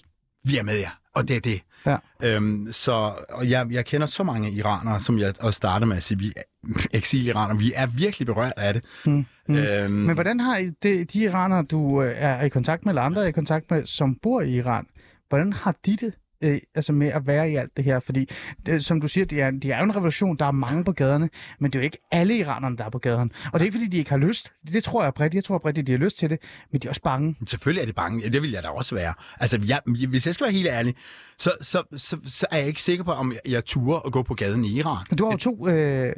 vi 0.44 0.56
er 0.58 0.62
med 0.62 0.76
jer, 0.78 0.90
og 1.14 1.28
det 1.28 1.36
er 1.36 1.40
det. 1.40 1.60
Ja. 1.86 1.96
Øhm, 2.22 2.68
så 2.72 2.92
og 3.28 3.50
jeg, 3.50 3.66
jeg 3.70 3.84
kender 3.86 4.06
så 4.06 4.22
mange 4.22 4.50
iranere, 4.52 5.00
som 5.00 5.18
jeg 5.18 5.32
også 5.40 5.56
startede 5.56 5.88
med 5.88 5.96
at 5.96 6.02
sige, 6.02 6.18
vi 6.18 6.32
er 6.36 6.42
eksiliranere, 6.98 7.58
vi 7.58 7.72
er 7.76 7.86
virkelig 7.86 8.26
berørt 8.26 8.52
af 8.56 8.74
det. 8.74 8.84
Mm. 9.06 9.26
Øhm, 9.48 9.90
Men 9.92 10.14
hvordan 10.14 10.40
har 10.40 10.58
I 10.58 10.70
det, 10.82 11.12
de 11.12 11.18
iranere, 11.18 11.62
du 11.62 12.02
øh, 12.02 12.14
er 12.16 12.42
i 12.42 12.48
kontakt 12.48 12.84
med, 12.84 12.90
eller 12.92 13.02
andre 13.02 13.22
er 13.24 13.28
i 13.28 13.32
kontakt 13.32 13.70
med, 13.70 13.86
som 13.86 14.16
bor 14.22 14.40
i 14.40 14.50
Iran, 14.56 14.86
hvordan 15.28 15.52
har 15.52 15.74
de 15.86 15.96
det 15.96 16.12
øh, 16.44 16.58
altså 16.74 16.92
med 16.92 17.06
at 17.08 17.26
være 17.26 17.50
i 17.50 17.56
alt 17.56 17.76
det 17.76 17.84
her? 17.84 18.00
Fordi, 18.00 18.28
det, 18.66 18.84
som 18.84 19.00
du 19.00 19.08
siger, 19.08 19.24
det 19.24 19.40
er, 19.40 19.50
det 19.50 19.64
er 19.64 19.78
jo 19.78 19.84
en 19.84 19.96
revolution, 19.96 20.36
der 20.36 20.44
er 20.46 20.50
mange 20.52 20.84
på 20.84 20.92
gaderne, 20.92 21.28
men 21.60 21.70
det 21.70 21.78
er 21.78 21.82
jo 21.82 21.84
ikke 21.84 21.98
alle 22.12 22.38
iranerne, 22.38 22.76
der 22.76 22.84
er 22.84 22.90
på 22.90 22.98
gaderne. 22.98 23.30
Og 23.46 23.52
det 23.52 23.60
er 23.60 23.64
ikke, 23.64 23.78
fordi 23.78 23.86
de 23.90 23.96
ikke 23.96 24.10
har 24.10 24.16
lyst. 24.18 24.52
Det 24.72 24.84
tror 24.84 25.02
jeg 25.04 25.14
bredt. 25.14 25.34
Jeg 25.34 25.44
tror 25.44 25.58
bredt, 25.58 25.78
at 25.78 25.86
de 25.86 25.92
har 25.92 25.98
lyst 25.98 26.18
til 26.18 26.30
det, 26.30 26.38
men 26.72 26.80
de 26.80 26.86
er 26.86 26.90
også 26.90 27.02
bange. 27.02 27.36
Selvfølgelig 27.46 27.82
er 27.82 27.86
det 27.86 27.94
bange. 27.94 28.30
Det 28.30 28.42
vil 28.42 28.50
jeg 28.50 28.62
da 28.62 28.68
også 28.68 28.94
være. 28.94 29.14
Altså, 29.40 29.60
jeg, 29.66 29.80
hvis 30.08 30.26
jeg 30.26 30.34
skal 30.34 30.44
være 30.44 30.52
helt 30.54 30.68
ærlig, 30.68 30.94
så, 31.38 31.52
så, 31.60 31.82
så, 31.96 32.16
så 32.26 32.46
er 32.50 32.56
jeg 32.56 32.66
ikke 32.66 32.82
sikker 32.82 33.04
på, 33.04 33.12
om 33.12 33.32
jeg, 33.32 33.40
jeg 33.52 33.64
turer 33.64 34.00
at 34.06 34.12
gå 34.12 34.22
på 34.22 34.34
gaden 34.34 34.64
i 34.64 34.68
Iran. 34.78 35.06
Du 35.18 35.24
har 35.24 35.32
jo 35.32 35.36
to 35.38 35.68
øh, 35.68 36.12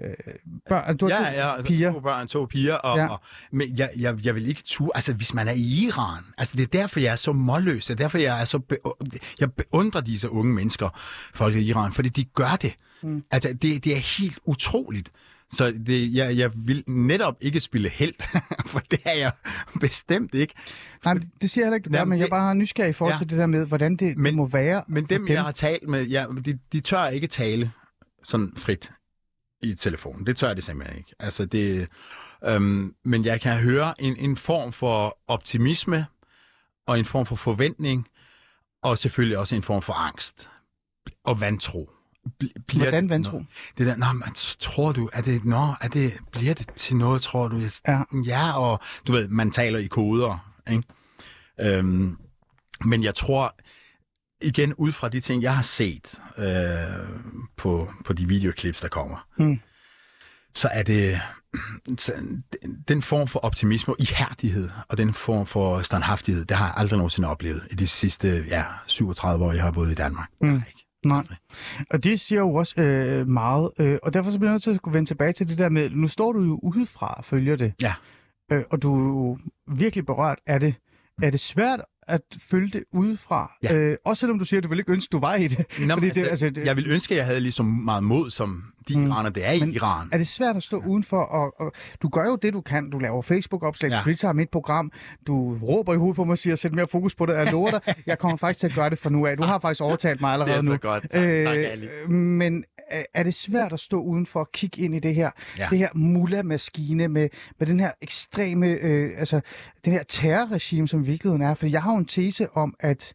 børn, 0.68 0.96
du 0.96 1.08
har 1.10 1.30
Ja, 1.30 1.40
to 1.40 1.56
ja, 1.56 1.62
piger. 1.62 1.92
to 1.92 2.00
børn, 2.00 2.26
to 2.28 2.46
piger, 2.46 2.74
og, 2.74 2.96
Ja. 2.98 3.06
og, 3.06 3.20
men 3.52 3.78
jeg, 3.78 3.90
jeg, 3.96 4.26
jeg 4.26 4.34
vil 4.34 4.48
ikke 4.48 4.62
ture, 4.64 4.90
altså 4.94 5.14
hvis 5.14 5.34
man 5.34 5.48
er 5.48 5.52
i 5.52 5.60
Iran, 5.86 6.22
altså 6.38 6.56
det 6.56 6.62
er 6.62 6.66
derfor, 6.80 7.00
jeg 7.00 7.12
er 7.12 7.16
så 7.16 7.32
målløs, 7.32 7.86
det 7.86 7.90
er 7.94 7.96
derfor, 7.98 8.18
jeg 8.18 8.40
er 8.40 8.44
så, 8.44 8.58
be, 8.58 8.76
jeg 9.40 9.52
beundrer 9.52 10.00
disse 10.16 10.30
unge 10.30 10.54
mennesker, 10.54 10.88
folk 11.34 11.54
i 11.54 11.60
Iran, 11.60 11.92
fordi 11.92 12.08
de 12.08 12.24
gør 12.24 12.56
det. 12.62 12.74
Mm. 13.02 13.24
Altså, 13.30 13.52
det, 13.62 13.84
det 13.84 13.92
er 13.96 14.18
helt 14.18 14.38
utroligt. 14.44 15.10
Så 15.50 15.74
det, 15.86 16.14
jeg, 16.14 16.36
jeg 16.36 16.50
vil 16.54 16.84
netop 16.86 17.36
ikke 17.40 17.60
spille 17.60 17.88
held, 17.88 18.14
for 18.72 18.78
det 18.90 18.98
er 19.04 19.12
jeg 19.18 19.32
bestemt 19.80 20.34
ikke. 20.34 20.54
Nej, 21.04 21.14
men 21.14 21.30
det 21.40 21.50
siger 21.50 21.64
jeg 21.64 21.66
heller 21.66 21.76
ikke, 21.76 21.90
Jamen, 21.92 22.08
men 22.10 22.18
jeg 22.18 22.24
det- 22.26 22.30
bare 22.30 22.54
nysgerrig 22.54 22.90
i 22.90 22.92
forhold 22.92 23.14
Ja. 23.14 23.18
til 23.18 23.30
det 23.30 23.38
der 23.38 23.46
med, 23.46 23.66
hvordan 23.66 23.96
det 23.96 24.16
Men- 24.18 24.36
må 24.36 24.46
være 24.48 24.82
Men 24.88 25.04
for 25.04 25.08
dem, 25.08 25.28
jeg 25.28 25.42
har 25.44 25.52
talt 25.52 25.88
med, 25.88 26.04
ja, 26.06 26.26
de, 26.44 26.58
de 26.72 26.80
tør 26.80 27.06
ikke 27.06 27.26
tale 27.26 27.72
sådan 28.24 28.52
frit 28.56 28.92
i 29.62 29.74
telefonen. 29.74 30.26
Det 30.26 30.36
tør 30.36 30.54
det 30.54 30.64
simpelthen 30.64 30.98
ikke. 30.98 31.14
Altså 31.20 31.44
det, 31.44 31.88
øhm, 32.46 32.94
men 33.04 33.24
jeg 33.24 33.40
kan 33.40 33.58
høre 33.58 34.02
en, 34.02 34.16
en 34.16 34.36
form 34.36 34.72
for 34.72 35.18
optimisme 35.28 36.06
og 36.86 36.98
en 36.98 37.04
form 37.04 37.26
for 37.26 37.36
forventning, 37.36 38.06
og 38.82 38.98
selvfølgelig 38.98 39.38
også 39.38 39.56
en 39.56 39.62
form 39.62 39.82
for 39.82 39.92
angst 39.92 40.50
og 41.24 41.40
vantro. 41.40 41.90
Bl- 42.44 42.52
bliver 42.66 42.84
Hvordan 42.84 43.10
vantro? 43.10 43.42
Det 43.78 43.86
der, 43.86 43.96
nå, 43.96 44.12
men 44.12 44.34
tror 44.58 44.92
du, 44.92 45.10
er 45.12 45.20
det, 45.20 45.44
nå, 45.44 45.74
er 45.80 45.88
det, 45.88 46.12
bliver 46.32 46.54
det 46.54 46.68
til 46.76 46.96
noget, 46.96 47.22
tror 47.22 47.48
du? 47.48 47.60
Ja. 47.88 48.02
ja, 48.26 48.58
og 48.58 48.80
du 49.06 49.12
ved, 49.12 49.28
man 49.28 49.50
taler 49.50 49.78
i 49.78 49.86
koder, 49.86 50.52
ikke? 50.70 50.82
Øhm, 51.60 52.18
men 52.84 53.02
jeg 53.04 53.14
tror, 53.14 53.56
igen 54.42 54.74
ud 54.74 54.92
fra 54.92 55.08
de 55.08 55.20
ting, 55.20 55.42
jeg 55.42 55.54
har 55.54 55.62
set 55.62 56.20
øh, 56.38 57.08
på, 57.56 57.92
på 58.04 58.12
de 58.12 58.28
videoklips, 58.28 58.80
der 58.80 58.88
kommer, 58.88 59.26
Mm. 59.38 59.60
så 60.54 60.68
er 60.72 60.82
det 60.82 61.20
den 62.88 63.02
form 63.02 63.28
for 63.28 63.38
optimisme 63.38 63.94
og 63.94 64.00
ihærdighed, 64.00 64.68
og 64.88 64.96
den 64.98 65.14
form 65.14 65.46
for 65.46 65.82
standhaftighed, 65.82 66.44
det 66.44 66.56
har 66.56 66.66
jeg 66.66 66.74
aldrig 66.76 66.96
nogensinde 66.96 67.28
oplevet 67.28 67.62
i 67.70 67.74
de 67.74 67.86
sidste 67.86 68.44
ja, 68.48 68.62
37 68.86 69.44
år, 69.44 69.52
jeg 69.52 69.62
har 69.62 69.70
boet 69.70 69.90
i 69.90 69.94
Danmark. 69.94 70.28
Ikke. 70.42 70.64
Nej. 71.04 71.24
Og 71.90 72.04
det 72.04 72.20
siger 72.20 72.40
jo 72.40 72.54
også 72.54 72.80
øh, 72.80 73.28
meget, 73.28 73.70
øh, 73.78 73.98
og 74.02 74.14
derfor 74.14 74.30
så 74.30 74.38
bliver 74.38 74.50
jeg 74.50 74.54
nødt 74.54 74.62
til 74.62 74.70
at 74.70 74.82
kunne 74.82 74.94
vende 74.94 75.08
tilbage 75.10 75.32
til 75.32 75.48
det 75.48 75.58
der 75.58 75.68
med, 75.68 75.90
nu 75.90 76.08
står 76.08 76.32
du 76.32 76.40
jo 76.42 76.60
udefra 76.62 77.14
og 77.18 77.24
følger 77.24 77.56
det, 77.56 77.72
Ja. 77.82 77.94
øh, 78.52 78.62
og 78.70 78.82
du 78.82 78.94
er 78.94 78.98
jo 79.04 79.38
virkelig 79.76 80.06
berørt 80.06 80.38
af 80.46 80.60
det. 80.60 80.74
Er 81.22 81.30
det 81.30 81.40
svært 81.40 81.80
at 82.08 82.20
følge 82.50 82.70
det 82.72 82.84
udefra? 82.92 83.52
Ja. 83.62 83.74
Øh, 83.74 83.96
også 84.04 84.20
selvom 84.20 84.38
du 84.38 84.44
siger, 84.44 84.60
at 84.60 84.64
du 84.64 84.68
vil 84.68 84.78
ikke 84.78 84.92
ønske, 84.92 85.10
du 85.12 85.18
var 85.18 85.34
i 85.34 85.48
det. 85.48 85.58
Nå, 85.58 85.64
Fordi 85.94 86.06
men 86.06 86.14
det, 86.14 86.26
altså, 86.26 86.50
det, 86.50 86.64
Jeg 86.66 86.76
vil 86.76 86.86
ønske, 86.90 87.14
at 87.14 87.18
jeg 87.18 87.26
havde 87.26 87.40
lige 87.40 87.52
så 87.52 87.62
meget 87.62 88.04
mod, 88.04 88.30
som 88.30 88.64
de 88.88 88.98
Mm. 88.98 89.06
iraner, 89.06 89.30
det 89.30 89.46
er 89.48 89.52
i 89.52 89.60
Men 89.60 89.72
Iran. 89.72 90.08
Er 90.12 90.18
det 90.18 90.26
svært 90.26 90.56
at 90.56 90.62
stå 90.62 90.82
udenfor? 90.86 91.20
Og, 91.22 91.60
og, 91.60 91.72
du 92.02 92.08
gør 92.08 92.24
jo 92.24 92.36
det, 92.42 92.52
du 92.52 92.60
kan. 92.60 92.90
Du 92.90 92.98
laver 92.98 93.22
Facebook-opslag, 93.22 93.90
Ja. 93.90 93.96
ja. 93.96 94.02
du 94.02 94.08
deltager 94.08 94.32
mit 94.32 94.50
program, 94.50 94.92
du 95.26 95.54
råber 95.62 95.94
i 95.94 95.96
hovedet 95.96 96.16
på 96.16 96.24
mig 96.24 96.32
og 96.32 96.38
siger, 96.38 96.56
sæt 96.56 96.72
mere 96.72 96.86
fokus 96.92 97.14
på 97.14 97.26
det. 97.26 97.32
Jeg 97.34 97.50
lover 97.52 97.70
dig, 97.70 97.94
jeg 98.06 98.18
kommer 98.18 98.36
faktisk 98.36 98.60
til 98.60 98.66
at 98.66 98.74
gøre 98.74 98.90
det 98.90 98.98
fra 98.98 99.10
nu 99.10 99.26
af. 99.26 99.36
Du 99.36 99.42
har 99.42 99.58
faktisk 99.58 99.82
overtalt 99.82 100.20
mig 100.20 100.32
allerede 100.32 100.52
Det 100.56 100.58
er 100.58 100.62
så 100.62 100.70
nu. 100.70 100.76
godt. 100.76 101.02
Tak, 101.02 101.10
tak, 101.10 101.80
øh, 102.06 102.10
men 102.10 102.64
er- 103.14 103.22
det 103.22 103.34
svært 103.34 103.72
at 103.72 103.80
stå 103.80 104.00
udenfor 104.00 104.40
og 104.40 104.52
kigge 104.52 104.82
ind 104.82 104.94
i 104.94 104.98
det 104.98 105.14
her, 105.14 105.30
Ja. 105.58 105.66
det 105.70 105.78
her 105.78 105.88
mullah-maskine 105.94 107.08
med, 107.08 107.28
med 107.58 107.66
den 107.66 107.80
her 107.80 107.90
ekstreme, 108.02 108.66
øh, 108.66 109.10
altså 109.18 109.40
den 109.84 109.92
her 109.92 110.02
terrorregime, 110.02 110.88
som 110.88 111.00
i 111.02 111.06
virkeligheden 111.06 111.42
er? 111.42 111.54
For 111.54 111.66
jeg 111.66 111.82
har 111.82 111.92
jo 111.92 111.98
en 111.98 112.04
tese 112.04 112.48
om, 112.56 112.74
at 112.80 113.12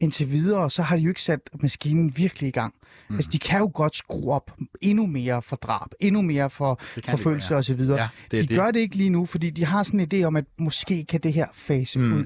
indtil 0.00 0.30
videre, 0.30 0.70
så 0.70 0.82
har 0.82 0.96
de 0.96 1.02
jo 1.02 1.08
ikke 1.08 1.22
sat 1.22 1.40
maskinen 1.62 2.12
virkelig 2.16 2.48
i 2.48 2.52
gang. 2.52 2.74
Mm. 3.08 3.14
Altså, 3.16 3.30
de 3.30 3.38
kan 3.38 3.58
jo 3.58 3.70
godt 3.74 3.96
skrue 3.96 4.32
op 4.32 4.50
endnu 4.80 5.06
mere 5.06 5.42
for 5.42 5.56
drab, 5.56 5.88
endnu 6.00 6.22
mere 6.22 6.50
for 6.50 6.80
forfølgelse 7.08 7.54
ja. 7.54 7.58
osv. 7.58 7.80
Ja, 7.80 8.08
det 8.30 8.42
de 8.42 8.48
det. 8.48 8.58
gør 8.58 8.70
det 8.70 8.80
ikke 8.80 8.96
lige 8.96 9.10
nu, 9.10 9.24
fordi 9.24 9.50
de 9.50 9.64
har 9.64 9.82
sådan 9.82 10.00
en 10.00 10.08
idé 10.14 10.24
om, 10.24 10.36
at 10.36 10.44
måske 10.58 11.04
kan 11.04 11.20
det 11.20 11.32
her 11.32 11.46
fase 11.52 11.98
mm. 11.98 12.12
ud. 12.12 12.24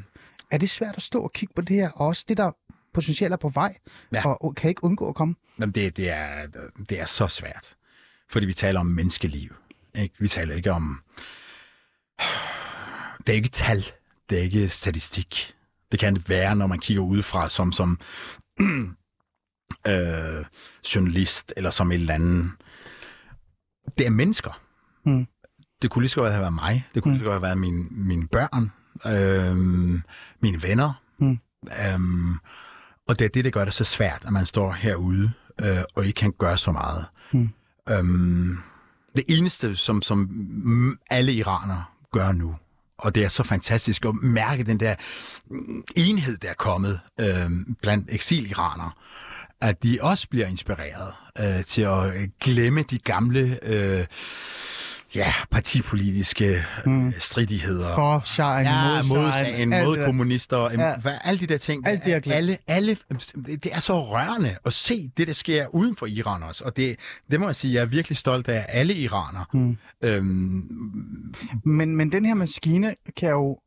Er 0.50 0.58
det 0.58 0.70
svært 0.70 0.96
at 0.96 1.02
stå 1.02 1.20
og 1.22 1.32
kigge 1.32 1.54
på 1.54 1.62
det 1.62 1.76
her, 1.76 1.90
og 1.90 2.06
også 2.06 2.24
det, 2.28 2.36
der 2.36 2.50
potentielt 2.98 3.32
er 3.32 3.36
på 3.36 3.48
vej, 3.48 3.78
Ja. 4.12 4.28
og, 4.28 4.54
kan 4.54 4.68
ikke 4.70 4.84
undgå 4.84 5.08
at 5.08 5.14
komme? 5.14 5.34
Jamen, 5.60 5.72
det, 5.72 5.96
det, 5.96 6.10
er, 6.10 6.46
det 6.88 7.00
er 7.00 7.04
så 7.06 7.28
svært. 7.28 7.76
Fordi 8.30 8.46
vi 8.46 8.52
taler 8.54 8.80
om 8.80 8.86
menneskeliv. 8.86 9.54
Ikke? 9.94 10.14
Vi 10.18 10.28
taler 10.28 10.54
ikke 10.54 10.72
om... 10.72 11.02
Det 13.26 13.32
er 13.32 13.36
ikke 13.36 13.48
tal. 13.48 13.84
Det 14.30 14.38
er 14.38 14.42
ikke 14.42 14.68
statistik. 14.68 15.54
Det 15.92 16.00
kan 16.00 16.14
det 16.14 16.28
være, 16.28 16.56
når 16.56 16.66
man 16.66 16.78
kigger 16.78 17.02
udefra 17.02 17.48
som, 17.48 17.72
som 17.72 18.00
øh, 19.88 20.44
journalist 20.94 21.52
eller 21.56 21.70
som 21.70 21.92
et 21.92 21.94
eller 22.00 22.14
andet. 22.14 22.50
Det 23.98 24.06
er 24.06 24.10
mennesker. 24.10 24.60
Mm. 25.04 25.26
Det 25.82 25.90
kunne 25.90 26.02
lige 26.02 26.10
så 26.10 26.20
godt 26.20 26.32
have 26.32 26.40
været 26.40 26.52
mig. 26.54 26.86
Det 26.94 27.02
kunne 27.02 27.14
lige 27.14 27.20
så 27.20 27.24
godt 27.24 27.34
have 27.34 27.42
været 27.42 27.58
mine, 27.58 27.86
mine 27.90 28.28
børn. 28.28 28.72
Øh, 29.06 29.56
mine 30.40 30.62
venner. 30.62 31.02
Mm. 31.18 31.38
Øhm, 31.86 32.34
og 33.08 33.18
det 33.18 33.24
er 33.24 33.28
det, 33.28 33.44
der 33.44 33.50
gør 33.50 33.64
det 33.64 33.74
så 33.74 33.84
svært, 33.84 34.22
at 34.26 34.32
man 34.32 34.46
står 34.46 34.72
herude 34.72 35.30
øh, 35.62 35.78
og 35.94 36.06
ikke 36.06 36.16
kan 36.16 36.32
gøre 36.38 36.56
så 36.56 36.72
meget. 36.72 37.04
Mm. 37.32 37.50
Øhm, 37.90 38.58
det 39.16 39.24
eneste, 39.28 39.76
som, 39.76 40.02
som 40.02 40.98
alle 41.10 41.32
iranere 41.32 41.84
gør 42.12 42.32
nu, 42.32 42.56
og 42.98 43.14
det 43.14 43.24
er 43.24 43.28
så 43.28 43.42
fantastisk 43.42 44.04
at 44.04 44.14
mærke 44.14 44.64
den 44.64 44.80
der 44.80 44.94
enhed, 45.96 46.36
der 46.36 46.48
er 46.48 46.54
kommet 46.54 47.00
øh, 47.20 47.50
blandt 47.82 48.08
eksiliranere, 48.10 48.90
at 49.60 49.82
de 49.82 49.98
også 50.00 50.28
bliver 50.28 50.46
inspireret 50.46 51.12
øh, 51.38 51.64
til 51.64 51.82
at 51.82 52.12
glemme 52.40 52.82
de 52.82 52.98
gamle 52.98 53.58
øh, 53.62 54.06
ja, 55.14 55.32
partipolitiske 55.50 56.64
øh, 56.86 57.12
stridigheder. 57.18 57.94
For 57.94 58.22
Shine, 58.24 58.48
Ja, 58.48 59.02
mod 59.08 59.30
alt 59.32 59.68
mod 59.68 60.04
kommunister, 60.04 60.70
ja. 60.70 60.96
Hvad, 60.96 61.12
alle 61.24 61.40
de 61.40 61.46
der 61.46 61.58
ting. 61.58 61.86
Alt 61.86 62.04
det 62.04 62.26
er 62.26 62.32
alle, 62.34 62.58
alle, 62.68 62.96
det 63.46 63.66
er 63.72 63.80
så 63.80 64.02
rørende 64.02 64.56
at 64.64 64.72
se 64.72 65.10
det, 65.16 65.26
der 65.26 65.32
sker 65.32 65.66
uden 65.74 65.96
for 65.96 66.06
Iran 66.06 66.42
også. 66.42 66.64
Og 66.64 66.76
det, 66.76 66.96
det 67.30 67.40
må 67.40 67.46
jeg 67.46 67.56
sige, 67.56 67.74
jeg 67.74 67.80
er 67.80 67.86
virkelig 67.86 68.16
stolt 68.18 68.48
af 68.48 68.66
alle 68.68 68.94
iranere. 68.94 69.44
Mm. 69.54 69.76
Øhm, 70.04 70.64
Men, 71.64 71.96
men 71.96 72.12
den 72.12 72.24
her 72.24 72.34
maskine 72.34 72.94
kan 73.16 73.30
jo 73.30 73.58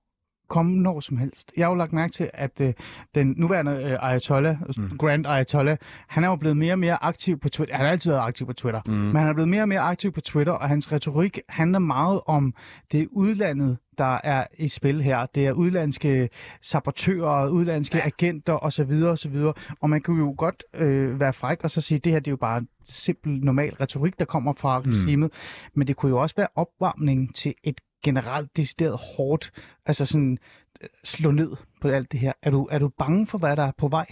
komme 0.52 0.78
når 0.78 1.00
som 1.00 1.18
helst. 1.18 1.54
Jeg 1.58 1.66
har 1.66 1.72
jo 1.72 1.76
lagt 1.76 1.94
mærke 1.94 2.14
til, 2.14 2.30
at 2.34 2.62
øh, 2.62 2.74
den 3.16 3.34
nuværende 3.38 3.72
øh, 3.72 4.10
Ayatollah, 4.10 4.58
mm. 4.78 4.98
Grand 4.98 5.28
Ayatollah, 5.28 5.78
han 6.08 6.24
er 6.24 6.28
jo 6.28 6.36
blevet 6.36 6.58
mere 6.58 6.74
og 6.74 6.80
mere 6.80 7.04
aktiv 7.04 7.40
på 7.40 7.50
Twitter. 7.50 7.76
Han 7.76 7.86
har 7.86 7.92
altid 7.92 8.12
været 8.12 8.28
aktiv 8.28 8.48
på 8.48 8.54
Twitter, 8.54 8.82
mm. 8.86 8.92
men 8.92 9.16
han 9.16 9.28
er 9.28 9.34
blevet 9.34 9.50
mere 9.50 9.62
og 9.62 9.68
mere 9.68 9.80
aktiv 9.80 10.12
på 10.12 10.22
Twitter, 10.22 10.54
og 10.54 10.70
hans 10.70 10.92
retorik 10.92 11.40
handler 11.50 11.80
meget 11.80 12.22
om 12.26 12.54
det 12.92 13.08
udlandet, 13.12 13.78
der 13.98 14.20
er 14.24 14.46
i 14.58 14.68
spil 14.68 15.02
her. 15.02 15.26
Det 15.36 15.48
er 15.48 15.52
udlandske 15.52 16.30
sabotører, 16.62 17.50
udlandske 17.50 17.98
ja. 17.98 18.06
agenter 18.06 18.54
osv. 18.54 18.92
osv. 18.92 19.36
Og 19.82 19.90
man 19.90 20.02
kunne 20.02 20.20
jo 20.20 20.36
godt 20.38 20.64
øh, 20.74 21.20
være 21.20 21.34
fræk 21.34 21.64
og 21.64 21.72
så 21.72 21.82
sige, 21.82 21.96
at 21.96 22.04
det 22.04 22.12
her 22.12 22.20
det 22.20 22.28
er 22.28 22.32
jo 22.32 22.38
bare 22.38 22.58
en 22.58 22.68
simpel, 22.84 23.40
normal 23.44 23.74
retorik, 23.82 24.20
der 24.20 24.26
kommer 24.26 24.54
fra 24.54 24.80
regimet. 24.80 25.32
Men 25.74 25.88
det 25.88 25.96
kunne 25.96 26.10
jo 26.10 26.18
også 26.18 26.36
være 26.36 26.48
opvarmning 26.56 27.36
til 27.36 27.54
et 27.64 27.82
generelt 28.04 28.58
decideret 28.58 29.00
hårdt, 29.18 29.52
altså 29.86 30.06
sådan 30.06 30.38
øh, 30.84 30.90
slå 31.04 31.32
ned 31.32 31.52
på 31.82 31.88
alt 31.88 32.12
det 32.12 32.20
her. 32.20 32.34
Er 32.44 32.52
du, 32.52 32.68
er 32.72 32.80
du 32.80 32.90
bange 32.98 33.28
for, 33.28 33.38
hvad 33.38 33.56
der 33.56 33.64
er 33.64 33.72
på 33.78 33.88
vej? 33.88 34.06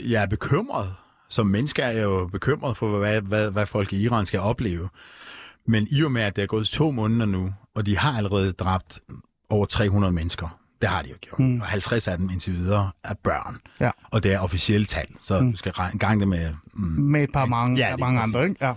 jeg 0.00 0.22
er 0.22 0.26
bekymret. 0.26 0.94
Som 1.28 1.46
menneske 1.46 1.82
er 1.82 1.90
jeg 1.90 2.02
jo 2.02 2.26
bekymret 2.32 2.76
for, 2.76 2.98
hvad, 2.98 3.20
hvad, 3.20 3.50
hvad 3.50 3.66
folk 3.66 3.92
i 3.92 4.02
Iran 4.02 4.26
skal 4.26 4.40
opleve. 4.40 4.88
Men 5.66 5.86
i 5.90 6.02
og 6.02 6.12
med, 6.12 6.22
at 6.22 6.36
det 6.36 6.42
er 6.42 6.46
gået 6.46 6.66
to 6.66 6.90
måneder 6.90 7.26
nu, 7.26 7.52
og 7.74 7.86
de 7.86 7.98
har 7.98 8.16
allerede 8.16 8.52
dræbt 8.52 9.00
over 9.50 9.66
300 9.66 10.12
mennesker, 10.12 10.58
det 10.80 10.88
har 10.88 11.02
de 11.02 11.08
jo 11.08 11.14
gjort. 11.20 11.38
Mm. 11.40 11.60
Og 11.60 11.66
50 11.66 12.08
af 12.08 12.18
dem 12.18 12.30
indtil 12.30 12.52
videre 12.54 12.90
er 13.04 13.14
børn. 13.24 13.56
Ja. 13.80 13.90
Og 14.10 14.22
det 14.22 14.32
er 14.32 14.38
officielle 14.38 14.86
tal, 14.86 15.06
så 15.20 15.40
mm. 15.40 15.50
du 15.50 15.56
skal 15.56 15.72
gange 15.98 16.20
det 16.20 16.28
med... 16.28 16.54
Mm. 16.74 16.82
Med 16.82 17.22
et 17.22 17.32
par 17.32 17.46
mange, 17.46 17.76
Ja, 17.78 17.96
mange 17.96 18.18
præcis. 18.20 18.34
andre, 18.34 18.48
ikke? 18.48 18.64
Ja. 18.66 18.74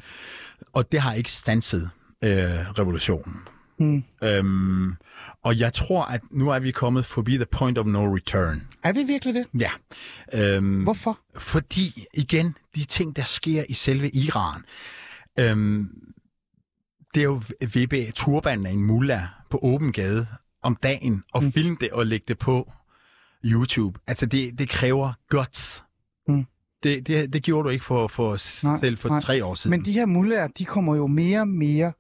Og 0.73 0.91
det 0.91 0.99
har 1.01 1.13
ikke 1.13 1.32
stanset 1.32 1.89
øh, 2.23 2.29
revolutionen. 2.79 3.36
Mm. 3.80 4.04
Øhm, 4.24 4.96
og 5.44 5.60
jeg 5.60 5.74
tror, 5.74 6.04
at 6.06 6.22
nu 6.32 6.50
er 6.50 6.60
vi 6.60 6.72
kommet 6.72 7.06
forbi 7.06 7.36
the 7.36 7.46
point 7.46 7.78
of 7.78 7.86
no 7.86 8.15
return. 8.15 8.68
Er 8.84 8.94
vi 8.94 9.04
virkelig 9.08 9.34
det? 9.34 9.46
Ja. 9.60 9.72
Øhm, 10.34 10.84
Hvorfor? 10.84 11.20
Fordi, 11.36 12.06
igen, 12.13 12.56
de 12.76 12.84
ting, 12.84 13.15
der 13.15 13.24
sker 13.24 13.63
i 13.70 13.74
selve 13.74 14.10
Iran, 14.10 14.62
øhm, 15.39 15.89
det 17.13 17.22
er 17.22 17.26
jo 17.26 17.42
VB 17.76 18.13
turbanen 18.15 18.65
af 18.65 18.72
en 18.72 18.84
mullah 18.84 19.22
på 19.50 19.60
åben 19.62 19.92
gade 19.92 20.28
om 20.63 20.76
dagen, 20.76 21.24
og 21.34 21.44
mm. 21.44 21.52
filme 21.52 21.78
det 21.80 21.92
og 21.92 22.06
lægge 22.06 22.26
det 22.28 22.38
på 22.38 22.72
YouTube. 23.46 24.00
Altså, 24.08 24.26
det, 24.26 24.60
det 24.60 24.70
kræver 24.70 25.13
guts. 25.30 25.84
Mm. 26.28 26.46
Det, 26.84 27.08
det, 27.08 27.34
det 27.34 27.44
gjorde 27.44 27.65
du 27.65 27.70
ikke 27.70 27.86
for, 27.86 28.08
for 28.08 28.30
Nej, 28.65 28.80
selv 28.80 28.98
for 28.98 29.10
nej. 29.10 29.20
tre 29.20 29.46
år 29.46 29.56
siden. 29.56 29.78
Men 29.78 29.86
de 29.86 29.92
her 29.92 30.06
muller, 30.06 30.48
de 30.48 30.65
kommer 30.65 30.96
jo 30.96 31.08
mere 31.08 31.39
og 31.39 31.48
mere 31.48 31.94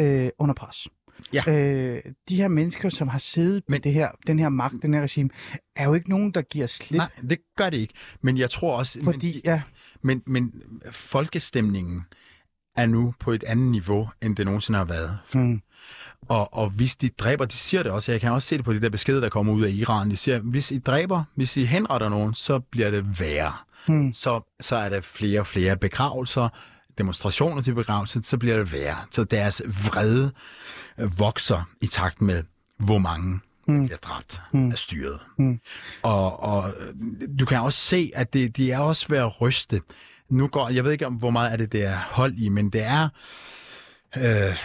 øh, 0.00 0.28
under 0.38 0.54
pres. 0.54 0.88
Ja. 1.32 1.42
Øh, 1.48 2.02
de 2.28 2.36
her 2.36 2.48
mennesker, 2.48 2.88
som 2.88 3.08
har 3.08 3.18
siddet 3.18 3.62
med 3.68 3.74
Men- 3.78 3.82
det 3.84 3.92
her, 3.92 4.08
den 4.26 4.38
her 4.38 4.48
magt, 4.48 4.74
den 4.82 4.94
her 4.94 5.02
regime, 5.02 5.30
er 5.76 5.84
jo 5.84 5.94
ikke 5.94 6.10
nogen, 6.10 6.30
der 6.30 6.42
giver 6.42 6.66
slip. 6.66 6.98
Nej, 6.98 7.08
det 7.30 7.38
gør 7.56 7.70
det 7.70 7.76
ikke. 7.76 7.94
Men 8.22 8.38
jeg 8.38 8.50
tror 8.50 8.76
også... 8.78 8.98
fordi, 9.02 9.40
ja, 9.44 9.62
men, 10.02 10.22
men, 10.26 10.50
men 10.52 10.82
folkestemningen 10.90 12.02
er 12.76 12.86
nu 12.86 13.14
på 13.20 13.32
et 13.32 13.44
andet 13.44 13.70
niveau, 13.70 14.08
end 14.22 14.36
det 14.36 14.44
nogensinde 14.46 14.76
har 14.76 14.84
været. 14.84 15.18
mm, 15.34 15.60
Og, 16.28 16.54
og 16.54 16.70
hvis 16.70 16.96
de 16.96 17.08
dræber, 17.08 17.44
de 17.44 17.54
siger 17.54 17.82
det 17.82 17.92
også, 17.92 18.12
jeg 18.12 18.20
kan 18.20 18.32
også 18.32 18.48
se 18.48 18.56
det 18.56 18.64
på 18.64 18.72
de 18.72 18.80
der 18.80 18.88
beskeder, 18.90 19.20
der 19.20 19.28
kommer 19.28 19.52
ud 19.52 19.62
af 19.64 19.70
Iran, 19.70 20.10
de 20.10 20.16
siger, 20.16 20.38
hvis 20.38 20.70
I 20.70 20.78
dræber, 20.78 21.24
hvis 21.34 21.56
I 21.56 21.64
henretter 21.64 22.08
nogen, 22.08 22.34
så 22.34 22.58
bliver 22.58 22.90
det 22.90 23.20
værre. 23.20 23.52
Hmm. 23.86 24.12
Så, 24.12 24.56
så 24.60 24.76
er 24.76 24.88
der 24.88 25.00
flere 25.00 25.40
og 25.40 25.46
flere 25.46 25.76
begravelser, 25.76 26.48
demonstrationer 26.98 27.62
til 27.62 27.74
begravelsen, 27.74 28.22
så 28.22 28.38
bliver 28.38 28.56
det 28.56 28.72
værre. 28.72 28.96
Så 29.10 29.24
deres 29.24 29.62
vrede 29.66 30.32
vokser 30.98 31.68
i 31.80 31.86
takt 31.86 32.20
med, 32.20 32.42
hvor 32.78 32.98
mange 32.98 33.40
mm. 33.68 33.86
bliver 33.86 33.98
dræbt 33.98 34.40
mm. 34.52 34.72
af 34.72 34.78
styret. 34.78 35.18
Mm. 35.38 35.60
Og, 36.02 36.42
og 36.42 36.74
øh, 36.80 37.28
du 37.38 37.46
kan 37.46 37.60
også 37.60 37.78
se, 37.78 38.12
at 38.14 38.32
det, 38.32 38.56
de 38.56 38.72
er 38.72 38.78
også 38.78 39.06
ved 39.08 39.18
at 39.18 39.40
ryste. 39.40 39.80
Nu 40.28 40.48
går, 40.48 40.68
jeg 40.68 40.84
ved 40.84 40.92
ikke, 40.92 41.06
om 41.06 41.14
hvor 41.14 41.30
meget 41.30 41.50
af 41.50 41.58
det, 41.58 41.72
det 41.72 41.84
er 41.84 41.98
hold 42.10 42.34
i, 42.34 42.48
men 42.48 42.70
det 42.70 42.82
er 42.82 43.08
øh, 44.16 44.56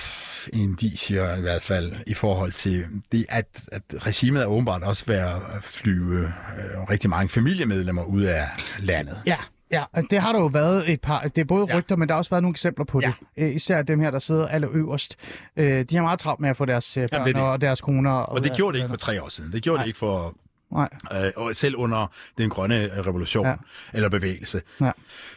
indicier 0.54 1.36
i 1.36 1.42
hvert 1.42 1.64
fald 1.64 1.94
i 2.08 2.14
forhold 2.14 2.52
til, 2.52 2.86
det, 3.12 3.26
at, 3.30 3.70
at 3.72 3.82
regimet 3.98 4.42
er 4.42 4.46
åbenbart 4.46 4.84
også 4.84 5.04
ved 5.08 5.16
at 5.16 5.42
flyve 5.62 6.26
øh, 6.26 6.90
rigtig 6.90 7.10
mange 7.10 7.30
familiemedlemmer 7.30 8.04
ud 8.04 8.22
af 8.22 8.48
landet. 8.80 9.22
Ja, 9.26 9.38
Ja, 9.72 9.84
altså 9.94 10.08
det 10.12 10.20
har 10.20 10.32
der 10.32 10.40
jo 10.40 10.46
været 10.46 10.90
et 10.92 11.02
par. 11.02 11.20
Altså 11.20 11.34
det 11.36 11.42
er 11.42 11.46
både 11.46 11.66
Ja. 11.70 11.78
rygter, 11.78 11.96
men 11.96 12.08
der 12.08 12.14
har 12.14 12.18
også 12.18 12.30
været 12.30 12.44
nogle 12.44 12.54
eksempler 12.54 12.86
på 12.86 13.00
Ja. 13.04 13.12
det. 13.38 13.44
Øh, 13.44 13.56
især 13.56 13.82
dem 13.82 14.00
her, 14.00 14.12
der 14.12 14.20
sidder 14.20 14.48
allerøverst. 14.48 15.16
Øh, 15.58 15.86
de 15.90 15.96
har 15.96 16.02
meget 16.04 16.20
travlt 16.20 16.40
med 16.42 16.50
at 16.50 16.58
få 16.58 16.66
deres 16.66 16.98
øh, 16.98 17.10
børn 17.10 17.28
det 17.28 17.36
det. 17.36 17.44
og 17.44 17.62
deres 17.62 17.82
koner. 17.82 18.12
Og 18.12 18.44
det 18.44 18.52
gjorde 18.56 18.74
det 18.78 18.84
ikke 18.84 18.90
for 18.90 18.98
tre 18.98 19.24
år 19.24 19.30
siden. 19.30 19.52
Det 19.52 19.64
gjorde 19.64 19.78
Nej. 19.78 19.84
det 19.84 19.88
ikke 19.90 20.00
for 20.00 20.36
Nej. 20.72 20.90
øh, 21.26 21.32
og 21.36 21.56
selv 21.56 21.76
under 21.76 22.08
den 22.38 22.50
grønne 22.50 22.90
revolution 23.08 23.46
ja. 23.48 23.56
eller 23.94 24.10
bevægelse. 24.10 24.62
Ja. 24.82 24.92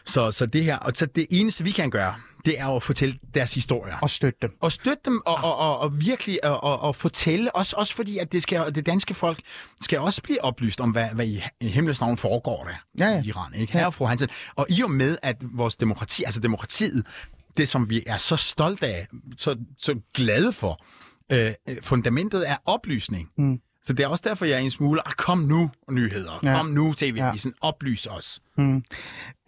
Så, 0.05 0.31
så 0.31 0.47
det 0.47 0.65
her, 0.65 0.77
og 0.77 0.93
så 0.95 1.07
det 1.07 1.27
eneste 1.31 1.65
vi 1.65 1.71
kan 1.71 1.91
gøre, 1.91 2.15
det 2.45 2.61
er 2.61 2.65
jo 2.67 2.77
at 2.77 2.83
fortælle 2.83 3.19
deres 3.35 3.55
historier. 3.55 3.97
Og 4.03 4.11
støtte 4.11 4.39
dem. 4.43 4.51
Og 4.61 4.73
støtte 4.73 5.01
dem 5.05 5.23
og, 5.27 5.35
og, 5.35 5.57
og, 5.57 5.79
og 5.79 6.01
virkelig 6.01 6.45
og, 6.45 6.65
og, 6.65 6.81
og 6.81 6.97
fortælle, 6.97 7.57
også, 7.57 7.77
også 7.77 7.95
fordi 7.95 8.19
at 8.19 8.33
det, 8.33 8.43
skal, 8.43 8.75
det 8.75 8.87
danske 8.87 9.15
folk 9.15 9.39
skal 9.81 9.99
også 9.99 10.23
blive 10.23 10.45
oplyst 10.45 10.81
om, 10.81 10.91
hvad, 10.91 11.09
hvad 11.09 11.27
i, 11.27 11.43
himlens 11.61 12.01
navn 12.01 12.17
foregår 12.19 12.65
der 12.65 13.05
Ja, 13.07 13.11
ja. 13.15 13.23
i 13.23 13.27
Iran. 13.27 13.55
Ikke? 13.55 13.73
Herre 13.73 13.87
og 13.87 13.95
fru 13.95 14.05
Hansen. 14.07 14.29
Og 14.57 14.67
i 14.69 14.83
og 14.83 14.91
med, 14.91 15.19
at 15.23 15.37
vores 15.41 15.77
demokrati, 15.77 16.25
altså 16.25 16.41
demokratiet, 16.41 17.07
det 17.57 17.69
som 17.69 17.91
vi 17.91 18.03
er 18.07 18.17
så 18.17 18.37
stolte 18.37 18.87
af, 18.87 19.07
så, 19.39 19.57
så 19.79 19.95
glade 20.15 20.53
for, 20.53 20.85
øh, 21.33 21.53
fundamentet 21.83 22.51
er 22.51 22.57
oplysning. 22.67 23.29
Mm. 23.39 23.61
Så 23.87 23.93
det 23.93 24.05
er 24.05 24.09
også 24.09 24.25
derfor, 24.29 24.45
jeg 24.45 24.55
er 24.55 24.59
en 24.59 24.71
smule, 24.71 25.09
ah, 25.09 25.13
kom 25.13 25.39
nu, 25.39 25.71
nyheder. 25.91 26.41
Ja. 26.43 26.51
Ja. 26.51 26.57
Kom 26.57 26.67
nu, 26.67 26.93
TV-avisen. 26.93 27.55
Ja. 27.63 27.69
Oplys 27.69 28.07
os. 28.07 28.41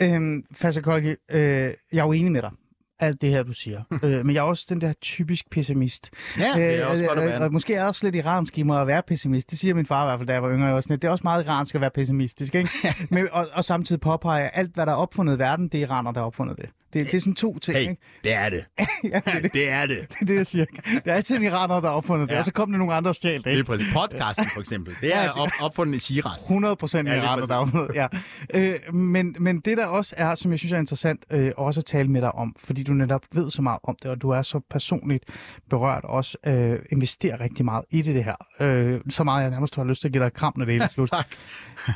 Øhm, 0.02 0.44
Fasakolki, 0.52 1.08
øh, 1.08 1.38
jeg 1.38 1.74
er 1.92 2.04
jo 2.04 2.12
enig 2.12 2.32
med 2.32 2.42
dig. 2.42 2.50
Alt 2.98 3.20
det 3.20 3.30
her, 3.30 3.42
du 3.42 3.52
siger. 3.52 3.82
øh, 4.02 4.26
men 4.26 4.34
jeg 4.34 4.40
er 4.40 4.44
også 4.44 4.66
den 4.68 4.80
der 4.80 4.92
typisk 5.00 5.50
pessimist. 5.50 6.10
Ja, 6.38 6.52
det 6.54 6.80
er 6.80 6.86
også 6.86 7.04
godt 7.06 7.18
at 7.18 7.24
øh, 7.24 7.30
være 7.30 7.44
det. 7.44 7.52
måske 7.52 7.74
er 7.74 7.78
jeg 7.78 7.88
også 7.88 8.06
lidt 8.06 8.16
iransk 8.16 8.58
i 8.58 8.62
mig 8.62 8.80
at 8.80 8.86
være 8.86 9.02
pessimist. 9.02 9.50
Det 9.50 9.58
siger 9.58 9.74
min 9.74 9.86
far 9.86 10.04
i 10.04 10.06
hvert 10.06 10.18
fald, 10.18 10.26
da 10.26 10.32
jeg 10.32 10.42
var 10.42 10.50
yngre. 10.50 10.66
Jeg 10.66 10.74
var 10.74 10.80
sådan, 10.80 10.94
lidt, 10.94 11.02
det 11.02 11.08
er 11.08 11.12
også 11.12 11.24
meget 11.24 11.44
iransk 11.44 11.74
at 11.74 11.80
være 11.80 11.90
pessimistisk. 11.90 12.54
Ikke? 12.54 12.70
men, 13.14 13.28
og, 13.32 13.46
og 13.52 13.64
samtidig 13.64 14.00
påpeger 14.00 14.40
jeg, 14.40 14.50
alt 14.54 14.74
hvad 14.74 14.86
der 14.86 14.92
er 14.92 14.96
opfundet 14.96 15.36
i 15.36 15.38
verden, 15.38 15.68
det 15.68 15.82
er 15.82 15.86
iraner, 15.86 16.12
der 16.12 16.20
har 16.20 16.26
opfundet 16.26 16.56
det. 16.56 16.70
Det, 16.98 17.06
det 17.06 17.14
er 17.16 17.20
sådan 17.20 17.34
to 17.34 17.58
ting. 17.58 17.76
Hey, 17.78 17.82
Ikke? 17.82 17.96
det 18.24 18.32
er 18.32 18.48
det. 18.50 18.64
ja, 18.78 18.86
det, 19.04 19.22
er 19.26 19.40
det. 19.40 19.52
det 19.54 19.70
er 19.70 19.86
det. 19.86 19.98
det 20.10 20.16
er 20.20 20.24
det, 20.26 20.34
jeg 20.36 20.46
siger. 20.46 20.64
Det 20.64 21.02
er 21.04 21.14
altid 21.14 21.36
en 21.36 21.42
iraner, 21.42 21.80
der 21.80 21.88
har 21.88 21.96
opfundet 21.96 22.28
det, 22.28 22.34
Ja. 22.34 22.38
og 22.38 22.44
så 22.44 22.52
kom 22.52 22.70
der 22.72 22.78
nogle 22.78 22.94
andre 22.94 23.10
og 23.10 23.14
stjal 23.14 23.34
det. 23.34 23.44
Det 23.44 23.52
er 23.52 23.56
Ikke? 23.56 23.64
præcis. 23.66 23.86
Podcasten 23.94 24.46
for 24.54 24.60
eksempel. 24.60 24.96
Det 25.00 25.16
er 25.16 25.30
op, 25.30 25.48
opfundet 25.60 25.94
i 25.96 25.98
Shiraz. 26.00 26.40
100 26.42 26.76
procent 26.76 27.08
Ja, 27.08 27.14
iraner, 27.22 27.46
der 27.46 27.54
har 27.54 27.60
opfundet 27.60 27.94
ja. 27.94 28.06
øh, 28.54 28.94
men, 28.94 29.36
men 29.40 29.60
det 29.60 29.76
der 29.76 29.86
også 29.86 30.14
er, 30.18 30.34
som 30.34 30.50
jeg 30.50 30.58
synes 30.58 30.72
er 30.72 30.78
interessant, 30.78 31.24
øh, 31.30 31.52
også 31.56 31.80
at 31.80 31.84
tale 31.84 32.08
med 32.08 32.20
dig 32.20 32.32
om, 32.32 32.56
fordi 32.58 32.82
du 32.82 32.92
netop 32.92 33.22
ved 33.34 33.50
så 33.50 33.62
meget 33.62 33.78
om 33.82 33.96
det, 34.02 34.10
og 34.10 34.22
du 34.22 34.30
er 34.30 34.42
så 34.42 34.60
personligt 34.70 35.24
berørt, 35.70 36.04
og 36.04 36.10
også 36.10 36.38
øh, 36.46 36.78
investerer 36.92 37.40
rigtig 37.40 37.64
meget 37.64 37.84
i 37.90 38.02
det, 38.02 38.14
det 38.14 38.24
her. 38.24 38.36
Øh, 38.60 39.00
så 39.08 39.24
meget, 39.24 39.42
jeg 39.42 39.50
nærmest 39.50 39.76
har 39.76 39.84
lyst 39.84 40.00
til 40.00 40.08
at 40.08 40.12
give 40.12 40.24
dig 40.24 40.32
kram, 40.32 40.52
når 40.56 40.64
det 40.64 40.76
er 40.82 40.88
slut. 40.94 41.08
Tak. 41.10 41.26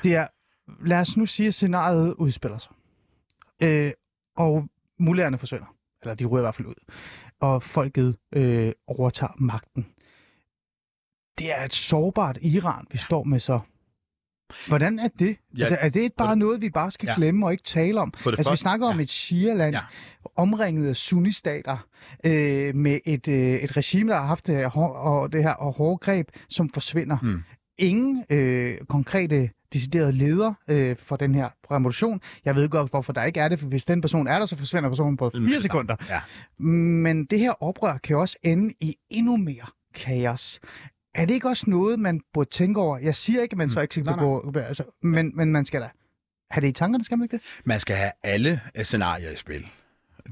det 0.03 0.15
er, 0.17 0.27
lad 0.87 0.99
os 1.01 1.17
nu 1.17 1.27
sige, 1.27 1.47
at 1.47 1.55
scenariet 1.55 2.15
udspiller 2.19 2.59
sig. 2.59 2.73
Øh, 3.63 3.91
og 4.37 4.65
mulighederne 5.01 5.39
forsvinder. 5.39 5.67
Eller 6.03 6.15
de 6.15 6.25
ryger 6.25 6.43
i 6.43 6.45
hvert 6.45 6.55
fald 6.55 6.69
ud. 6.69 6.75
Og 7.41 7.63
folket 7.63 8.17
øh, 8.35 8.73
overtager 8.87 9.33
magten. 9.39 9.87
Det 11.39 11.53
er 11.59 11.65
et 11.65 11.75
sårbart 11.75 12.39
Iran, 12.43 12.85
vi 12.91 12.99
står 12.99 13.25
med 13.25 13.39
så. 13.41 13.61
Hvordan 14.69 14.99
er 14.99 15.09
det? 15.19 15.37
Ja, 15.57 15.61
altså, 15.65 15.77
er 15.81 15.89
det 15.89 16.01
ikke 16.01 16.17
bare 16.17 16.37
noget, 16.37 16.61
vi 16.61 16.71
bare 16.71 16.91
skal 16.91 17.07
Ja. 17.07 17.15
glemme 17.17 17.47
og 17.47 17.53
ikke 17.53 17.63
tale 17.63 18.01
om? 18.01 18.13
Altså, 18.17 18.31
vi 18.31 18.37
første- 18.37 18.57
snakker 18.57 18.87
om 18.87 18.97
ja. 18.97 19.03
et 19.03 19.11
shia-land, 19.11 19.75
Ja. 19.75 19.81
omringet 20.37 20.89
af 20.89 20.97
sunnistater, 20.97 21.87
øh, 22.27 22.75
med 22.75 22.99
et, 23.05 23.29
øh, 23.29 23.55
et 23.55 23.77
regime, 23.77 24.11
der 24.13 24.17
har 24.19 24.27
haft 24.27 24.47
det 24.47 24.55
her, 24.57 24.69
hår- 24.69 24.93
og 24.97 25.33
det 25.33 25.43
her 25.43 25.53
og 25.53 25.73
hårde 25.73 25.99
greb, 25.99 26.29
som 26.49 26.71
forsvinder. 26.71 27.19
Mm. 27.23 27.43
Ingen 27.79 28.25
øh, 28.31 28.79
konkrete 28.89 29.51
deciderede 29.73 30.13
leder 30.13 30.55
øh, 30.69 30.97
for 30.97 31.17
den 31.17 31.35
her 31.35 31.49
revolution. 31.71 32.21
Jeg 32.45 32.55
ved 32.57 32.69
godt, 32.69 32.91
hvorfor 32.91 33.13
der 33.13 33.25
ikke 33.25 33.41
er 33.41 33.49
det, 33.49 33.59
for 33.59 33.67
hvis 33.67 33.85
den 33.85 34.01
person 34.01 34.27
er 34.27 34.39
der, 34.39 34.47
så 34.47 34.57
forsvinder 34.57 34.89
personen 34.89 35.17
på 35.17 35.31
fire 35.31 35.61
sekunder. 35.61 35.97
Ja. 36.09 36.21
Men 36.65 37.25
det 37.25 37.39
her 37.39 37.63
oprør 37.63 37.99
kan 37.99 38.17
også 38.17 38.37
ende 38.43 38.75
i 38.81 38.97
endnu 39.11 39.37
mere 39.37 39.67
kaos. 39.95 40.61
Er 41.15 41.25
det 41.25 41.35
ikke 41.35 41.49
også 41.49 41.71
noget, 41.71 41.99
man 41.99 42.21
burde 42.35 42.51
tænke 42.51 42.81
over? 42.81 42.99
Jeg 42.99 43.15
siger 43.15 43.43
ikke, 43.43 43.53
at 43.53 43.59
man 43.59 43.71
så 43.71 43.81
ikke 43.81 43.95
skal 43.95 44.03
Mm. 44.03 44.07
Nej, 44.07 44.17
nej. 44.17 44.41
begå... 44.43 44.59
Altså, 44.61 44.85
men, 45.03 45.33
men 45.37 45.53
man 45.53 45.65
skal 45.65 45.81
da 45.81 45.89
have 46.51 46.61
det 46.61 46.69
i 46.69 46.73
tankerne, 46.73 47.05
skal 47.05 47.19
man 47.19 47.25
ikke 47.25 47.37
det? 47.37 47.43
Man 47.65 47.81
skal 47.81 47.97
have 47.97 48.11
alle 48.23 48.61
scenarier 48.83 49.31
i 49.31 49.37
spil. 49.37 49.67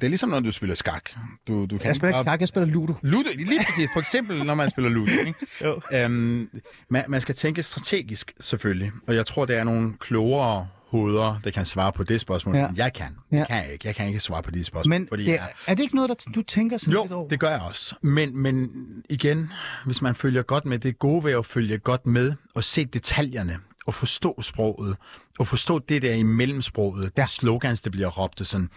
Det 0.00 0.06
er 0.06 0.08
ligesom, 0.08 0.28
når 0.28 0.40
du 0.40 0.52
spiller 0.52 0.74
skak. 0.74 1.10
Du, 1.48 1.66
du 1.66 1.78
kan 1.78 1.86
Jeg 1.86 1.96
spiller 1.96 2.16
ikke 2.18 2.28
skak, 2.28 2.40
jeg 2.40 2.48
spiller 2.48 2.66
ludo. 2.66 2.94
Ludo, 3.02 3.28
lige 3.36 3.60
præcis. 3.66 3.88
For 3.92 4.00
eksempel, 4.00 4.44
når 4.44 4.54
man 4.54 4.70
spiller 4.70 4.90
Ludo. 4.90 5.10
Ikke? 5.26 5.34
Jo. 5.64 5.80
Øhm, 5.92 6.48
man, 6.88 7.04
man 7.08 7.20
skal 7.20 7.34
tænke 7.34 7.62
strategisk, 7.62 8.32
selvfølgelig. 8.40 8.92
Og 9.06 9.14
jeg 9.14 9.26
tror, 9.26 9.44
der 9.44 9.58
er 9.58 9.64
nogle 9.64 9.92
klogere 10.00 10.68
hoveder, 10.88 11.38
der 11.44 11.50
kan 11.50 11.66
svare 11.66 11.92
på 11.92 12.02
det 12.02 12.20
spørgsmål, 12.20 12.56
Ja. 12.56 12.68
jeg 12.76 12.92
kan. 12.92 13.16
Ja. 13.32 13.36
Jeg 13.36 13.46
kan 13.48 13.72
ikke. 13.72 13.86
Jeg 13.86 13.94
kan 13.94 14.06
ikke 14.06 14.20
svare 14.20 14.42
på 14.42 14.50
de 14.50 14.64
spørgsmål. 14.64 14.90
Men 14.90 15.08
fordi 15.08 15.24
det, 15.24 15.32
jeg- 15.32 15.48
er 15.66 15.74
det 15.74 15.82
ikke 15.82 15.94
noget, 15.94 16.10
der 16.10 16.30
du 16.34 16.42
tænker 16.42 16.78
sådan 16.78 17.00
lidt 17.02 17.10
Jo, 17.10 17.16
over? 17.16 17.28
det 17.28 17.40
gør 17.40 17.50
jeg 17.50 17.60
også. 17.60 17.94
Men, 18.02 18.36
men 18.42 18.68
igen, 19.10 19.52
hvis 19.86 20.02
man 20.02 20.14
følger 20.14 20.42
godt 20.42 20.66
med, 20.66 20.78
det 20.78 20.88
er 20.88 20.92
gode 20.92 21.24
ved 21.24 21.32
at 21.32 21.46
følge 21.46 21.78
godt 21.78 22.06
med 22.06 22.32
og 22.54 22.64
se 22.64 22.84
detaljerne 22.84 23.58
og 23.86 23.94
forstå 23.94 24.42
sproget 24.42 24.96
og 25.38 25.46
forstå 25.46 25.78
det 25.78 26.02
der 26.02 26.14
i 26.14 26.22
mellemsproget, 26.22 27.10
ja. 27.16 27.22
De 27.22 27.28
slogans, 27.28 27.80
der 27.80 27.90
bliver 27.90 28.08
råbt. 28.08 28.46
Sådan. 28.46 28.68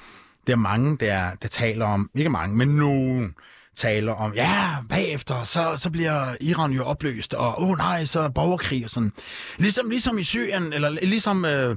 Der 0.47 0.53
er 0.53 0.57
mange, 0.57 0.97
der, 0.97 1.35
der 1.41 1.47
taler 1.47 1.85
om, 1.85 2.09
ikke 2.15 2.29
mange, 2.29 2.55
men 2.55 2.67
nogen 2.67 3.35
taler 3.75 4.13
om, 4.13 4.33
ja, 4.33 4.75
bagefter, 4.89 5.43
så, 5.43 5.73
så 5.77 5.89
bliver 5.89 6.35
Iran 6.41 6.71
jo 6.71 6.83
opløst, 6.83 7.33
og 7.33 7.61
åh 7.61 7.69
oh, 7.69 7.77
nej, 7.77 8.05
så 8.05 8.19
er 8.19 8.29
borgerkrig 8.29 8.83
og 8.83 8.89
sådan. 8.89 9.11
Ligesom, 9.57 9.89
ligesom 9.89 10.17
i 10.17 10.23
Syrien, 10.23 10.73
eller 10.73 10.89
ligesom 10.89 11.45
øh, 11.45 11.75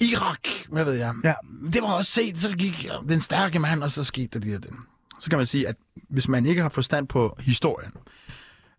Irak, 0.00 0.48
hvad 0.68 0.84
ved 0.84 0.94
jeg. 0.94 1.14
Ja. 1.24 1.34
Det 1.72 1.82
var 1.82 1.92
også 1.92 2.10
set, 2.10 2.38
så 2.38 2.56
gik 2.56 2.88
den 3.08 3.20
stærke 3.20 3.58
mand, 3.58 3.82
og 3.82 3.90
så 3.90 4.04
skete 4.04 4.40
det 4.40 4.56
og 4.56 4.62
det. 4.62 4.70
Så 5.20 5.30
kan 5.30 5.36
man 5.36 5.46
sige, 5.46 5.68
at 5.68 5.76
hvis 6.08 6.28
man 6.28 6.46
ikke 6.46 6.62
har 6.62 6.68
forstand 6.68 7.08
på 7.08 7.36
historien, 7.40 7.92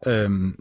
øhm, 0.08 0.60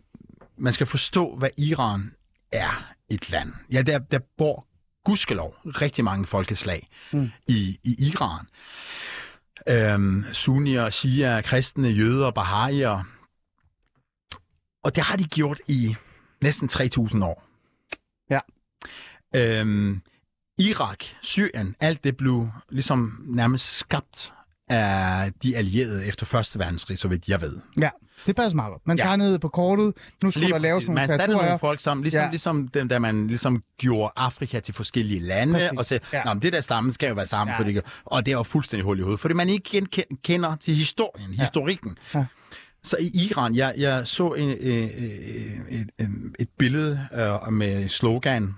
man 0.58 0.72
skal 0.72 0.86
forstå, 0.86 1.36
hvad 1.36 1.50
Iran 1.56 2.12
er 2.52 2.92
et 3.08 3.30
land. 3.30 3.52
Ja, 3.72 3.82
der, 3.82 3.98
der 3.98 4.18
bor 4.38 4.66
gudskelov 5.04 5.56
rigtig 5.64 6.04
mange 6.04 6.26
folkeslag 6.26 6.88
mm. 7.12 7.30
i, 7.46 7.78
i 7.82 7.96
Iran. 8.08 8.46
Øhm, 9.68 10.24
sunnier, 10.32 10.90
shia, 10.90 11.40
kristne, 11.40 11.88
jøder, 11.88 12.30
bahaier. 12.30 13.04
Og 14.84 14.96
det 14.96 15.02
har 15.02 15.16
de 15.16 15.24
gjort 15.24 15.60
i 15.68 15.96
næsten 16.42 16.68
3.000 16.72 17.24
år. 17.24 17.44
Ja. 18.30 18.40
Øhm, 19.34 20.02
Irak, 20.58 21.04
Syrien, 21.22 21.76
alt 21.80 22.04
det 22.04 22.16
blev 22.16 22.50
ligesom 22.68 23.22
nærmest 23.24 23.76
skabt 23.76 24.32
af 24.68 25.32
de 25.42 25.56
allierede 25.56 26.06
efter 26.06 26.36
1. 26.36 26.58
verdenskrig, 26.58 26.98
så 26.98 27.08
vidt 27.08 27.28
jeg 27.28 27.40
ved. 27.40 27.56
Ja, 27.80 27.90
det 28.26 28.36
passer 28.36 28.56
meget 28.56 28.70
godt. 28.70 28.86
Man 28.86 28.98
Ja. 28.98 29.02
tegnede 29.04 29.38
på 29.38 29.48
kortet, 29.48 29.92
nu 30.22 30.30
skulle 30.30 30.46
Lige 30.46 30.52
der 30.52 30.58
laves 30.58 30.76
præcis. 30.76 30.88
nogle 30.88 31.00
man 31.00 31.08
satte 31.08 31.34
nogle 31.34 31.58
folk 31.58 31.80
sammen, 31.80 32.02
ligesom, 32.04 32.22
Ja. 32.22 32.30
ligesom 32.30 32.68
dem, 32.68 32.88
da 32.88 32.98
man 32.98 33.26
ligesom 33.26 33.62
gjorde 33.78 34.12
Afrika 34.16 34.60
til 34.60 34.74
forskellige 34.74 35.20
lande, 35.20 35.52
Præcis. 35.54 35.70
og 35.78 35.84
sagde, 35.86 36.04
Ja. 36.12 36.28
ja. 36.28 36.34
det 36.34 36.52
der 36.52 36.60
stamme 36.60 36.92
skal 36.92 37.08
jo 37.08 37.14
være 37.14 37.26
sammen, 37.26 37.54
Ja. 37.54 37.60
fordi, 37.60 37.78
og 38.04 38.26
det 38.26 38.32
er 38.32 38.36
jo 38.36 38.42
fuldstændig 38.42 38.84
hul 38.84 38.98
i 38.98 39.02
hovedet, 39.02 39.20
fordi 39.20 39.34
man 39.34 39.48
ikke 39.48 39.86
kender 40.24 40.56
til 40.56 40.74
historien, 40.74 41.30
ja. 41.32 41.40
historikken. 41.42 41.96
Ja. 42.14 42.24
Så 42.84 42.96
i 43.00 43.06
Iran, 43.14 43.54
jeg, 43.56 43.74
jeg 43.76 44.06
så 44.06 44.28
en, 44.28 44.48
øh, 44.48 44.82
øh, 44.82 44.82
et, 44.82 45.90
et, 45.98 46.08
et 46.38 46.48
billede 46.58 47.06
øh, 47.46 47.52
med 47.52 47.88
slogan, 47.88 48.54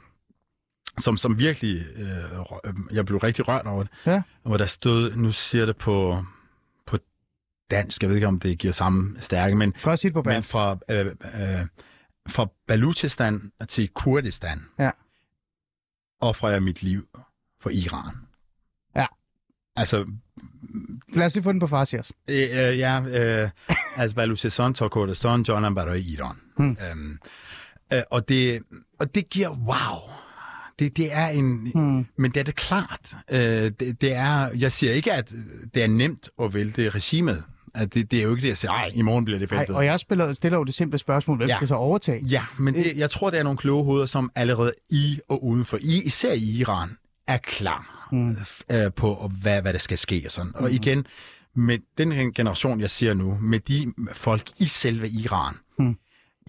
som, 0.99 1.17
som 1.17 1.39
virkelig, 1.39 1.87
øh, 1.97 2.41
rø- 2.41 2.89
jeg 2.95 3.07
blev 3.07 3.19
rigtig 3.19 3.49
rørt 3.49 3.67
over 3.67 3.83
det, 3.83 3.93
Ja. 4.07 4.23
hvor 4.43 4.57
der 4.57 4.67
stod, 4.67 5.17
nu 5.17 5.33
siger 5.33 5.67
det 5.67 5.77
på, 5.77 6.25
på 6.87 6.99
dansk, 7.71 8.03
jeg 8.03 8.09
ved 8.09 8.17
ikke, 8.17 8.27
om 8.29 8.41
det 8.41 8.59
giver 8.59 8.73
samme 8.73 9.17
stærke, 9.21 9.57
men 9.57 9.75
Godt 9.83 10.01
sige 10.01 10.09
det 10.09 10.15
på 10.15 10.23
men 10.23 10.43
fra, 10.43 10.77
øh, 10.91 11.07
øh, 11.07 11.67
fra 12.29 12.47
Baluchistan 12.69 13.53
til 13.69 13.89
Kurdistan 13.89 14.63
Ja. 14.79 14.91
offrer 16.21 16.51
jeg 16.51 16.63
mit 16.63 16.83
liv 16.83 17.09
for 17.61 17.71
Iran. 17.71 18.15
Ja. 18.97 19.07
Altså, 19.77 20.07
Lad 21.15 21.27
os 21.27 21.35
lige 21.35 21.43
få 21.45 21.53
den 21.53 21.61
på 21.61 21.67
farsias. 21.67 22.13
øh, 22.29 22.37
øh, 22.37 22.79
ja, 22.79 23.03
øh, 23.45 23.51
altså 23.97 24.17
Baluchistan 24.17 24.75
til 24.75 24.89
Kurdistan, 24.89 25.43
John 25.43 25.75
Barøy 25.75 25.99
Iran. 25.99 26.37
Hmm. 26.57 26.77
Øhm, 26.91 27.19
øh, 27.93 28.03
og, 28.11 28.29
det, 28.29 28.63
og 28.99 29.15
det 29.15 29.31
giver, 29.31 29.49
wow, 29.49 30.14
det, 30.79 30.97
det 30.97 31.09
er 31.13 31.29
en... 31.29 31.71
Mm. 31.75 32.07
Men 32.17 32.31
det 32.31 32.37
er 32.37 32.45
det 32.45 32.55
klart. 32.55 33.17
Øh, 33.31 33.39
det, 33.39 34.01
det 34.01 34.15
er, 34.15 34.49
jeg 34.59 34.73
siger 34.73 34.93
ikke, 34.93 35.13
at 35.13 35.33
det 35.75 35.83
er 35.83 35.87
nemt 35.87 36.29
at 36.43 36.55
vælte 36.55 36.89
regimet. 36.89 37.43
At 37.75 37.95
det, 37.95 38.11
det 38.11 38.19
er 38.19 38.23
jo 38.23 38.31
ikke 38.31 38.43
det, 38.43 38.49
jeg 38.49 38.59
siger, 38.59 38.73
ej, 38.73 38.91
i 38.95 39.03
morgen 39.03 39.25
bliver 39.25 39.39
det 39.39 39.53
Ej, 39.53 39.59
væltet. 39.59 39.77
og 39.77 39.85
jeg 39.85 40.01
spiller, 40.01 40.33
stiller 40.33 40.59
jo 40.59 40.65
det 40.65 40.75
simple 40.75 40.99
spørgsmål, 40.99 41.37
hvem 41.37 41.49
ja. 41.49 41.57
Skal 41.57 41.69
så 41.69 41.75
overtage? 41.75 42.25
Ja, 42.27 42.43
men 42.59 42.75
det, 42.75 42.97
jeg 42.97 43.11
tror, 43.11 43.31
det 43.31 43.39
er 43.39 43.43
nogle 43.43 43.57
kloge 43.57 43.85
hoveder, 43.85 44.07
som 44.07 44.31
allerede 44.35 44.73
i 44.91 45.21
og 45.29 45.45
uden 45.45 45.65
for, 45.65 45.79
i, 45.81 46.03
især 46.03 46.33
i 46.33 46.59
Iran, 46.59 46.91
er 47.27 47.37
klar 47.37 48.09
mm. 48.13 48.37
øh, 48.71 48.93
på, 48.97 49.31
hvad, 49.43 49.63
hvad 49.63 49.73
der 49.73 49.79
skal 49.79 49.99
ske. 49.99 50.23
Og, 50.27 50.33
sådan. 50.33 50.53
og 50.55 50.73
igen, 50.73 51.07
med 51.55 51.79
den 51.99 52.33
generation, 52.33 52.81
jeg 52.81 52.91
ser 52.91 53.15
nu, 53.15 53.39
med 53.41 53.61
de 53.61 53.93
folk 54.13 54.43
i 54.59 54.67
selve 54.67 55.09
Iran, 55.09 55.55
mm. 55.79 55.97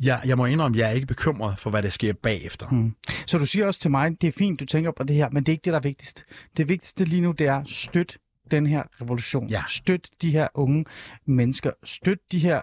Jeg, 0.01 0.21
jeg 0.25 0.37
må 0.37 0.45
indrømme, 0.45 0.77
jeg 0.77 0.87
er 0.87 0.91
ikke 0.91 1.07
bekymret 1.07 1.59
for, 1.59 1.69
hvad 1.69 1.83
der 1.83 1.89
sker 1.89 2.13
bagefter. 2.13 2.69
Mm. 2.69 2.95
Så 3.25 3.37
du 3.37 3.45
siger 3.45 3.67
også 3.67 3.79
til 3.79 3.91
mig, 3.91 4.21
det 4.21 4.27
er 4.27 4.31
fint, 4.31 4.59
du 4.59 4.65
tænker 4.65 4.91
på 4.91 5.03
det 5.03 5.15
her, 5.15 5.29
men 5.29 5.43
det 5.43 5.49
er 5.49 5.53
ikke 5.53 5.65
det, 5.65 5.73
der 5.73 5.79
er 5.79 5.83
vigtigst. 5.83 6.25
Det 6.57 6.69
vigtigste 6.69 7.05
lige 7.05 7.21
nu, 7.21 7.31
det 7.31 7.47
er 7.47 7.63
støt 7.67 8.17
den 8.51 8.67
her 8.67 8.83
revolution. 9.01 9.49
Ja. 9.49 9.63
Støt 9.67 10.09
de 10.21 10.31
her 10.31 10.47
unge 10.53 10.85
mennesker. 11.25 11.71
Støt 11.83 12.17
de 12.31 12.39
her 12.39 12.61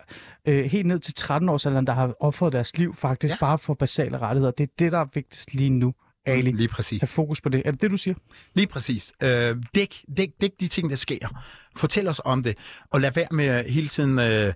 øh, 0.49 0.65
helt 0.65 0.87
ned 0.87 0.99
til 0.99 1.15
13-årsalderen, 1.21 1.87
der 1.87 1.93
har 1.93 2.15
offret 2.21 2.53
deres 2.53 2.79
liv 2.79 2.95
faktisk 2.95 3.33
ja. 3.33 3.37
Bare 3.41 3.59
for 3.59 3.75
basale 3.75 4.19
rettigheder. 4.19 4.53
Det 4.53 4.65
er 4.65 4.73
det, 4.79 4.93
der 4.93 4.99
er 4.99 5.07
vigtigst 5.15 5.55
lige 5.55 5.71
nu, 5.71 5.95
Ali. 6.27 6.53
Lige 6.53 6.69
præcis. 6.69 7.03
Have 7.03 7.07
fokus 7.07 7.41
på 7.41 7.49
det. 7.49 7.63
Er 7.65 7.71
det 7.71 7.81
det, 7.81 7.91
du 7.91 7.97
siger? 7.97 8.15
Lige 8.55 8.67
præcis. 8.67 9.13
Øh, 9.23 9.57
dæk, 9.75 10.05
dæk, 10.17 10.31
dæk 10.41 10.51
de 10.61 10.69
ting, 10.69 10.91
der 10.91 10.97
sker. 10.97 11.45
Fortæl 11.77 12.09
os 12.09 12.21
om 12.25 12.43
det, 12.43 12.57
og 12.91 13.01
lad 13.01 13.13
være 13.13 13.27
med 13.31 13.47
at 13.47 13.71
hele 13.71 13.89
tiden 13.89 14.19
øh, 14.19 14.53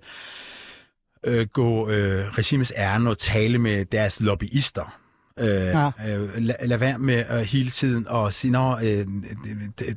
øh, 1.23 1.47
gå 1.47 1.89
øh, 1.89 2.25
regimets 2.25 2.73
ærne 2.75 3.09
og 3.09 3.17
tale 3.17 3.57
med 3.57 3.85
deres 3.85 4.19
lobbyister. 4.21 4.99
Øh, 5.39 5.47
Ja. 5.49 5.91
øh, 6.07 6.29
lad, 6.37 6.55
lad 6.65 6.77
være 6.77 6.99
med 6.99 7.25
øh, 7.31 7.39
hele 7.39 7.69
tiden 7.69 8.07
at 8.13 8.33
sige, 8.33 8.51
Nå, 8.51 8.77
øh, 8.77 8.83
det, 8.83 9.07
det, 9.79 9.95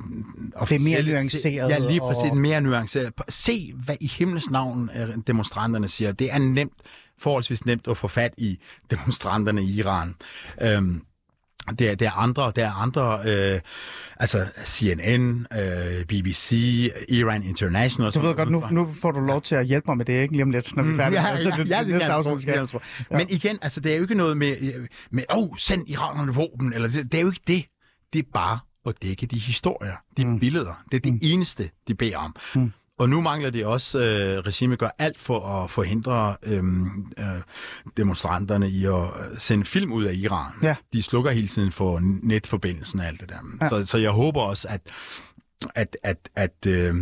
Det 0.69 0.75
er 0.75 0.79
mere 0.79 1.03
nuanceret. 1.03 1.69
Ja, 1.69 1.77
lige 1.79 1.99
præcis. 1.99 2.31
Og... 2.31 2.37
Mere 2.37 2.61
nuanceret. 2.61 3.13
Se, 3.29 3.73
hvad 3.85 3.95
i 3.99 4.07
himlens 4.07 4.49
navn 4.49 4.89
øh, 4.95 5.09
demonstranterne 5.27 5.87
siger. 5.87 6.11
Det 6.11 6.33
er 6.33 6.37
nemt, 6.37 6.73
forholdsvis 7.19 7.65
nemt 7.65 7.87
at 7.87 7.97
få 7.97 8.07
fat 8.07 8.33
i 8.37 8.59
demonstranterne 8.91 9.63
i 9.63 9.79
Iran. 9.79 10.15
Øhm, 10.61 11.01
det 11.69 11.89
er, 11.89 11.95
det 11.95 12.07
er 12.07 12.11
andre, 12.11 12.51
der 12.55 12.65
er 12.65 12.71
andre, 12.71 13.19
øh, 13.25 13.59
altså 14.17 14.45
CNN, 14.65 15.47
øh, 15.53 16.05
BBC, 16.05 16.51
Iran 17.09 17.43
International. 17.43 18.11
Du 18.11 18.19
ved 18.19 18.35
godt, 18.35 18.51
nu, 18.51 18.63
nu 18.71 18.87
får 19.01 19.11
du 19.11 19.19
lov 19.19 19.41
til 19.41 19.55
at 19.55 19.65
hjælpe 19.65 19.85
mig 19.87 19.97
med 19.97 20.05
det, 20.05 20.21
ikke? 20.21 20.33
Lige 20.33 20.43
om 20.43 20.51
lidt, 20.51 20.75
når 20.75 20.83
vi 20.83 20.91
er 20.91 20.95
færdige. 20.95 21.21
Ja, 21.21 21.27
Altså, 21.27 21.53
det, 21.57 21.69
ja, 21.69 21.79
det, 21.79 21.87
næste 21.87 22.11
afsnit 22.11 22.41
skal. 22.41 22.67
ja. 23.11 23.17
Men 23.17 23.29
igen, 23.29 23.59
altså, 23.61 23.79
det 23.79 23.91
er 23.91 23.95
jo 23.95 24.01
ikke 24.01 24.15
noget 24.15 24.37
med, 24.37 24.87
med 25.11 25.23
åh, 25.29 25.37
oh, 25.37 25.49
send 25.57 25.89
iranerne 25.89 26.33
våben, 26.33 26.73
eller 26.73 26.87
det, 26.87 27.11
det 27.11 27.17
er 27.17 27.21
jo 27.21 27.27
ikke 27.27 27.43
det. 27.47 27.65
Det 28.13 28.19
er 28.19 28.29
bare 28.33 28.59
at 28.85 28.95
dække 29.01 29.25
de 29.25 29.39
historier, 29.39 29.95
de 30.17 30.25
mm. 30.25 30.39
billeder. 30.39 30.83
Det 30.91 30.97
er 30.97 31.01
det 31.01 31.13
mm. 31.13 31.19
eneste, 31.21 31.69
de 31.87 31.95
beder 31.95 32.17
om. 32.17 32.35
Mm. 32.55 32.71
Og 33.01 33.09
nu 33.09 33.21
mangler 33.21 33.49
det 33.49 33.65
også, 33.65 33.99
øh, 33.99 34.39
regimet 34.39 34.79
gør 34.79 34.89
alt 34.99 35.19
for 35.19 35.63
at 35.63 35.71
forhindre 35.71 36.35
øh, 36.43 36.63
øh, 37.17 37.25
demonstranterne 37.97 38.69
i 38.69 38.85
at 38.85 38.93
øh, 38.93 39.37
sende 39.39 39.65
film 39.65 39.91
ud 39.91 40.03
af 40.03 40.13
Iran. 40.13 40.51
Ja. 40.63 40.75
De 40.93 41.03
slukker 41.03 41.31
hele 41.31 41.47
tiden 41.47 41.71
for 41.71 41.99
netforbindelsen 42.23 42.99
og 42.99 43.05
alt 43.05 43.21
det 43.21 43.29
der. 43.29 43.39
Ja. 43.61 43.69
Så, 43.69 43.85
så 43.85 43.97
jeg 43.97 44.11
håber 44.11 44.41
også, 44.41 44.67
at, 44.67 44.81
at, 45.75 45.97
at, 46.03 46.29
at 46.35 46.65
øh, 46.67 46.95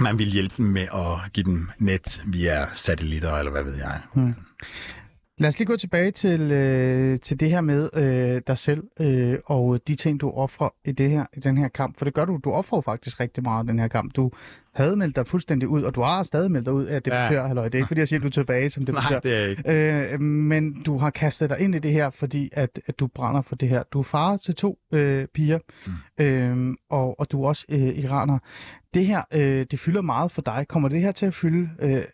man 0.00 0.18
vil 0.18 0.26
hjælpe 0.26 0.54
dem 0.56 0.66
med 0.66 0.82
at 0.94 1.32
give 1.32 1.44
dem 1.44 1.68
net 1.78 2.22
via 2.26 2.66
satellitter, 2.74 3.32
eller 3.32 3.52
hvad 3.52 3.62
ved 3.62 3.76
jeg. 3.76 4.00
Mm. 4.14 4.34
Lad 5.40 5.48
os 5.48 5.58
lige 5.58 5.66
gå 5.66 5.76
tilbage 5.76 6.10
til, 6.10 6.52
øh, 6.52 7.18
til 7.18 7.40
det 7.40 7.50
her 7.50 7.60
med 7.60 7.90
øh, 7.94 8.42
dig 8.46 8.58
selv 8.58 8.82
øh, 9.00 9.38
og 9.44 9.80
de 9.88 9.94
ting, 9.94 10.20
du 10.20 10.30
offrer 10.30 10.68
i, 10.84 10.92
det 10.92 11.10
her, 11.10 11.24
i 11.36 11.40
den 11.40 11.58
her 11.58 11.68
kamp. 11.68 11.98
For 11.98 12.04
det 12.04 12.14
gør 12.14 12.24
du. 12.24 12.40
Du 12.44 12.50
offrer 12.50 12.80
faktisk 12.80 13.20
rigtig 13.20 13.42
meget 13.42 13.64
i 13.64 13.68
den 13.68 13.78
her 13.78 13.88
kamp. 13.88 14.16
Du 14.16 14.30
havde 14.74 14.96
meldt 14.96 15.16
dig 15.16 15.26
fuldstændig 15.26 15.68
ud, 15.68 15.82
og 15.82 15.94
du 15.94 16.02
har 16.02 16.22
stadig 16.22 16.50
meldt 16.50 16.66
dig 16.66 16.74
ud 16.74 16.84
af 16.84 17.02
debattør. 17.02 17.40
Ja. 17.40 17.46
Halløj. 17.46 17.64
Det 17.64 17.74
er 17.74 17.78
ikke, 17.78 17.88
fordi 17.88 17.98
jeg 17.98 18.08
siger, 18.08 18.18
at 18.18 18.22
du 18.22 18.28
er 18.28 18.30
tilbage 18.30 18.70
som 18.70 18.84
debattør. 18.84 19.10
Nej, 19.10 19.20
det 19.20 19.36
er 19.36 19.46
ikke. 19.46 20.12
Øh, 20.12 20.20
men 20.20 20.82
du 20.82 20.98
har 20.98 21.10
kastet 21.10 21.50
dig 21.50 21.60
ind 21.60 21.74
i 21.74 21.78
det 21.78 21.92
her, 21.92 22.10
fordi 22.10 22.50
at, 22.52 22.80
at 22.86 23.00
du 23.00 23.06
brænder 23.06 23.42
for 23.42 23.56
det 23.56 23.68
her. 23.68 23.82
Du 23.92 23.98
er 23.98 24.02
far 24.02 24.36
til 24.36 24.54
to 24.54 24.78
øh, 24.92 25.26
piger, 25.34 25.58
mm. 25.86 26.24
øh, 26.24 26.74
og, 26.90 27.20
og 27.20 27.32
du 27.32 27.42
er 27.42 27.48
også 27.48 27.66
øh, 27.70 27.78
iraner. 27.78 28.38
Det 28.94 29.06
her, 29.06 29.22
øh, 29.34 29.66
det 29.70 29.80
fylder 29.80 30.02
meget 30.02 30.32
for 30.32 30.42
dig. 30.42 30.66
Kommer 30.68 30.88
det 30.88 31.00
her 31.00 31.12
til 31.12 31.26
at 31.26 31.34
fylde 31.34 31.70
øh, 31.82 32.04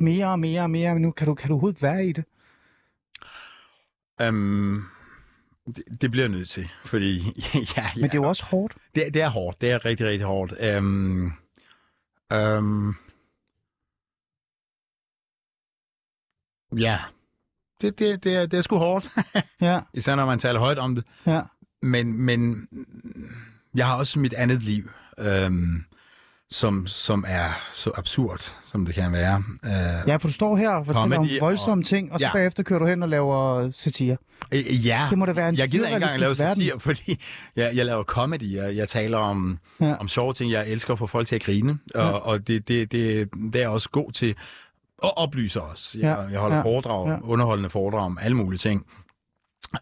mere 0.00 0.26
og 0.26 0.38
mere 0.38 0.62
og 0.62 0.70
mere 0.70 0.98
nu? 0.98 1.10
Kan 1.10 1.26
du, 1.26 1.34
kan 1.34 1.48
du 1.48 1.54
overhovedet 1.54 1.82
være 1.82 2.06
i 2.06 2.12
det? 2.12 2.24
Um, 4.28 4.86
det, 5.66 5.84
det 6.00 6.10
bliver 6.10 6.24
jeg 6.24 6.30
nødt 6.30 6.48
til, 6.48 6.68
fordi... 6.84 7.18
ja, 7.54 7.60
ja, 7.76 7.86
Men 7.96 8.04
det 8.04 8.14
er 8.14 8.18
jo 8.18 8.28
også 8.28 8.44
hårdt. 8.44 8.74
Det, 8.94 9.14
det 9.14 9.22
er 9.22 9.28
hårdt. 9.28 9.60
Det 9.60 9.70
er 9.70 9.84
rigtig, 9.84 10.06
rigtig 10.06 10.26
hårdt. 10.26 10.52
Um, 10.78 11.32
um, 12.34 12.96
ja, 16.78 16.98
det, 17.80 17.98
det, 17.98 18.24
det, 18.24 18.34
er, 18.34 18.46
det 18.46 18.56
er 18.56 18.60
sgu 18.62 18.76
hårdt. 18.76 19.10
Ja, 19.60 19.80
Især 19.94 20.16
når 20.16 20.26
man 20.26 20.38
taler 20.38 20.60
højt 20.60 20.78
om 20.78 20.94
det. 20.94 21.04
ja. 21.26 21.42
Men, 21.82 22.12
men 22.12 22.68
jeg 23.74 23.86
har 23.86 23.96
også 23.96 24.18
mit 24.18 24.32
andet 24.32 24.62
liv, 24.62 24.90
øhm, 25.18 25.84
som, 26.52 26.86
som 26.86 27.24
er 27.28 27.50
så 27.74 27.90
absurd, 27.96 28.52
som 28.70 28.86
det 28.86 28.94
kan 28.94 29.12
være. 29.12 29.42
Øh, 29.64 29.72
Ja, 30.08 30.16
for 30.16 30.28
du 30.28 30.32
står 30.32 30.56
her 30.56 30.70
og 30.70 30.86
fortæller 30.86 31.18
om 31.18 31.28
voldsomme 31.40 31.82
og- 31.82 31.86
ting, 31.86 32.12
og 32.12 32.20
så 32.20 32.26
Ja. 32.26 32.32
bagefter 32.32 32.62
kører 32.62 32.78
du 32.78 32.86
hen 32.86 33.02
og 33.02 33.08
laver 33.08 33.70
satire. 33.70 34.16
øh, 34.52 34.86
ja, 34.86 35.06
Det 35.10 35.18
må 35.18 35.26
da 35.26 35.32
være 35.32 35.48
en 35.48 35.56
jeg 35.56 35.68
gider 35.68 35.86
ikke 35.86 35.94
engang 35.96 36.20
lave 36.20 36.34
surrealistisk 36.34 36.44
verden. 36.44 36.62
satire, 36.62 36.80
fordi 36.80 37.20
jeg, 37.56 37.76
jeg 37.76 37.86
laver 37.86 38.02
comedy. 38.04 38.54
Jeg, 38.54 38.76
jeg 38.76 38.88
taler 38.88 39.18
om, 39.18 39.58
Ja. 39.80 39.94
om 40.00 40.08
sjove 40.08 40.32
ting. 40.34 40.52
Jeg 40.52 40.68
elsker 40.68 40.92
at 40.92 40.98
få 40.98 41.06
folk 41.06 41.26
til 41.28 41.34
at 41.36 41.42
grine, 41.42 41.78
og, 41.94 42.00
ja. 42.02 42.10
og 42.10 42.46
det, 42.46 42.68
det, 42.68 42.92
det, 42.92 43.28
det 43.52 43.56
er 43.56 43.60
jeg 43.60 43.68
også 43.68 43.88
god 43.92 44.12
til 44.12 44.34
at 45.04 45.16
oplyse 45.16 45.60
os. 45.62 45.96
Jeg, 45.98 46.02
Ja, 46.02 46.14
jeg 46.32 46.40
holder 46.40 46.56
ja, 46.56 46.62
foredrag, 46.62 47.08
ja. 47.08 47.16
underholdende 47.22 47.70
foredrag 47.70 48.00
om 48.04 48.18
alle 48.22 48.36
mulige 48.36 48.58
ting. 48.58 48.86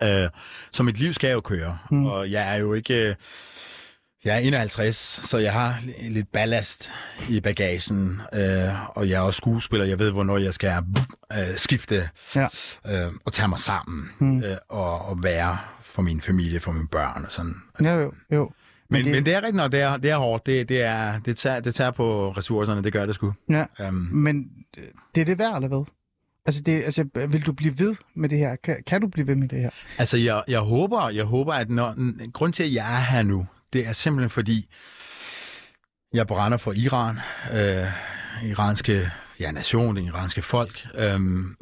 Øh, 0.02 0.28
så 0.72 0.82
mit 0.82 0.98
liv 0.98 1.12
skal 1.12 1.32
jo 1.32 1.40
køre, 1.40 1.78
mm. 1.90 2.06
og 2.06 2.30
jeg 2.30 2.52
er 2.54 2.56
jo 2.56 2.72
ikke... 2.72 3.16
Jeg 4.24 4.34
er 4.34 4.38
51, 4.38 5.20
så 5.24 5.38
jeg 5.38 5.52
har 5.52 5.72
li- 5.72 6.08
lidt 6.10 6.32
ballast 6.32 6.92
i 7.30 7.40
bagagen, 7.40 8.20
øh, 8.34 8.96
og 8.96 9.08
jeg 9.08 9.16
er 9.16 9.20
også 9.20 9.36
skuespiller. 9.38 9.86
Jeg 9.86 9.98
ved, 9.98 10.10
hvornår 10.10 10.38
jeg 10.38 10.54
skal 10.54 10.72
øh, 11.32 11.56
skifte 11.56 12.08
Ja. 12.36 12.46
øh, 12.86 13.12
og 13.24 13.32
tage 13.32 13.48
mig 13.48 13.58
sammen 13.58 14.08
mm. 14.18 14.38
øh, 14.38 14.56
og, 14.68 15.04
og 15.08 15.22
være 15.22 15.58
for 15.82 16.02
min 16.02 16.20
familie, 16.20 16.60
for 16.60 16.72
mine 16.72 16.88
børn 16.88 17.24
og 17.24 17.32
sådan. 17.32 17.54
Ja, 17.84 17.94
jo, 17.94 18.12
jo. 18.32 18.50
Men, 18.90 18.98
det- 18.98 19.04
det, 19.04 19.14
men 19.14 19.24
det 19.26 19.32
er 19.34 19.38
rigtigt 19.38 19.56
nok, 19.56 19.72
det 19.72 19.80
er, 19.80 19.96
det 19.96 20.10
er 20.10 20.16
hårdt. 20.16 20.46
Det, 20.46 20.68
det, 20.68 20.82
er, 20.82 21.18
det, 21.20 21.36
tager, 21.36 21.60
det 21.60 21.74
tager 21.74 21.90
på 21.90 22.30
ressourcerne, 22.30 22.82
det 22.82 22.92
gør 22.92 23.06
det 23.06 23.14
sgu. 23.14 23.34
Ja. 23.50 23.64
Um, 23.88 23.94
Men 23.94 24.48
øh, 24.78 24.84
det 25.14 25.20
er 25.20 25.24
det 25.24 25.38
værd, 25.38 25.54
eller 25.54 25.68
hvad? 25.68 25.84
Altså, 26.46 26.62
det, 26.66 26.82
altså, 26.84 27.04
vil 27.28 27.46
du 27.46 27.52
blive 27.52 27.78
ved 27.78 27.96
med 28.16 28.28
det 28.28 28.38
her? 28.38 28.56
Kan, 28.64 28.76
kan 28.86 29.00
du 29.00 29.08
blive 29.08 29.26
ved 29.26 29.34
med 29.36 29.48
det 29.48 29.60
her? 29.60 29.70
Altså, 29.98 30.16
jeg, 30.16 30.42
jeg 30.48 30.60
håber, 30.60 31.08
jeg 31.08 31.24
håber, 31.24 31.52
at 31.54 31.70
når, 31.70 31.94
grund 32.32 32.52
til, 32.52 32.62
at 32.62 32.72
jeg 32.74 32.96
er 32.96 33.00
her 33.00 33.22
nu, 33.22 33.46
det 33.72 33.86
er 33.86 33.92
simpelthen 33.92 34.30
fordi, 34.30 34.68
jeg 36.12 36.26
brænder 36.26 36.58
for 36.58 36.72
Iran, 36.72 37.18
øh, 37.52 37.92
iranske 38.50 39.10
ja, 39.40 39.50
nation, 39.50 39.96
det 39.96 40.04
iranske 40.04 40.42
folk, 40.42 40.86
øh, 40.94 41.20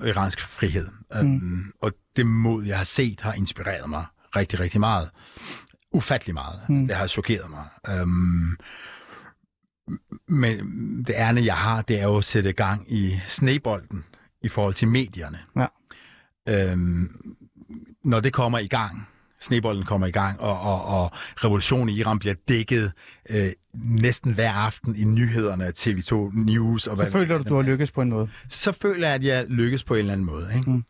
iransk 0.09 0.40
frihed. 0.40 0.88
Mm. 1.12 1.20
Um, 1.20 1.72
og 1.82 1.92
det 2.16 2.26
mod, 2.26 2.64
jeg 2.64 2.76
har 2.76 2.84
set, 2.84 3.20
har 3.20 3.32
inspireret 3.32 3.90
mig 3.90 4.04
rigtig, 4.36 4.61
rigtig 4.61 4.80
meget. 4.80 5.11
Ufattelig 5.92 6.34
meget. 6.34 6.61
Mm. 6.68 6.88
Det 6.88 6.96
har 6.96 7.07
chokeret 7.07 7.50
mig. 7.50 7.64
Um, 8.02 8.59
men 10.28 10.59
det 11.04 11.14
ærne, 11.16 11.44
jeg 11.44 11.57
har, 11.57 11.82
det 11.82 12.00
er 12.00 12.04
jo 12.04 12.16
at 12.16 12.24
sætte 12.24 12.52
gang 12.52 12.92
i 12.92 13.20
snebolden 13.26 14.04
i 14.42 14.48
forhold 14.48 14.74
til 14.74 14.88
medierne. 14.88 15.38
Ja. 15.57 15.66
Øhm, 16.48 17.36
når 18.04 18.20
det 18.20 18.32
kommer 18.32 18.59
i 18.59 18.66
gang, 18.66 19.09
snebolden 19.41 19.84
kommer 19.84 20.07
i 20.07 20.11
gang, 20.11 20.41
og, 20.41 20.61
og, 20.61 20.84
og 20.84 21.11
revolutionen 21.45 21.89
i 21.89 21.99
Iran 21.99 22.18
bliver 22.18 22.34
dækket 22.49 22.93
øh, 23.30 23.49
næsten 23.74 24.32
hver 24.32 24.53
aften 24.53 24.97
i 24.97 25.05
nyhederne, 25.05 25.72
TV2 25.78 26.41
News. 26.45 26.87
Og 26.87 26.99
Så 26.99 27.11
føler 27.11 27.39
du, 27.39 27.45
du 27.49 27.55
har 27.55 27.62
lykkes 27.62 27.91
på 27.91 28.03
en 28.03 28.11
måde. 28.11 28.28
så 28.49 28.72
føler 28.72 29.07
jeg, 29.07 29.14
at 29.14 29.24
jeg 29.24 29.45
lykkes 29.49 29.84
på 29.84 29.95
en 29.95 30.01
eller 30.01 30.12
anden 30.12 30.26
måde. 30.26 30.51
Ikke? 30.57 30.70
Mm. 30.70 30.84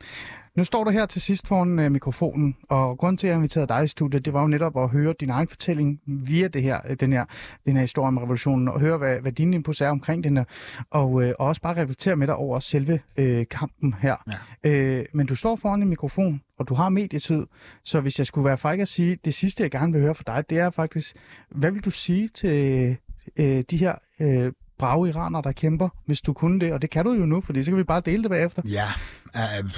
Nu 0.56 0.64
står 0.64 0.84
du 0.84 0.90
her 0.90 1.06
til 1.06 1.20
sidst 1.20 1.48
foran 1.48 1.78
øh, 1.78 1.92
mikrofonen, 1.92 2.56
og 2.68 2.98
grunden 2.98 3.16
til, 3.16 3.26
at 3.26 3.30
jeg 3.30 3.36
inviterede 3.36 3.68
dig 3.68 3.84
i 3.84 3.88
studiet, 3.88 4.24
det 4.24 4.32
var 4.32 4.40
jo 4.40 4.46
netop 4.46 4.76
at 4.76 4.88
høre 4.88 5.14
din 5.20 5.30
egen 5.30 5.48
fortælling 5.48 6.00
via 6.06 6.48
det 6.48 6.62
her, 6.62 6.80
øh, 6.88 6.96
den, 7.00 7.12
her, 7.12 7.24
den 7.64 7.74
her 7.74 7.80
historie 7.80 8.08
om 8.08 8.18
revolutionen, 8.18 8.68
og 8.68 8.80
høre, 8.80 8.98
hvad, 8.98 9.20
hvad 9.20 9.32
din 9.32 9.54
input 9.54 9.80
er 9.80 9.88
omkring 9.88 10.24
den 10.24 10.36
her, 10.36 10.44
og, 10.90 11.22
øh, 11.22 11.34
og 11.38 11.46
også 11.46 11.60
bare 11.60 11.82
reflektere 11.82 12.16
med 12.16 12.26
dig 12.26 12.36
over 12.36 12.60
selve 12.60 13.00
øh, 13.16 13.46
kampen 13.50 13.94
her. 14.00 14.16
Ja. 14.64 14.70
Øh, 14.70 15.06
men 15.12 15.26
du 15.26 15.34
står 15.34 15.56
foran 15.56 15.82
en 15.82 15.88
mikrofon, 15.88 16.42
og 16.58 16.68
du 16.68 16.74
har 16.74 16.88
medietid, 16.88 17.46
så 17.84 18.00
hvis 18.00 18.18
jeg 18.18 18.26
skulle 18.26 18.44
være 18.44 18.58
fræk 18.58 18.80
at 18.80 18.88
sige, 18.88 19.18
det 19.24 19.34
sidste, 19.34 19.62
jeg 19.62 19.70
gerne 19.70 19.92
vil 19.92 20.02
høre 20.02 20.14
fra 20.14 20.36
dig, 20.36 20.50
det 20.50 20.58
er 20.58 20.70
faktisk, 20.70 21.16
hvad 21.50 21.70
vil 21.70 21.84
du 21.84 21.90
sige 21.90 22.28
til 22.28 22.96
øh, 23.36 23.64
de 23.70 23.76
her 23.76 23.94
øh, 24.20 24.52
brave 24.78 25.08
iranere, 25.08 25.42
der 25.42 25.52
kæmper, 25.52 25.88
hvis 26.06 26.20
du 26.20 26.32
kunne 26.32 26.60
det, 26.60 26.72
og 26.72 26.82
det 26.82 26.90
kan 26.90 27.04
du 27.04 27.12
jo 27.12 27.26
nu, 27.26 27.40
fordi 27.40 27.62
så 27.64 27.70
kan 27.70 27.78
vi 27.78 27.84
bare 27.84 28.00
dele 28.00 28.22
det 28.22 28.30
bagefter. 28.30 28.62
Ja, 28.64 28.88
øh, 29.36 29.70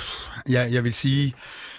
jeg, 0.48 0.72
jeg 0.72 0.84
vil 0.84 0.94
sige, 0.94 1.34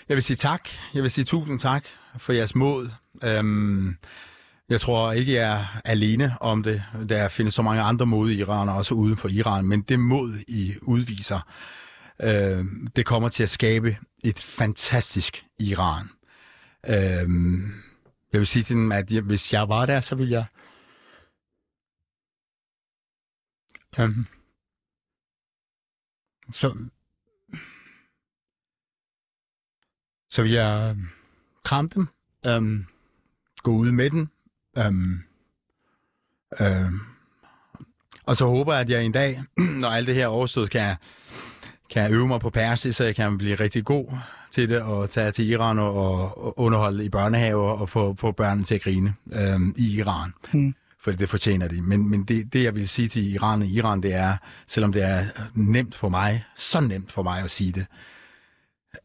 Jeg 0.10 0.16
vil 0.16 0.24
sige 0.24 0.38
tak. 0.38 0.70
Jeg 0.94 1.04
vil 1.04 1.12
sige 1.12 1.26
tusind 1.26 1.60
tak 1.60 1.86
for 2.18 2.34
jeres 2.34 2.56
mod. 2.56 2.90
Øhm, 3.24 3.96
jeg 4.70 4.82
tror 4.82 5.12
ikke, 5.12 5.34
jeg 5.34 5.60
er 5.60 5.66
alene 5.86 6.36
om 6.42 6.64
det. 6.64 6.84
Der 7.10 7.28
findes 7.28 7.54
så 7.54 7.62
mange 7.62 7.82
andre 7.82 8.06
modige 8.06 8.40
iranere, 8.40 8.76
også 8.76 8.94
uden 8.94 9.18
for 9.18 9.28
Iran. 9.28 9.66
Men 9.66 9.82
det 9.82 10.00
mod, 10.00 10.34
I 10.48 10.76
udviser, 10.82 11.40
øh, 12.22 12.66
det 12.96 13.06
kommer 13.06 13.30
til 13.30 13.44
at 13.44 13.50
skabe 13.50 13.98
et 14.24 14.40
fantastisk 14.40 15.46
Iran. 15.60 16.10
Øh, 16.88 17.30
jeg 18.34 18.40
vil 18.40 18.48
sige 18.48 18.64
til 18.64 18.76
dem, 18.76 18.92
at 18.92 19.10
hvis 19.10 19.54
jeg 19.54 19.70
var 19.70 19.86
der, 19.86 20.00
så 20.02 20.16
ville 20.16 20.32
jeg... 20.32 20.46
Um, 23.98 24.28
så, 26.52 26.76
så 30.30 30.42
vil 30.42 30.52
jeg 30.52 30.90
øhm, 30.90 31.08
kramme 31.64 31.90
dem, 31.96 32.08
um, 32.58 32.86
gå 33.64 33.72
ud 33.72 33.92
med 33.92 34.10
den, 34.10 34.30
um, 34.88 35.24
um, 36.62 37.02
og 38.26 38.36
så 38.36 38.46
håber 38.46 38.74
jeg, 38.74 38.82
at 38.82 38.90
jeg 38.90 39.04
en 39.04 39.12
dag, 39.12 39.44
når 39.82 39.90
alt 39.90 40.08
det 40.08 40.16
her 40.16 40.28
overstået, 40.28 40.70
kan, 40.70 40.96
kan 41.90 42.14
øve 42.14 42.28
mig 42.28 42.40
på 42.40 42.50
persisk, 42.50 42.98
så 42.98 43.04
jeg 43.04 43.16
kan 43.16 43.38
blive 43.38 43.56
rigtig 43.56 43.86
god 43.86 44.18
til 44.52 44.70
det, 44.70 44.82
og 44.82 45.10
tage 45.10 45.32
til 45.32 45.50
Iran 45.50 45.80
og, 45.80 45.94
og 45.94 46.60
underholde 46.60 47.06
i 47.06 47.10
børnehaver 47.10 47.72
og 47.72 47.90
få, 47.90 48.16
få 48.16 48.32
børnene 48.32 48.64
til 48.66 48.76
at 48.76 48.82
grine 48.82 49.16
øhm, 49.34 49.74
i 49.78 49.96
Iran. 49.98 50.34
Mm. 50.54 50.76
For 51.02 51.12
det 51.12 51.30
fortjener 51.30 51.68
de. 51.68 51.82
Men, 51.82 52.10
men 52.10 52.24
det, 52.24 52.54
det, 52.54 52.64
jeg 52.64 52.76
vil 52.76 52.90
sige 52.90 53.08
til 53.08 53.34
Iran 53.34 53.62
og 53.62 53.68
Iran, 53.68 54.04
det 54.04 54.14
er, 54.14 54.38
selvom 54.68 54.94
det 54.94 55.04
er 55.04 55.26
nemt 55.54 55.96
for 55.96 56.10
mig, 56.10 56.46
så 56.56 56.82
nemt 56.82 57.12
for 57.12 57.24
mig 57.24 57.44
at 57.44 57.52
sige 57.52 57.72
det, 57.72 57.86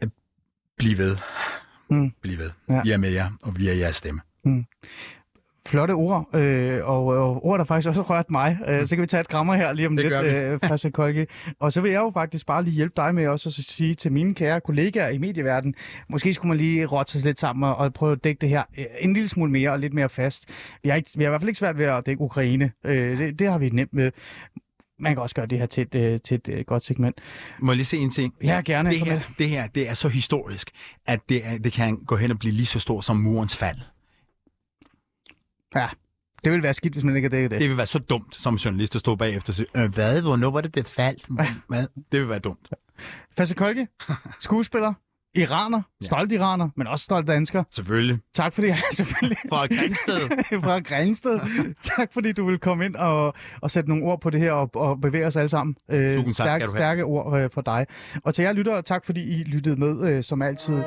at 0.01 0.09
bliv 0.79 0.99
ved. 0.99 1.17
Mm. 1.91 2.11
Bliv 2.23 2.39
ved. 2.39 2.51
Ja. 2.69 2.83
Vi 2.83 2.91
er 2.91 2.97
med 2.97 3.11
jer, 3.11 3.31
og 3.43 3.59
vi 3.59 3.69
er 3.69 3.73
jeres 3.73 3.97
stemme. 3.97 4.21
Mm 4.45 4.67
flotte 5.69 5.93
ord, 5.93 6.29
øh, 6.35 6.89
og, 6.89 7.07
og 7.07 7.45
ord, 7.47 7.59
der 7.59 7.65
faktisk 7.65 7.89
også 7.89 8.03
rørt 8.03 8.31
mig. 8.31 8.59
Øh, 8.69 8.87
så 8.87 8.97
kan 8.97 9.03
vi 9.03 9.07
tage 9.07 9.21
et 9.21 9.29
grammer 9.29 9.55
her 9.55 9.73
lige 9.73 9.87
om 9.87 9.97
det 9.97 10.05
lidt, 10.05 10.85
øh, 10.85 10.93
Kolke. 10.93 11.27
Og 11.61 11.73
så 11.73 11.81
vil 11.81 11.91
jeg 11.91 12.01
jo 12.01 12.11
faktisk 12.15 12.47
bare 12.47 12.65
lige 12.65 12.75
hjælpe 12.75 12.93
dig 12.97 13.15
med 13.15 13.29
også 13.29 13.49
at 13.49 13.53
sige 13.53 13.95
til 13.95 14.13
mine 14.13 14.35
kære 14.35 14.61
kollegaer 14.61 15.09
i 15.09 15.19
medieverdenen, 15.19 15.75
måske 16.09 16.35
skulle 16.35 16.49
man 16.49 16.59
lige 16.59 16.87
rotte 16.87 17.13
sig 17.13 17.25
lidt 17.25 17.41
sammen 17.41 17.69
og, 17.69 17.77
og 17.77 17.93
prøve 17.93 18.13
at 18.13 18.25
dække 18.25 18.41
det 18.41 18.49
her 18.49 18.63
øh, 18.79 18.85
en 19.01 19.13
lille 19.15 19.29
smule 19.29 19.51
mere 19.53 19.71
og 19.71 19.79
lidt 19.79 19.95
mere 19.95 20.09
fast. 20.09 20.49
Vi 20.83 20.89
har, 20.89 20.97
ikke, 20.97 21.11
vi 21.15 21.23
har 21.25 21.29
i 21.29 21.31
hvert 21.31 21.41
fald 21.41 21.49
ikke 21.49 21.59
svært 21.59 21.79
ved 21.79 21.85
at 21.85 22.07
dække 22.07 22.21
Ukraine. 22.23 22.73
Øh, 22.85 23.19
det, 23.19 23.39
det 23.39 23.51
har 23.51 23.59
vi 23.59 23.69
nemt 23.69 23.95
med 23.95 24.11
man 24.99 25.15
kan 25.15 25.23
også 25.23 25.35
gøre 25.35 25.47
det 25.47 25.59
her 25.59 25.67
til 25.67 25.83
et, 25.83 25.95
øh, 25.95 26.19
til 26.25 26.35
et 26.35 26.49
øh, 26.49 26.65
godt 26.67 26.85
segment. 26.85 27.21
Må 27.61 27.73
jeg 27.73 27.77
lige 27.77 27.87
se 27.87 27.97
en 27.97 28.11
ting? 28.11 28.35
Ja, 28.45 28.63
gerne. 28.65 28.91
Det 28.91 28.99
her, 28.99 29.21
det 29.39 29.49
her 29.49 29.67
det 29.67 29.89
er 29.89 29.95
så 29.95 30.09
historisk, 30.09 30.71
at 31.07 31.21
det, 31.29 31.47
er, 31.47 31.59
det 31.59 31.73
kan 31.73 31.97
gå 31.97 32.17
hen 32.17 32.31
og 32.31 32.39
blive 32.39 32.53
lige 32.53 32.67
så 32.67 32.79
stort 32.79 33.05
som 33.05 33.17
murens 33.17 33.57
fald. 33.57 33.79
Ja, 35.75 35.89
det 36.45 36.53
vil 36.53 36.63
være 36.63 36.75
skidt, 36.75 36.93
hvis 36.93 37.05
man 37.05 37.17
ikke 37.17 37.27
har 37.27 37.31
dækket 37.31 37.51
det. 37.51 37.61
Det 37.61 37.69
vil 37.69 37.77
være 37.77 37.87
så 37.87 37.99
dumt 37.99 38.35
som 38.35 38.55
journalist 38.55 38.95
at 38.95 39.01
stå 39.01 39.15
bagefter 39.15 39.51
og 39.53 39.55
sige, 39.55 39.67
øh, 39.77 39.95
hvad, 39.95 40.23
hvornår 40.23 40.51
var 40.51 40.61
det, 40.61 40.75
det 40.75 40.87
faldt? 40.87 41.27
Hvad? 41.69 41.87
Det 42.13 42.21
vil 42.21 42.29
være 42.29 42.39
dumt. 42.39 42.69
Fasse 43.37 43.55
Kolke, 43.55 43.89
skuespiller, 44.39 44.93
iraner, 45.35 45.83
stolt 46.03 46.33
ja. 46.33 46.37
iraner, 46.37 46.69
men 46.77 46.87
også 46.87 47.05
stolt 47.05 47.27
dansker. 47.27 47.65
Selvfølgelig. 47.71 48.19
Tak 48.35 48.53
fordi, 48.53 48.67
ja, 48.77 48.77
selvfølgelig. 48.93 49.39
Fra 49.49 49.67
Grænsted. 49.67 50.21
Fra 50.65 50.79
Grænsted. 50.79 51.41
tak 51.97 52.13
fordi 52.13 52.33
du 52.33 52.47
vil 52.47 52.59
komme 52.59 52.85
ind 52.85 52.97
og, 52.97 53.35
og 53.61 53.71
sætte 53.71 53.89
nogle 53.89 54.05
ord 54.05 54.21
på 54.21 54.31
det 54.31 54.41
her 54.41 54.53
og, 54.53 54.71
og 54.75 55.01
bevæge 55.01 55.27
os 55.27 55.37
alle 55.37 55.49
sammen. 55.49 55.77
Øh, 55.91 56.25
tak, 56.25 56.35
stærke, 56.35 56.69
stærke 56.69 57.05
ord 57.05 57.41
øh, 57.41 57.51
for 57.51 57.61
dig. 57.61 57.87
Og 58.25 58.35
til 58.35 58.43
jer 58.43 58.53
lytter, 58.53 58.81
tak 58.81 59.07
fordi 59.07 59.41
I 59.41 59.43
lyttede 59.43 59.77
med, 59.77 60.09
øh, 60.09 60.25
som 60.25 60.43
altid. 60.43 60.83